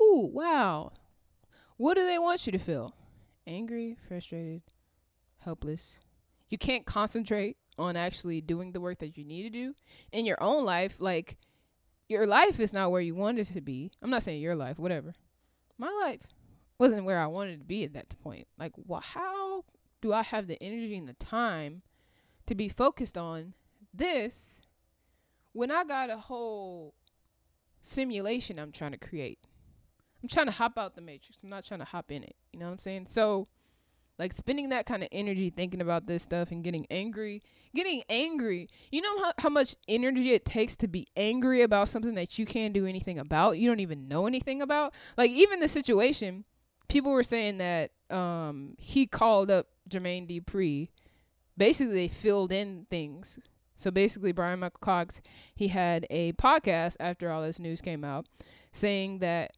Ooh, 0.00 0.30
wow. 0.32 0.92
What 1.76 1.98
do 1.98 2.06
they 2.06 2.18
want 2.18 2.46
you 2.46 2.52
to 2.52 2.58
feel? 2.58 2.94
Angry, 3.46 3.94
frustrated, 4.08 4.62
helpless. 5.44 6.00
You 6.48 6.56
can't 6.56 6.86
concentrate 6.86 7.58
on 7.78 7.94
actually 7.94 8.40
doing 8.40 8.72
the 8.72 8.80
work 8.80 9.00
that 9.00 9.18
you 9.18 9.24
need 9.24 9.42
to 9.42 9.50
do 9.50 9.74
in 10.10 10.24
your 10.24 10.42
own 10.42 10.64
life. 10.64 10.96
Like, 10.98 11.36
your 12.08 12.26
life 12.26 12.58
is 12.58 12.72
not 12.72 12.90
where 12.90 13.02
you 13.02 13.14
want 13.14 13.38
it 13.38 13.48
to 13.48 13.60
be. 13.60 13.92
I'm 14.00 14.08
not 14.08 14.22
saying 14.22 14.40
your 14.40 14.56
life, 14.56 14.78
whatever. 14.78 15.12
My 15.76 15.90
life 16.06 16.22
wasn't 16.78 17.04
where 17.04 17.18
I 17.18 17.26
wanted 17.26 17.58
to 17.58 17.66
be 17.66 17.84
at 17.84 17.92
that 17.92 18.18
point. 18.22 18.48
Like, 18.58 18.72
well, 18.78 19.00
how 19.00 19.66
do 20.00 20.14
I 20.14 20.22
have 20.22 20.46
the 20.46 20.62
energy 20.62 20.96
and 20.96 21.06
the 21.06 21.12
time 21.12 21.82
to 22.50 22.54
be 22.56 22.68
focused 22.68 23.16
on 23.16 23.54
this 23.94 24.60
when 25.52 25.70
I 25.70 25.84
got 25.84 26.10
a 26.10 26.16
whole 26.16 26.94
simulation 27.80 28.58
I'm 28.58 28.72
trying 28.72 28.90
to 28.90 28.98
create? 28.98 29.38
I'm 30.20 30.28
trying 30.28 30.46
to 30.46 30.52
hop 30.52 30.76
out 30.76 30.96
the 30.96 31.00
matrix. 31.00 31.44
I'm 31.44 31.48
not 31.48 31.64
trying 31.64 31.78
to 31.78 31.86
hop 31.86 32.10
in 32.10 32.24
it. 32.24 32.34
You 32.52 32.58
know 32.58 32.66
what 32.66 32.72
I'm 32.72 32.78
saying? 32.80 33.06
So, 33.06 33.46
like 34.18 34.32
spending 34.32 34.70
that 34.70 34.84
kind 34.84 35.04
of 35.04 35.08
energy 35.12 35.50
thinking 35.50 35.80
about 35.80 36.08
this 36.08 36.24
stuff 36.24 36.50
and 36.50 36.64
getting 36.64 36.88
angry, 36.90 37.40
getting 37.72 38.02
angry. 38.10 38.68
You 38.90 39.00
know 39.00 39.22
how, 39.22 39.32
how 39.38 39.48
much 39.48 39.76
energy 39.86 40.32
it 40.32 40.44
takes 40.44 40.74
to 40.78 40.88
be 40.88 41.06
angry 41.16 41.62
about 41.62 41.88
something 41.88 42.14
that 42.16 42.36
you 42.36 42.46
can't 42.46 42.74
do 42.74 42.84
anything 42.84 43.20
about? 43.20 43.58
You 43.58 43.70
don't 43.70 43.80
even 43.80 44.08
know 44.08 44.26
anything 44.26 44.60
about? 44.60 44.92
Like, 45.16 45.30
even 45.30 45.60
the 45.60 45.68
situation, 45.68 46.44
people 46.88 47.12
were 47.12 47.22
saying 47.22 47.58
that 47.58 47.92
um, 48.10 48.74
he 48.76 49.06
called 49.06 49.52
up 49.52 49.68
Jermaine 49.88 50.28
Dupri. 50.28 50.88
Basically, 51.60 51.92
they 51.92 52.08
filled 52.08 52.52
in 52.52 52.86
things. 52.88 53.38
So 53.76 53.90
basically, 53.90 54.32
Bryan 54.32 54.60
Michael 54.60 54.78
Cox, 54.80 55.20
he 55.54 55.68
had 55.68 56.06
a 56.08 56.32
podcast 56.32 56.96
after 56.98 57.30
all 57.30 57.42
this 57.42 57.58
news 57.58 57.82
came 57.82 58.02
out 58.02 58.24
saying 58.72 59.18
that, 59.18 59.50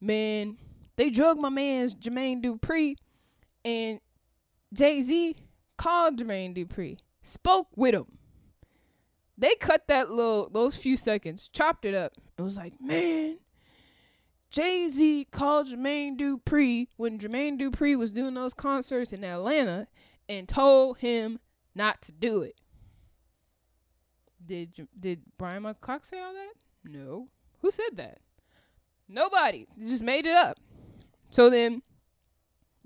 man, 0.00 0.56
they 0.94 1.10
drug 1.10 1.38
my 1.38 1.48
man's 1.48 1.96
Jermaine 1.96 2.44
Dupri 2.44 2.94
and 3.64 3.98
Jay 4.72 5.02
Z 5.02 5.34
called 5.76 6.16
Jermaine 6.16 6.56
Dupri, 6.56 6.98
spoke 7.22 7.70
with 7.74 7.96
him. 7.96 8.06
They 9.36 9.56
cut 9.56 9.88
that 9.88 10.10
little 10.12 10.48
those 10.48 10.76
few 10.76 10.96
seconds, 10.96 11.48
chopped 11.48 11.84
it 11.84 11.94
up. 11.96 12.12
It 12.38 12.42
was 12.42 12.56
like, 12.56 12.80
man, 12.80 13.38
Jay 14.48 14.86
Z 14.86 15.26
called 15.32 15.66
Jermaine 15.66 16.16
Dupri 16.16 16.86
when 16.96 17.18
Jermaine 17.18 17.60
Dupri 17.60 17.98
was 17.98 18.12
doing 18.12 18.34
those 18.34 18.54
concerts 18.54 19.12
in 19.12 19.24
Atlanta 19.24 19.88
and 20.38 20.48
told 20.48 20.98
him 20.98 21.38
not 21.74 22.00
to 22.02 22.12
do 22.12 22.42
it. 22.42 22.56
Did 24.44 24.88
did 24.98 25.22
Bryan 25.38 25.62
Michael 25.62 25.78
Cox 25.80 26.08
say 26.08 26.20
all 26.20 26.32
that? 26.32 26.54
No. 26.84 27.28
Who 27.60 27.70
said 27.70 27.96
that? 27.96 28.18
Nobody. 29.08 29.66
They 29.76 29.88
just 29.88 30.02
made 30.02 30.26
it 30.26 30.34
up. 30.34 30.58
So 31.30 31.48
then 31.48 31.82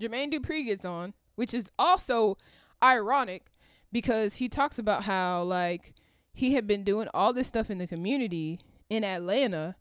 Jermaine 0.01 0.33
Dupri 0.33 0.67
gets 0.67 0.85
on, 0.85 1.15
which 1.37 1.55
is 1.55 1.71
also 1.79 2.37
ironic 2.83 3.47
because 3.93 4.37
he 4.37 4.49
talks 4.49 4.79
about 4.79 5.05
how 5.05 5.43
like 5.43 5.95
he 6.35 6.55
had 6.55 6.67
been 6.67 6.85
doing 6.85 7.09
all 7.15 7.33
this 7.33 7.49
stuff 7.49 7.71
in 7.71 7.79
the 7.79 7.87
community 7.87 8.61
in 8.91 9.05
Atlanta 9.05 9.77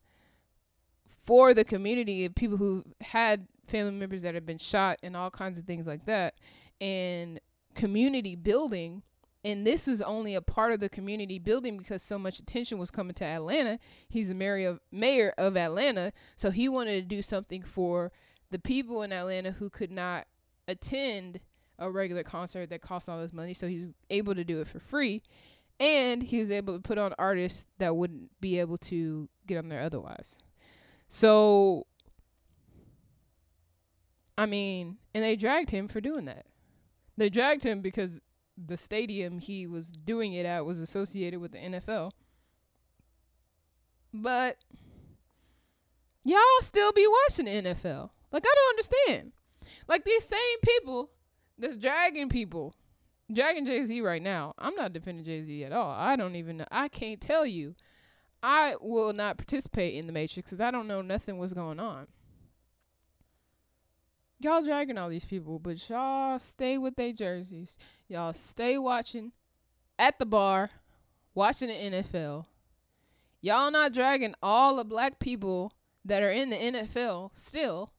for 1.25 1.53
the 1.53 1.65
community 1.65 2.23
of 2.25 2.35
people 2.35 2.57
who 2.57 2.83
had 3.01 3.47
family 3.67 3.91
members 3.91 4.21
that 4.21 4.35
had 4.35 4.45
been 4.45 4.59
shot 4.59 4.99
and 5.01 5.17
all 5.17 5.31
kinds 5.31 5.57
of 5.57 5.65
things 5.65 5.87
like 5.87 6.05
that 6.05 6.35
and 6.79 7.39
community 7.75 8.35
building 8.35 9.03
and 9.45 9.65
this 9.65 9.85
was 9.85 10.01
only 10.01 10.33
a 10.33 10.41
part 10.41 10.73
of 10.73 10.79
the 10.79 10.89
community 10.89 11.37
building 11.37 11.77
because 11.77 12.01
so 12.01 12.17
much 12.17 12.39
attention 12.39 12.79
was 12.79 12.89
coming 12.89 13.13
to 13.13 13.23
Atlanta. 13.23 13.77
He's 14.09 14.29
the 14.29 14.33
mayor 14.33 14.67
of 14.67 14.79
mayor 14.91 15.35
of 15.37 15.55
Atlanta, 15.55 16.13
so 16.35 16.49
he 16.49 16.67
wanted 16.67 16.95
to 16.95 17.07
do 17.07 17.21
something 17.21 17.61
for 17.61 18.11
the 18.49 18.57
people 18.57 19.03
in 19.03 19.13
Atlanta 19.13 19.51
who 19.51 19.69
could 19.69 19.91
not 19.91 20.25
attend 20.67 21.41
a 21.77 21.91
regular 21.91 22.23
concert 22.23 22.71
that 22.71 22.81
costs 22.81 23.07
all 23.07 23.21
this 23.21 23.31
money. 23.31 23.53
So 23.53 23.67
he's 23.67 23.89
able 24.09 24.33
to 24.33 24.43
do 24.43 24.61
it 24.61 24.67
for 24.67 24.79
free, 24.79 25.21
and 25.79 26.23
he 26.23 26.39
was 26.39 26.49
able 26.49 26.73
to 26.73 26.81
put 26.81 26.97
on 26.97 27.13
artists 27.19 27.67
that 27.77 27.95
wouldn't 27.95 28.31
be 28.41 28.59
able 28.59 28.79
to 28.79 29.29
get 29.45 29.59
on 29.59 29.69
there 29.69 29.81
otherwise. 29.81 30.39
So, 31.07 31.85
I 34.39 34.47
mean, 34.47 34.97
and 35.13 35.23
they 35.23 35.35
dragged 35.35 35.69
him 35.69 35.87
for 35.87 36.01
doing 36.01 36.25
that. 36.25 36.47
They 37.17 37.29
dragged 37.29 37.63
him 37.63 37.81
because 37.81 38.19
the 38.57 38.77
stadium 38.77 39.39
he 39.39 39.67
was 39.67 39.91
doing 39.91 40.33
it 40.33 40.45
at 40.45 40.65
was 40.65 40.79
associated 40.79 41.39
with 41.39 41.51
the 41.51 41.57
NFL. 41.57 42.11
But 44.13 44.57
y'all 46.23 46.39
still 46.61 46.91
be 46.93 47.07
watching 47.07 47.45
the 47.45 47.51
NFL. 47.51 48.09
Like 48.31 48.45
I 48.45 48.53
don't 48.55 48.69
understand. 48.69 49.31
Like 49.87 50.03
these 50.03 50.23
same 50.23 50.59
people 50.63 51.09
that's 51.57 51.77
dragging 51.77 52.29
people, 52.29 52.75
dragging 53.31 53.65
Jay 53.65 53.83
Z 53.83 54.01
right 54.01 54.21
now. 54.21 54.53
I'm 54.57 54.75
not 54.75 54.93
defending 54.93 55.25
Jay 55.25 55.43
Z 55.43 55.63
at 55.63 55.71
all. 55.71 55.91
I 55.91 56.15
don't 56.15 56.35
even 56.35 56.57
know. 56.57 56.65
I 56.71 56.87
can't 56.87 57.21
tell 57.21 57.45
you. 57.45 57.75
I 58.43 58.75
will 58.79 59.11
not 59.11 59.37
participate 59.37 59.95
in 59.95 60.05
the 60.05 60.13
Matrix 60.13 60.51
because 60.51 60.61
I 60.61 60.69
don't 60.69 60.87
know 60.87 61.01
nothing 61.01 61.39
what's 61.39 61.53
going 61.53 61.79
on. 61.79 62.07
Y'all 64.39 64.63
dragging 64.63 64.97
all 64.97 65.09
these 65.09 65.25
people, 65.25 65.59
but 65.59 65.89
y'all 65.89 66.37
stay 66.39 66.77
with 66.77 66.95
their 66.95 67.13
jerseys. 67.13 67.77
Y'all 68.07 68.33
stay 68.33 68.77
watching 68.77 69.31
at 69.97 70.19
the 70.19 70.25
bar, 70.25 70.71
watching 71.33 71.69
the 71.69 71.73
NFL. 71.73 72.45
Y'all 73.41 73.71
not 73.71 73.93
dragging 73.93 74.35
all 74.41 74.75
the 74.75 74.83
black 74.83 75.19
people 75.19 75.73
that 76.03 76.21
are 76.21 76.31
in 76.31 76.49
the 76.49 76.57
NFL 76.57 77.31
still. 77.33 77.93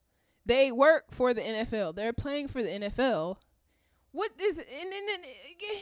They 0.44 0.70
work 0.70 1.06
for 1.10 1.32
the 1.32 1.40
NFL. 1.40 1.94
They're 1.94 2.12
playing 2.12 2.48
for 2.48 2.62
the 2.62 2.68
NFL. 2.68 3.36
What 4.12 4.30
is 4.40 4.58
and 4.58 4.66
then 4.68 5.20
eh, 5.24 5.80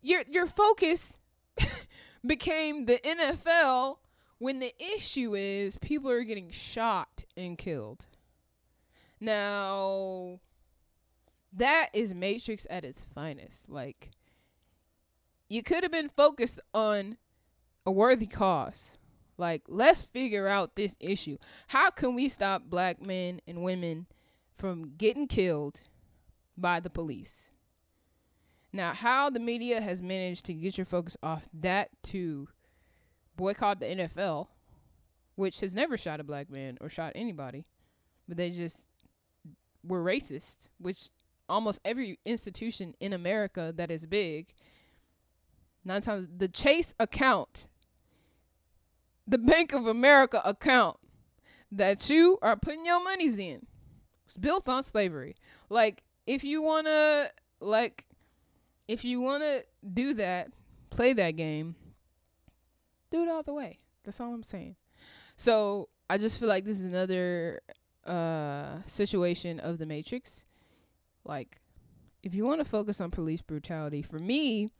your 0.00 0.22
your 0.28 0.46
focus 0.46 1.18
became 2.26 2.86
the 2.86 2.98
NFL 2.98 3.98
when 4.38 4.60
the 4.60 4.74
issue 4.78 5.34
is 5.34 5.78
people 5.78 6.10
are 6.10 6.24
getting 6.24 6.50
shot 6.50 7.24
and 7.36 7.56
killed. 7.56 8.06
Now, 9.20 10.40
that 11.52 11.90
is 11.92 12.14
Matrix 12.14 12.66
at 12.68 12.84
its 12.84 13.06
finest. 13.14 13.68
Like, 13.68 14.10
you 15.48 15.62
could 15.62 15.82
have 15.82 15.92
been 15.92 16.08
focused 16.08 16.60
on 16.72 17.16
a 17.86 17.92
worthy 17.92 18.26
cause. 18.26 18.98
Like, 19.36 19.62
let's 19.68 20.04
figure 20.04 20.46
out 20.46 20.76
this 20.76 20.96
issue. 21.00 21.38
How 21.68 21.90
can 21.90 22.14
we 22.14 22.28
stop 22.28 22.64
black 22.64 23.02
men 23.02 23.40
and 23.46 23.62
women 23.62 24.06
from 24.54 24.94
getting 24.96 25.26
killed 25.26 25.82
by 26.56 26.80
the 26.80 26.90
police? 26.90 27.50
Now, 28.72 28.92
how 28.92 29.30
the 29.30 29.40
media 29.40 29.80
has 29.80 30.02
managed 30.02 30.44
to 30.46 30.54
get 30.54 30.76
your 30.76 30.84
focus 30.84 31.16
off 31.22 31.48
that 31.52 31.90
to 32.04 32.48
boycott 33.36 33.80
the 33.80 33.86
NFL, 33.86 34.48
which 35.36 35.60
has 35.60 35.74
never 35.74 35.96
shot 35.96 36.20
a 36.20 36.24
black 36.24 36.50
man 36.50 36.78
or 36.80 36.88
shot 36.88 37.12
anybody, 37.14 37.66
but 38.26 38.36
they 38.36 38.50
just 38.50 38.88
were 39.86 40.02
racist, 40.02 40.68
which 40.78 41.10
almost 41.48 41.80
every 41.84 42.18
institution 42.24 42.94
in 43.00 43.12
America 43.12 43.72
that 43.76 43.90
is 43.90 44.06
big, 44.06 44.54
nine 45.84 46.00
times 46.00 46.28
the 46.36 46.48
Chase 46.48 46.94
account, 46.98 47.68
the 49.26 49.38
Bank 49.38 49.72
of 49.72 49.86
America 49.86 50.40
account 50.44 50.96
that 51.70 52.08
you 52.08 52.38
are 52.42 52.56
putting 52.56 52.86
your 52.86 53.02
monies 53.02 53.38
in 53.38 53.66
was 54.26 54.36
built 54.36 54.68
on 54.68 54.82
slavery. 54.82 55.36
Like, 55.68 56.02
if 56.26 56.44
you 56.44 56.62
wanna 56.62 57.28
like 57.60 58.06
if 58.88 59.04
you 59.04 59.20
wanna 59.20 59.60
do 59.92 60.14
that, 60.14 60.48
play 60.90 61.12
that 61.14 61.32
game, 61.32 61.74
do 63.10 63.22
it 63.22 63.28
all 63.28 63.42
the 63.42 63.54
way. 63.54 63.78
That's 64.04 64.20
all 64.20 64.34
I'm 64.34 64.42
saying. 64.42 64.76
So 65.36 65.88
I 66.08 66.18
just 66.18 66.38
feel 66.38 66.48
like 66.48 66.64
this 66.64 66.78
is 66.80 66.84
another 66.84 67.60
uh 68.06 68.82
situation 68.86 69.60
of 69.60 69.78
the 69.78 69.86
Matrix. 69.86 70.44
Like, 71.24 71.60
if 72.22 72.34
you 72.34 72.44
want 72.44 72.60
to 72.60 72.64
focus 72.64 73.00
on 73.00 73.10
police 73.10 73.42
brutality, 73.42 74.02
for 74.02 74.18
me, 74.18 74.70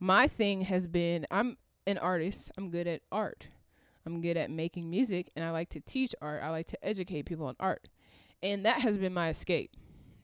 my 0.00 0.28
thing 0.28 0.62
has 0.62 0.86
been 0.86 1.26
I'm 1.30 1.58
an 1.86 1.98
artist. 1.98 2.52
I'm 2.56 2.70
good 2.70 2.86
at 2.86 3.02
art. 3.10 3.48
I'm 4.06 4.20
good 4.20 4.36
at 4.36 4.50
making 4.50 4.88
music 4.88 5.30
and 5.36 5.44
I 5.44 5.50
like 5.50 5.68
to 5.70 5.80
teach 5.80 6.14
art. 6.22 6.42
I 6.42 6.50
like 6.50 6.66
to 6.68 6.84
educate 6.84 7.26
people 7.26 7.46
on 7.46 7.56
art. 7.60 7.88
And 8.42 8.64
that 8.64 8.80
has 8.80 8.96
been 8.96 9.12
my 9.12 9.28
escape. 9.28 9.72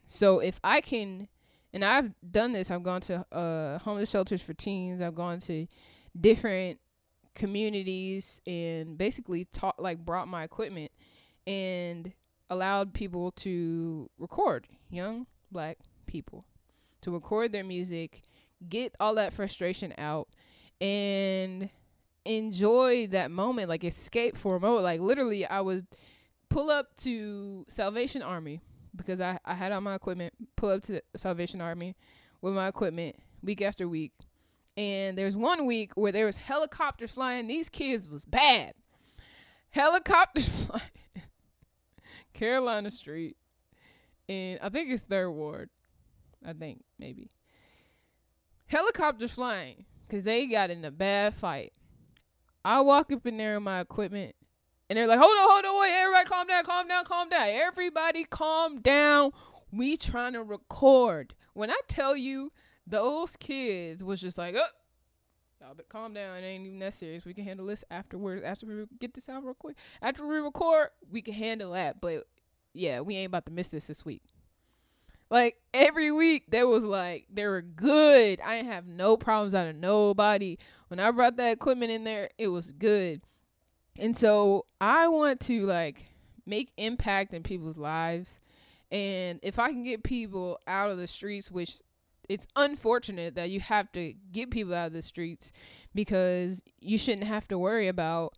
So 0.07 0.39
if 0.39 0.61
I 0.63 0.81
can 0.81 1.29
and 1.73 1.85
I've 1.85 2.13
done 2.31 2.53
this, 2.53 2.71
I've 2.71 2.83
gone 2.83 3.01
to 3.03 3.27
uh 3.33 3.79
homeless 3.79 4.11
shelters 4.11 4.43
for 4.43 4.55
teens, 4.55 5.03
I've 5.03 5.15
gone 5.15 5.41
to 5.41 5.67
different 6.19 6.79
communities 7.35 8.41
and 8.47 8.97
basically 8.97 9.45
taught 9.45 9.83
like 9.83 10.05
brought 10.05 10.29
my 10.29 10.45
equipment 10.45 10.93
and 11.47 12.13
allowed 12.51 12.93
people 12.93 13.33
to 13.33 14.09
record 14.19 14.67
young 14.91 15.27
black 15.51 15.79
people 16.07 16.45
to 17.05 17.11
record 17.11 17.53
their 17.53 17.65
music, 17.65 18.23
get 18.69 18.95
all 18.99 19.15
that 19.15 19.33
frustration 19.33 19.93
out 19.99 20.29
and 20.81 21.69
enjoy 22.25 23.07
that 23.09 23.31
moment, 23.31 23.69
like 23.69 23.85
escape 23.85 24.37
for 24.37 24.57
a 24.57 24.61
moment. 24.61 24.83
Like 24.85 25.01
literally 25.01 25.47
I 25.47 25.61
would 25.61 25.87
pull 26.49 26.71
up 26.71 26.97
to 26.97 27.65
Salvation 27.69 28.23
Army 28.23 28.61
because 28.97 29.21
I, 29.21 29.39
I 29.45 29.55
had 29.55 29.71
all 29.71 29.83
my 29.83 29.95
equipment, 29.95 30.33
pull 30.57 30.71
up 30.71 30.83
to 30.85 31.03
Salvation 31.17 31.61
Army 31.61 31.95
with 32.41 32.55
my 32.55 32.69
equipment 32.69 33.17
week 33.43 33.61
after 33.61 33.87
week. 33.87 34.13
And 34.77 35.17
there's 35.17 35.37
one 35.37 35.67
week 35.67 35.93
where 35.95 36.11
there 36.11 36.27
was 36.27 36.39
helicopters 36.39 37.13
flying. 37.13 37.47
These 37.47 37.69
kids 37.69 38.09
was 38.09 38.25
bad. 38.25 38.75
Helicopters 39.71 40.49
flying. 40.67 40.83
Carolina 42.35 42.91
Street. 42.91 43.37
And 44.29 44.59
I 44.63 44.69
think 44.69 44.91
it's 44.91 45.03
third 45.03 45.31
ward. 45.31 45.71
I 46.45 46.53
think 46.53 46.85
maybe. 46.99 47.31
Helicopters 48.67 49.33
flying 49.33 49.85
because 50.07 50.25
they 50.25 50.47
got 50.47 50.71
in 50.71 50.85
a 50.85 50.91
bad 50.91 51.35
fight. 51.35 51.73
I 52.65 52.81
walk 52.81 53.13
up 53.13 53.27
in 53.27 53.37
there 53.37 53.57
in 53.57 53.63
my 53.63 53.81
equipment 53.81 54.35
and 54.89 54.99
they're 54.99 55.07
like, 55.07 55.19
hold 55.19 55.31
on, 55.31 55.49
hold 55.51 55.65
on, 55.65 55.81
wait, 55.81 55.93
everybody 55.95 56.27
calm 56.27 56.47
down, 56.47 56.65
calm 56.65 56.89
down, 56.89 57.05
calm 57.05 57.29
down. 57.29 57.49
Everybody 57.49 58.25
calm 58.25 58.81
down. 58.81 59.33
We 59.71 59.97
trying 59.97 60.35
to 60.35 60.43
record. 60.43 61.35
When 61.53 61.71
I 61.71 61.79
tell 61.89 62.17
you 62.17 62.53
those 62.87 63.37
kids 63.37 64.05
was 64.05 64.21
just 64.21 64.39
like, 64.39 64.55
oh, 64.57 64.67
y'all 65.65 65.75
but 65.75 65.89
calm 65.89 66.13
down. 66.13 66.37
It 66.37 66.47
ain't 66.47 66.67
even 66.67 66.79
that 66.81 66.95
serious. 66.95 67.25
We 67.25 67.35
can 67.35 67.45
handle 67.45 67.67
this 67.67 67.85
afterwards. 67.91 68.43
After 68.43 68.67
we 68.67 68.85
get 68.99 69.15
this 69.15 69.29
out 69.29 69.45
real 69.45 69.55
quick. 69.55 69.77
After 70.03 70.27
we 70.27 70.37
record, 70.37 70.89
we 71.11 71.23
can 71.23 71.35
handle 71.35 71.73
that. 71.73 72.01
But 72.01 72.25
yeah, 72.73 73.01
we 73.01 73.17
ain't 73.17 73.29
about 73.29 73.47
to 73.47 73.53
miss 73.53 73.69
this 73.69 73.87
this 73.87 74.05
week. 74.05 74.23
Like 75.31 75.57
every 75.73 76.13
week, 76.13 76.45
there 76.51 76.69
was 76.69 76.85
like 76.85 77.27
they 77.33 77.47
were 77.47 77.63
good. 77.63 78.41
I 78.45 78.57
didn't 78.57 78.73
have 78.73 78.87
no 78.87 79.17
problems 79.17 79.55
out 79.55 79.67
of 79.67 79.77
nobody. 79.77 80.59
When 80.89 81.01
I 81.01 81.11
brought 81.11 81.37
that 81.37 81.53
equipment 81.53 81.91
in 81.91 82.05
there, 82.05 82.29
it 82.37 82.49
was 82.49 82.71
good. 82.71 83.23
And 83.99 84.17
so 84.17 84.67
I 84.81 85.09
want 85.09 85.41
to 85.43 85.65
like 85.65 86.07
make 86.45 86.73
impact 86.77 87.33
in 87.33 87.43
people's 87.43 87.79
lives. 87.79 88.41
And 88.91 89.41
if 89.43 89.59
I 89.59 89.69
can 89.69 89.83
get 89.83 90.03
people 90.03 90.59
out 90.67 90.91
of 90.91 90.99
the 90.99 91.07
streets, 91.07 91.51
which 91.51 91.79
it's 92.29 92.47
unfortunate 92.57 93.35
that 93.35 93.51
you 93.51 93.61
have 93.61 93.93
to 93.93 94.15
get 94.33 94.51
people 94.51 94.75
out 94.75 94.89
of 94.89 94.93
the 94.93 95.03
streets 95.03 95.53
because 95.95 96.63
you 96.81 96.99
shouldn't 96.99 97.27
have 97.27 97.49
to 97.49 97.59
worry 97.59 97.89
about 97.89 98.35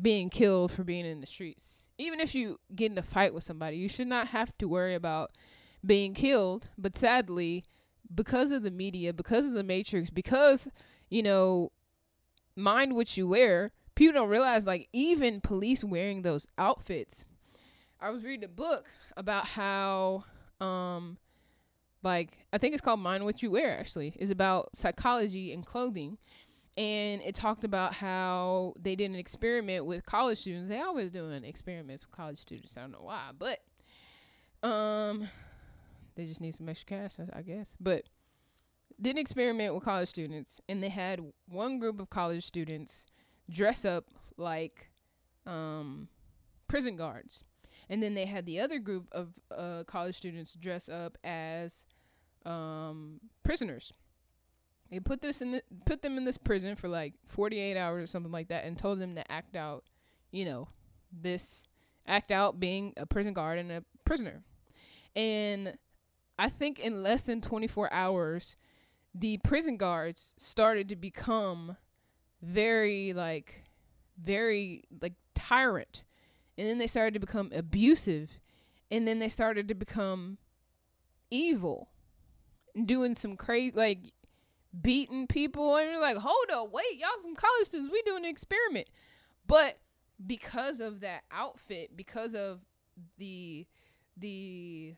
being 0.00 0.30
killed 0.30 0.72
for 0.72 0.84
being 0.84 1.06
in 1.06 1.20
the 1.20 1.26
streets. 1.26 1.88
Even 1.98 2.20
if 2.20 2.34
you 2.34 2.58
get 2.74 2.90
in 2.90 2.98
a 2.98 3.02
fight 3.02 3.32
with 3.34 3.44
somebody, 3.44 3.76
you 3.76 3.88
should 3.88 4.08
not 4.08 4.28
have 4.28 4.56
to 4.58 4.68
worry 4.68 4.94
about 4.94 5.30
being 5.84 6.14
killed. 6.14 6.70
But 6.76 6.96
sadly, 6.96 7.64
because 8.12 8.50
of 8.50 8.62
the 8.62 8.70
media, 8.70 9.12
because 9.12 9.44
of 9.44 9.52
the 9.52 9.62
matrix, 9.62 10.10
because, 10.10 10.68
you 11.08 11.22
know, 11.22 11.70
mind 12.56 12.94
what 12.94 13.16
you 13.16 13.28
wear, 13.28 13.72
people 13.94 14.14
don't 14.14 14.28
realize 14.28 14.66
like 14.66 14.88
even 14.92 15.40
police 15.40 15.84
wearing 15.84 16.22
those 16.22 16.46
outfits. 16.58 17.24
I 18.00 18.10
was 18.10 18.24
reading 18.24 18.44
a 18.44 18.48
book 18.48 18.86
about 19.16 19.46
how 19.46 20.24
um 20.60 21.18
like 22.04 22.46
I 22.52 22.58
think 22.58 22.74
it's 22.74 22.80
called 22.80 23.00
Mind 23.00 23.24
What 23.24 23.42
You 23.42 23.50
Wear 23.50 23.78
actually. 23.78 24.14
It's 24.16 24.30
about 24.30 24.76
psychology 24.76 25.52
and 25.52 25.64
clothing. 25.64 26.18
And 26.76 27.22
it 27.22 27.36
talked 27.36 27.62
about 27.62 27.94
how 27.94 28.74
they 28.80 28.96
did 28.96 29.08
an 29.10 29.16
experiment 29.16 29.86
with 29.86 30.04
college 30.04 30.38
students. 30.38 30.68
They 30.68 30.80
always 30.80 31.10
doing 31.12 31.44
experiments 31.44 32.04
with 32.04 32.10
college 32.16 32.38
students. 32.38 32.76
I 32.76 32.80
don't 32.80 32.92
know 32.92 33.02
why, 33.02 33.30
but 33.38 33.60
um 34.68 35.28
they 36.16 36.26
just 36.26 36.40
need 36.40 36.54
some 36.54 36.68
extra 36.68 36.86
cash, 36.86 37.12
I- 37.32 37.42
guess. 37.42 37.76
But 37.80 38.04
did 39.00 39.16
an 39.16 39.18
experiment 39.18 39.74
with 39.74 39.84
college 39.84 40.08
students, 40.08 40.60
and 40.68 40.82
they 40.82 40.88
had 40.88 41.20
one 41.48 41.78
group 41.80 42.00
of 42.00 42.10
college 42.10 42.44
students 42.44 43.06
dress 43.50 43.84
up 43.84 44.04
like 44.36 44.90
um, 45.46 46.08
prison 46.68 46.96
guards, 46.96 47.42
and 47.90 48.02
then 48.02 48.14
they 48.14 48.26
had 48.26 48.46
the 48.46 48.60
other 48.60 48.78
group 48.78 49.08
of 49.10 49.34
uh, 49.50 49.82
college 49.86 50.14
students 50.14 50.54
dress 50.54 50.88
up 50.88 51.18
as 51.24 51.86
um, 52.44 53.20
prisoners. 53.42 53.92
They 54.90 55.00
put 55.00 55.22
this 55.22 55.40
in 55.40 55.52
the, 55.52 55.62
put 55.86 56.02
them 56.02 56.16
in 56.16 56.24
this 56.24 56.38
prison 56.38 56.76
for 56.76 56.88
like 56.88 57.14
48 57.26 57.76
hours 57.76 58.04
or 58.04 58.06
something 58.06 58.32
like 58.32 58.48
that, 58.48 58.64
and 58.64 58.76
told 58.78 59.00
them 59.00 59.14
to 59.14 59.32
act 59.32 59.56
out, 59.56 59.84
you 60.30 60.44
know, 60.44 60.68
this 61.12 61.66
act 62.06 62.30
out 62.30 62.60
being 62.60 62.92
a 62.96 63.06
prison 63.06 63.32
guard 63.32 63.58
and 63.58 63.72
a 63.72 63.82
prisoner. 64.04 64.42
And 65.16 65.76
I 66.38 66.48
think 66.48 66.78
in 66.78 67.02
less 67.02 67.22
than 67.22 67.40
24 67.40 67.92
hours, 67.92 68.56
the 69.14 69.38
prison 69.44 69.76
guards 69.76 70.34
started 70.36 70.88
to 70.88 70.96
become 70.96 71.76
very 72.42 73.12
like 73.12 73.64
very 74.22 74.84
like 75.00 75.14
tyrant 75.34 76.04
and 76.58 76.66
then 76.66 76.78
they 76.78 76.86
started 76.86 77.14
to 77.14 77.20
become 77.20 77.50
abusive 77.54 78.38
and 78.90 79.08
then 79.08 79.18
they 79.18 79.28
started 79.28 79.66
to 79.68 79.74
become 79.74 80.36
evil 81.30 81.88
doing 82.84 83.14
some 83.14 83.36
crazy 83.36 83.72
like 83.74 84.12
beating 84.82 85.26
people 85.26 85.76
and 85.76 85.90
you're 85.90 86.00
like 86.00 86.16
hold 86.16 86.50
up 86.52 86.72
wait 86.72 86.98
y'all 86.98 87.10
some 87.22 87.36
college 87.36 87.66
students 87.66 87.92
we 87.92 88.02
doing 88.02 88.24
an 88.24 88.30
experiment 88.30 88.88
but 89.46 89.78
because 90.26 90.80
of 90.80 91.00
that 91.00 91.22
outfit 91.30 91.96
because 91.96 92.34
of 92.34 92.64
the 93.18 93.66
the 94.16 94.94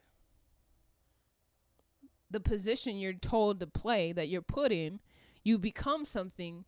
the 2.30 2.40
position 2.40 2.98
you're 2.98 3.12
told 3.12 3.60
to 3.60 3.66
play 3.66 4.12
that 4.12 4.28
you're 4.28 4.42
put 4.42 4.72
in, 4.72 5.00
you 5.44 5.58
become 5.58 6.04
something 6.04 6.64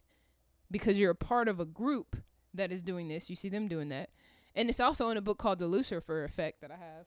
because 0.70 0.98
you're 0.98 1.10
a 1.10 1.16
part 1.16 1.48
of 1.48 1.60
a 1.60 1.64
group 1.64 2.16
that 2.54 2.72
is 2.72 2.82
doing 2.82 3.08
this. 3.08 3.28
You 3.28 3.36
see 3.36 3.48
them 3.48 3.68
doing 3.68 3.88
that. 3.88 4.10
And 4.54 4.68
it's 4.68 4.80
also 4.80 5.08
in 5.10 5.16
a 5.16 5.22
book 5.22 5.38
called 5.38 5.58
The 5.58 5.66
Lucifer 5.66 6.24
Effect 6.24 6.60
that 6.60 6.70
I 6.70 6.76
have. 6.76 7.06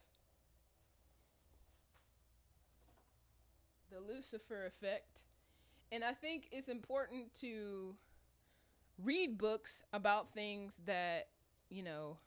Lucifer 4.14 4.66
Effect. 4.66 5.22
And 5.92 6.04
I 6.04 6.14
think 6.14 6.48
it's 6.52 6.70
important 6.70 7.34
to 7.42 7.96
read 9.04 9.38
books 9.38 9.84
about 9.94 10.34
things 10.34 10.80
that, 10.86 11.28
you 11.70 11.84
know, 11.84 12.18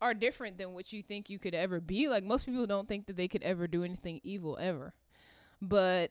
are 0.00 0.14
different 0.14 0.58
than 0.58 0.74
what 0.74 0.92
you 0.92 1.02
think 1.02 1.30
you 1.30 1.38
could 1.38 1.54
ever 1.54 1.80
be. 1.80 2.08
Like 2.08 2.24
most 2.24 2.46
people 2.46 2.66
don't 2.66 2.88
think 2.88 3.06
that 3.06 3.16
they 3.16 3.28
could 3.28 3.42
ever 3.42 3.66
do 3.66 3.84
anything 3.84 4.20
evil 4.22 4.58
ever 4.60 4.94
but 5.68 6.10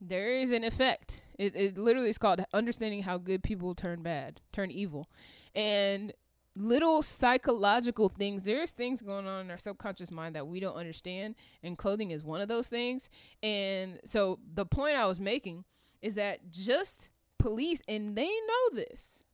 there 0.00 0.36
is 0.36 0.50
an 0.50 0.64
effect. 0.64 1.24
It, 1.38 1.54
it 1.54 1.78
literally 1.78 2.08
is 2.08 2.18
called 2.18 2.44
understanding 2.52 3.02
how 3.02 3.18
good 3.18 3.42
people 3.42 3.74
turn 3.74 4.02
bad, 4.02 4.40
turn 4.52 4.70
evil, 4.70 5.08
and 5.54 6.12
little 6.56 7.02
psychological 7.02 8.08
things. 8.08 8.42
There's 8.42 8.70
things 8.70 9.02
going 9.02 9.26
on 9.26 9.42
in 9.42 9.50
our 9.50 9.58
subconscious 9.58 10.10
mind 10.10 10.34
that 10.34 10.46
we 10.46 10.60
don't 10.60 10.76
understand, 10.76 11.34
and 11.62 11.76
clothing 11.76 12.10
is 12.10 12.24
one 12.24 12.40
of 12.40 12.48
those 12.48 12.68
things. 12.68 13.10
And 13.42 14.00
so 14.04 14.38
the 14.54 14.66
point 14.66 14.96
I 14.96 15.06
was 15.06 15.20
making 15.20 15.64
is 16.02 16.14
that 16.14 16.50
just 16.50 17.10
police, 17.38 17.80
and 17.88 18.16
they 18.16 18.28
know 18.28 18.74
this, 18.74 19.24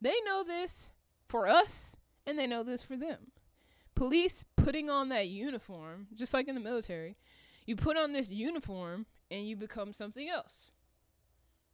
they 0.00 0.14
know 0.24 0.42
this 0.44 0.90
for 1.28 1.46
us, 1.46 1.96
and 2.26 2.38
they 2.38 2.46
know 2.46 2.62
this 2.62 2.82
for 2.82 2.96
them. 2.96 3.32
Police 3.94 4.44
putting 4.56 4.88
on 4.88 5.08
that 5.10 5.28
uniform, 5.28 6.06
just 6.14 6.32
like 6.32 6.48
in 6.48 6.54
the 6.54 6.60
military, 6.60 7.16
you 7.66 7.76
put 7.76 7.96
on 7.96 8.12
this 8.12 8.30
uniform 8.30 9.06
and 9.30 9.46
you 9.46 9.56
become 9.56 9.92
something 9.92 10.28
else. 10.28 10.70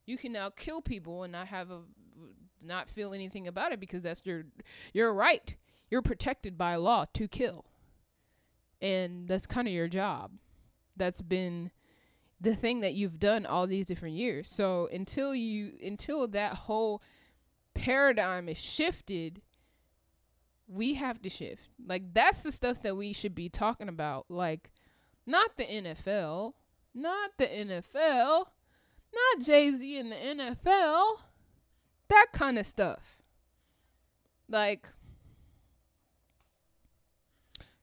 You 0.07 0.18
can 0.18 0.32
now 0.32 0.51
kill 0.51 0.82
people 0.82 1.22
and 1.22 1.32
not 1.32 1.49
have 1.49 1.70
a 1.70 1.80
not 2.62 2.88
feel 2.88 3.12
anything 3.12 3.46
about 3.46 3.72
it 3.72 3.80
because 3.80 4.02
that's 4.02 4.24
your 4.24 4.44
your 4.92 5.12
right. 5.12 5.57
You're 5.90 6.02
protected 6.02 6.59
by 6.59 6.76
law 6.76 7.07
to 7.14 7.28
kill. 7.28 7.66
And 8.82 9.28
that's 9.28 9.46
kind 9.46 9.68
of 9.68 9.74
your 9.74 9.88
job. 9.88 10.32
That's 10.96 11.22
been 11.22 11.70
the 12.40 12.54
thing 12.54 12.80
that 12.80 12.94
you've 12.94 13.18
done 13.18 13.46
all 13.46 13.66
these 13.66 13.86
different 13.86 14.16
years. 14.16 14.50
So 14.50 14.88
until 14.92 15.34
you 15.34 15.72
until 15.82 16.28
that 16.28 16.54
whole 16.54 17.02
paradigm 17.74 18.48
is 18.48 18.59
shifted, 18.59 19.42
we 20.68 20.94
have 20.94 21.22
to 21.22 21.30
shift. 21.30 21.70
Like 21.84 22.12
that's 22.12 22.42
the 22.42 22.52
stuff 22.52 22.82
that 22.82 22.96
we 22.96 23.12
should 23.12 23.34
be 23.34 23.48
talking 23.48 23.88
about. 23.88 24.26
Like 24.28 24.70
not 25.26 25.57
the 25.57 25.64
NFL. 25.64 26.54
Not 26.94 27.32
the 27.38 27.46
NFL. 27.46 28.46
Not 29.14 29.44
Jay 29.44 29.72
Z 29.72 29.98
in 29.98 30.11
the 30.11 30.16
NFL. 30.16 31.18
That 32.09 32.26
kind 32.32 32.59
of 32.59 32.66
stuff. 32.66 33.18
Like, 34.48 34.88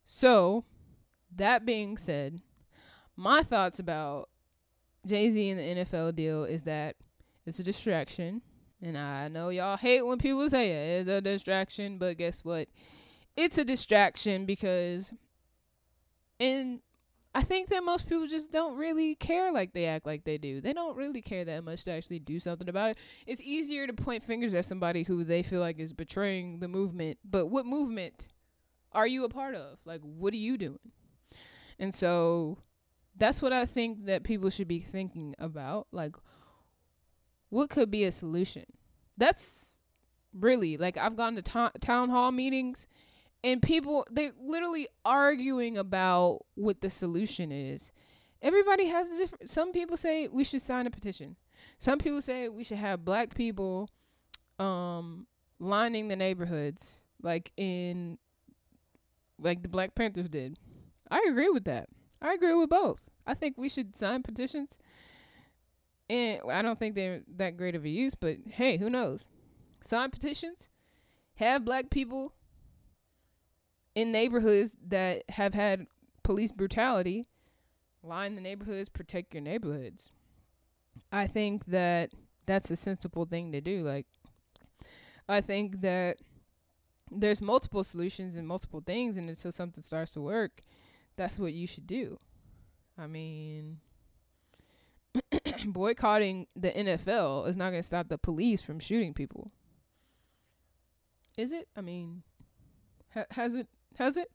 so, 0.05 0.63
that 1.36 1.65
being 1.65 1.97
said, 1.97 2.41
my 3.15 3.43
thoughts 3.43 3.80
about 3.80 4.30
Jay 5.05 5.30
Z 5.30 5.49
and 5.49 5.59
the 5.59 5.84
NFL 5.84 6.15
deal 6.15 6.45
is 6.45 6.63
that 6.63 6.95
it's 7.45 7.59
a 7.59 7.63
distraction 7.63 8.41
And 8.82 8.97
I 8.97 9.28
know 9.28 9.49
y'all 9.49 9.78
hate 9.78 10.05
when 10.05 10.17
people 10.17 10.49
say 10.49 10.71
it. 10.71 11.01
It's 11.01 11.09
a 11.09 11.21
distraction, 11.21 11.97
but 11.97 12.17
guess 12.17 12.45
what? 12.45 12.67
It's 13.36 13.57
a 13.57 13.65
distraction 13.65 14.45
because 14.45 15.11
and 16.39 16.82
I 17.36 17.41
think 17.41 17.69
that 17.69 17.84
most 17.84 18.07
people 18.07 18.27
just 18.27 18.51
don't 18.51 18.77
really 18.77 19.15
care 19.15 19.51
like 19.51 19.73
they 19.73 19.86
act 19.86 20.05
like 20.05 20.23
they 20.23 20.38
do. 20.38 20.61
They 20.61 20.73
don't 20.73 20.95
really 20.95 21.21
care 21.21 21.43
that 21.45 21.63
much 21.63 21.84
to 21.86 21.91
actually 21.91 22.19
do 22.19 22.39
something 22.39 22.69
about 22.69 22.91
it. 22.91 22.97
It's 23.25 23.41
easier 23.41 23.88
to 23.88 23.93
point 23.93 24.23
fingers 24.23 24.53
at 24.53 24.65
somebody 24.65 25.03
who 25.03 25.23
they 25.23 25.41
feel 25.41 25.59
like 25.59 25.79
is 25.79 25.93
betraying 25.93 26.59
the 26.59 26.67
movement. 26.67 27.17
But 27.25 27.47
what 27.47 27.65
movement 27.65 28.27
are 28.91 29.07
you 29.07 29.25
a 29.25 29.29
part 29.29 29.55
of? 29.55 29.79
Like, 29.84 30.01
what 30.01 30.34
are 30.34 30.38
you 30.38 30.57
doing? 30.57 30.91
And 31.79 31.93
so 31.93 32.59
that's 33.17 33.41
what 33.41 33.51
I 33.51 33.65
think 33.65 34.05
that 34.05 34.23
people 34.23 34.51
should 34.51 34.67
be 34.67 34.79
thinking 34.79 35.34
about. 35.39 35.88
Like, 35.91 36.15
what 37.49 37.71
could 37.71 37.89
be 37.89 38.03
a 38.03 38.11
solution? 38.11 38.65
That's 39.17 39.73
really 40.34 40.77
like 40.77 40.97
I've 40.97 41.15
gone 41.15 41.36
to 41.36 41.41
to- 41.43 41.71
town 41.79 42.09
hall 42.09 42.31
meetings 42.31 42.88
and 43.44 43.62
people 43.62 44.06
they're 44.10 44.32
literally 44.41 44.88
arguing 45.04 45.78
about 45.78 46.39
what 46.56 46.82
the 46.82 46.89
solution 46.89 47.52
is. 47.52 47.91
Everybody 48.41 48.88
has 48.88 49.10
a 49.10 49.18
different. 49.18 49.50
Some 49.50 49.72
people 49.72 49.98
say 49.98 50.28
we 50.28 50.44
should 50.44 50.62
sign 50.62 50.88
a 50.88 50.91
petition. 50.91 51.36
Some 51.78 52.00
people 52.00 52.22
say 52.22 52.50
we 52.50 52.64
should 52.64 52.78
have 52.78 53.06
black 53.06 53.36
people, 53.36 53.89
um, 54.60 55.28
lining 55.60 56.08
the 56.08 56.16
neighborhoods 56.16 57.04
like 57.22 57.52
in, 57.56 58.18
like 59.39 59.64
the 59.64 59.70
Black 59.70 59.96
Panthers 59.96 60.30
did. 60.30 60.60
I 61.10 61.26
agree 61.30 61.50
with 61.50 61.64
that. 61.66 61.88
I 62.22 62.34
agree 62.34 62.54
with 62.54 62.70
both. 62.70 63.10
I 63.26 63.34
think 63.34 63.58
we 63.58 63.70
should 63.70 63.96
sign 63.96 64.24
petitions. 64.24 64.78
And 66.10 66.41
I 66.52 66.62
don't 66.62 66.78
think 66.78 66.96
they're 66.96 67.22
that 67.38 67.56
great 67.56 67.76
of 67.76 67.86
a 67.86 67.89
use, 67.89 68.14
but 68.14 68.38
hey, 68.46 68.78
who 68.78 68.89
knows? 68.89 69.28
Sign 69.82 70.10
petitions, 70.12 70.70
have 71.36 71.66
black 71.66 71.89
people 71.89 72.34
in 73.96 74.12
neighborhoods 74.12 74.76
that 74.88 75.24
have 75.30 75.54
had 75.54 75.88
police 76.24 76.52
brutality, 76.52 77.28
line 78.02 78.36
the 78.36 78.41
neighborhoods, 78.41 78.89
protect 78.89 79.34
your 79.34 79.41
neighborhoods. 79.41 80.12
I 81.12 81.28
think 81.28 81.66
that 81.66 82.12
that's 82.46 82.72
a 82.72 82.76
sensible 82.76 83.26
thing 83.26 83.52
to 83.52 83.62
do. 83.62 83.82
Like, 83.84 84.08
I 85.28 85.41
think 85.41 85.82
that 85.82 86.18
there's 87.12 87.41
multiple 87.41 87.84
solutions 87.84 88.36
and 88.36 88.48
multiple 88.48 88.82
things, 88.86 89.18
and 89.18 89.30
until 89.30 89.52
something 89.52 89.84
starts 89.84 90.14
to 90.14 90.22
work, 90.22 90.62
that's 91.16 91.38
what 91.38 91.54
you 91.54 91.68
should 91.68 91.88
do. 91.88 92.18
I 92.98 93.08
mean, 93.08 93.80
boycotting 95.66 96.48
the 96.56 96.72
NFL 96.72 97.48
is 97.48 97.58
not 97.58 97.70
going 97.70 97.82
to 97.82 97.88
stop 97.88 98.10
the 98.10 98.18
police 98.18 98.62
from 98.62 98.80
shooting 98.80 99.14
people. 99.14 99.52
Is 101.38 101.52
it? 101.52 101.68
I 101.76 101.82
mean, 101.82 102.24
ha- 103.14 103.26
has 103.32 103.56
it? 103.56 103.68
Has 103.98 104.18
it? 104.18 104.32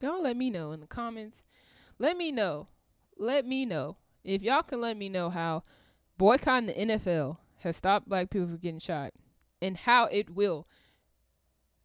Y'all 0.00 0.22
let 0.22 0.36
me 0.36 0.50
know 0.50 0.72
in 0.72 0.80
the 0.80 0.86
comments. 0.86 1.44
Let 1.98 2.16
me 2.16 2.30
know. 2.30 2.68
Let 3.16 3.46
me 3.46 3.64
know. 3.64 3.96
If 4.24 4.42
y'all 4.42 4.62
can 4.62 4.80
let 4.80 4.96
me 4.96 5.08
know 5.08 5.30
how 5.30 5.64
boycotting 6.16 6.66
the 6.66 6.74
NFL 6.74 7.38
has 7.60 7.76
stopped 7.76 8.08
black 8.08 8.30
people 8.30 8.46
from 8.48 8.58
getting 8.58 8.80
shot 8.80 9.12
and 9.60 9.76
how 9.76 10.06
it 10.06 10.30
will 10.30 10.68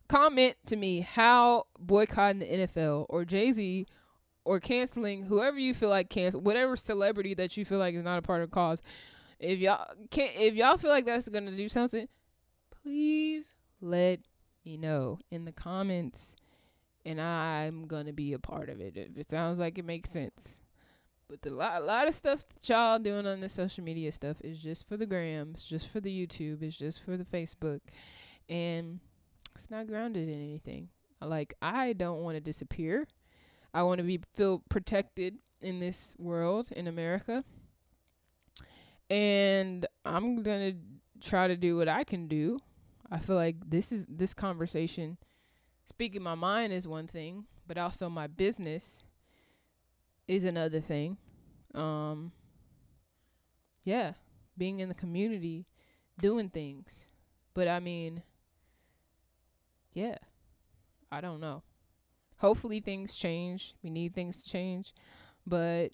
comment 0.08 0.56
to 0.68 0.76
me 0.76 1.00
how 1.00 1.66
boycotting 1.80 2.40
the 2.40 2.46
NFL 2.46 3.06
or 3.10 3.26
Jay-Z 3.26 3.88
or 4.46 4.60
canceling 4.60 5.24
whoever 5.24 5.58
you 5.58 5.74
feel 5.74 5.90
like 5.90 6.10
cancel 6.10 6.42
whatever 6.42 6.76
celebrity 6.76 7.34
that 7.34 7.56
you 7.58 7.66
feel 7.66 7.80
like 7.80 7.96
is 7.96 8.04
not 8.04 8.20
a 8.20 8.22
part 8.22 8.44
of 8.44 8.50
the 8.50 8.54
cause. 8.54 8.82
If 9.40 9.60
y'all 9.60 9.86
can 10.12 10.26
not 10.26 10.44
if 10.44 10.54
y'all 10.56 10.78
feel 10.78 10.90
like 10.90 11.06
that's 11.06 11.28
gonna 11.30 11.56
do 11.56 11.70
something, 11.70 12.08
please 12.70 13.56
let 13.82 14.20
me 14.66 14.78
know 14.78 15.20
in 15.32 15.46
the 15.46 15.52
comments 15.52 16.36
and 17.06 17.20
I'm 17.20 17.88
gonna 17.88 18.14
be 18.14 18.34
a 18.34 18.40
part 18.40 18.70
of 18.70 18.80
it 18.80 18.98
if 18.98 19.18
it 19.18 19.30
sounds 19.30 19.60
like 19.60 19.78
it 19.78 19.86
makes 19.86 20.10
sense. 20.10 20.62
But 21.30 21.42
the 21.42 21.50
lot, 21.50 21.82
a 21.82 21.86
lot 21.86 22.08
of 22.08 22.14
stuff 22.14 22.46
that 22.50 22.70
y'all 22.70 23.00
doing 23.00 23.26
on 23.26 23.42
the 23.42 23.50
social 23.50 23.84
media 23.84 24.12
stuff 24.12 24.38
is 24.42 24.60
just 24.60 24.88
for 24.88 24.98
the 24.98 25.06
gram, 25.06 25.52
it's 25.54 25.66
just 25.66 25.88
for 25.88 26.00
the 26.00 26.12
YouTube, 26.12 26.62
it's 26.62 26.76
just 26.76 27.04
for 27.04 27.18
the 27.18 27.24
Facebook, 27.24 27.80
and 28.50 29.00
it's 29.56 29.72
not 29.72 29.88
grounded 29.88 30.30
in 30.30 30.36
anything. 30.36 30.90
Like 31.22 31.54
I 31.62 31.94
don't 31.94 32.22
want 32.22 32.36
to 32.36 32.42
disappear. 32.42 33.08
I 33.74 33.84
want 33.84 34.00
to 34.00 34.04
be 34.04 34.20
feel 34.36 34.62
protected 34.70 35.38
in 35.62 35.80
this 35.80 36.16
world 36.20 36.72
in 36.72 36.88
America. 36.88 37.44
And 39.10 39.86
I'm 40.06 40.44
to 40.44 40.74
try 41.28 41.48
to 41.48 41.56
do 41.56 41.78
what 41.78 41.88
I 41.88 42.04
can 42.04 42.28
do. 42.28 42.60
I 43.12 43.20
feel 43.20 43.36
like 43.36 43.56
this 43.66 43.92
is 43.92 44.06
this 44.10 44.34
conversation 44.34 45.18
speaking 45.86 46.24
my 46.24 46.36
mind 46.36 46.74
is 46.74 46.88
one 46.88 47.08
thing, 47.08 47.46
but 47.68 47.78
also 47.78 48.10
my 48.10 48.28
business 48.28 49.04
is 50.28 50.44
another 50.44 50.80
thing. 50.80 51.18
Um 51.74 52.32
yeah, 53.84 54.14
being 54.58 54.80
in 54.80 54.88
the 54.88 54.96
community, 54.96 55.66
doing 56.20 56.50
things. 56.50 57.08
But 57.54 57.68
I 57.68 57.80
mean, 57.80 58.24
yeah. 59.94 60.18
I 61.12 61.22
don't 61.22 61.40
know. 61.40 61.62
Hopefully 62.38 62.80
things 62.80 63.16
change. 63.16 63.76
We 63.84 63.92
need 63.92 64.16
things 64.16 64.42
to 64.42 64.50
change, 64.50 64.94
but 65.46 65.90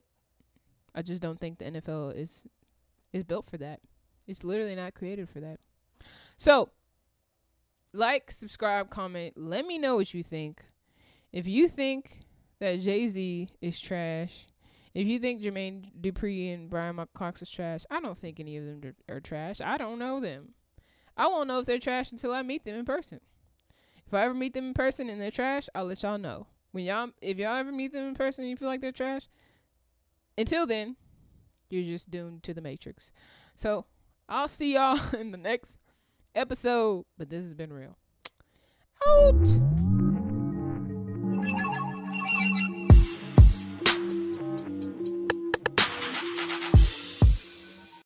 I 0.95 1.01
just 1.01 1.21
don't 1.21 1.37
think 1.37 1.59
the 1.59 1.65
NFL 1.65 2.15
is 2.15 2.47
is 3.11 3.23
built 3.23 3.45
for 3.49 3.57
that. 3.57 3.81
It's 4.27 4.43
literally 4.43 4.75
not 4.75 4.93
created 4.93 5.27
for 5.27 5.41
that. 5.41 5.59
So, 6.37 6.69
like, 7.93 8.31
subscribe, 8.31 8.89
comment. 8.89 9.33
Let 9.37 9.65
me 9.65 9.77
know 9.77 9.95
what 9.95 10.13
you 10.13 10.23
think. 10.23 10.63
If 11.31 11.47
you 11.47 11.67
think 11.67 12.19
that 12.59 12.81
Jay 12.81 13.07
Z 13.07 13.49
is 13.61 13.79
trash, 13.79 14.47
if 14.93 15.07
you 15.07 15.19
think 15.19 15.41
Jermaine 15.41 15.91
Dupri 15.99 16.53
and 16.53 16.69
Bryan 16.69 16.99
Cox 17.13 17.41
is 17.41 17.49
trash, 17.49 17.85
I 17.89 17.99
don't 17.99 18.17
think 18.17 18.39
any 18.39 18.57
of 18.57 18.65
them 18.65 18.95
are 19.09 19.19
trash. 19.19 19.61
I 19.61 19.77
don't 19.77 19.99
know 19.99 20.19
them. 20.19 20.53
I 21.15 21.27
won't 21.27 21.47
know 21.47 21.59
if 21.59 21.65
they're 21.65 21.79
trash 21.79 22.11
until 22.11 22.33
I 22.33 22.41
meet 22.41 22.65
them 22.65 22.75
in 22.75 22.85
person. 22.85 23.19
If 24.07 24.13
I 24.13 24.23
ever 24.23 24.33
meet 24.33 24.53
them 24.53 24.67
in 24.67 24.73
person 24.73 25.09
and 25.09 25.21
they're 25.21 25.29
trash, 25.29 25.69
I'll 25.75 25.85
let 25.85 26.01
y'all 26.01 26.17
know. 26.17 26.47
When 26.71 26.85
y'all, 26.85 27.11
if 27.21 27.37
y'all 27.37 27.57
ever 27.57 27.71
meet 27.71 27.93
them 27.93 28.07
in 28.07 28.15
person 28.15 28.43
and 28.43 28.49
you 28.49 28.57
feel 28.57 28.67
like 28.67 28.81
they're 28.81 28.91
trash, 28.91 29.27
until 30.37 30.65
then, 30.65 30.95
you're 31.69 31.83
just 31.83 32.09
doomed 32.09 32.43
to 32.43 32.53
the 32.53 32.61
matrix. 32.61 33.11
So 33.55 33.85
I'll 34.27 34.47
see 34.47 34.73
y'all 34.73 34.99
in 35.19 35.31
the 35.31 35.37
next 35.37 35.77
episode, 36.35 37.05
but 37.17 37.29
this 37.29 37.43
has 37.43 37.53
been 37.53 37.71
real. 37.73 37.97
Out. 39.07 39.47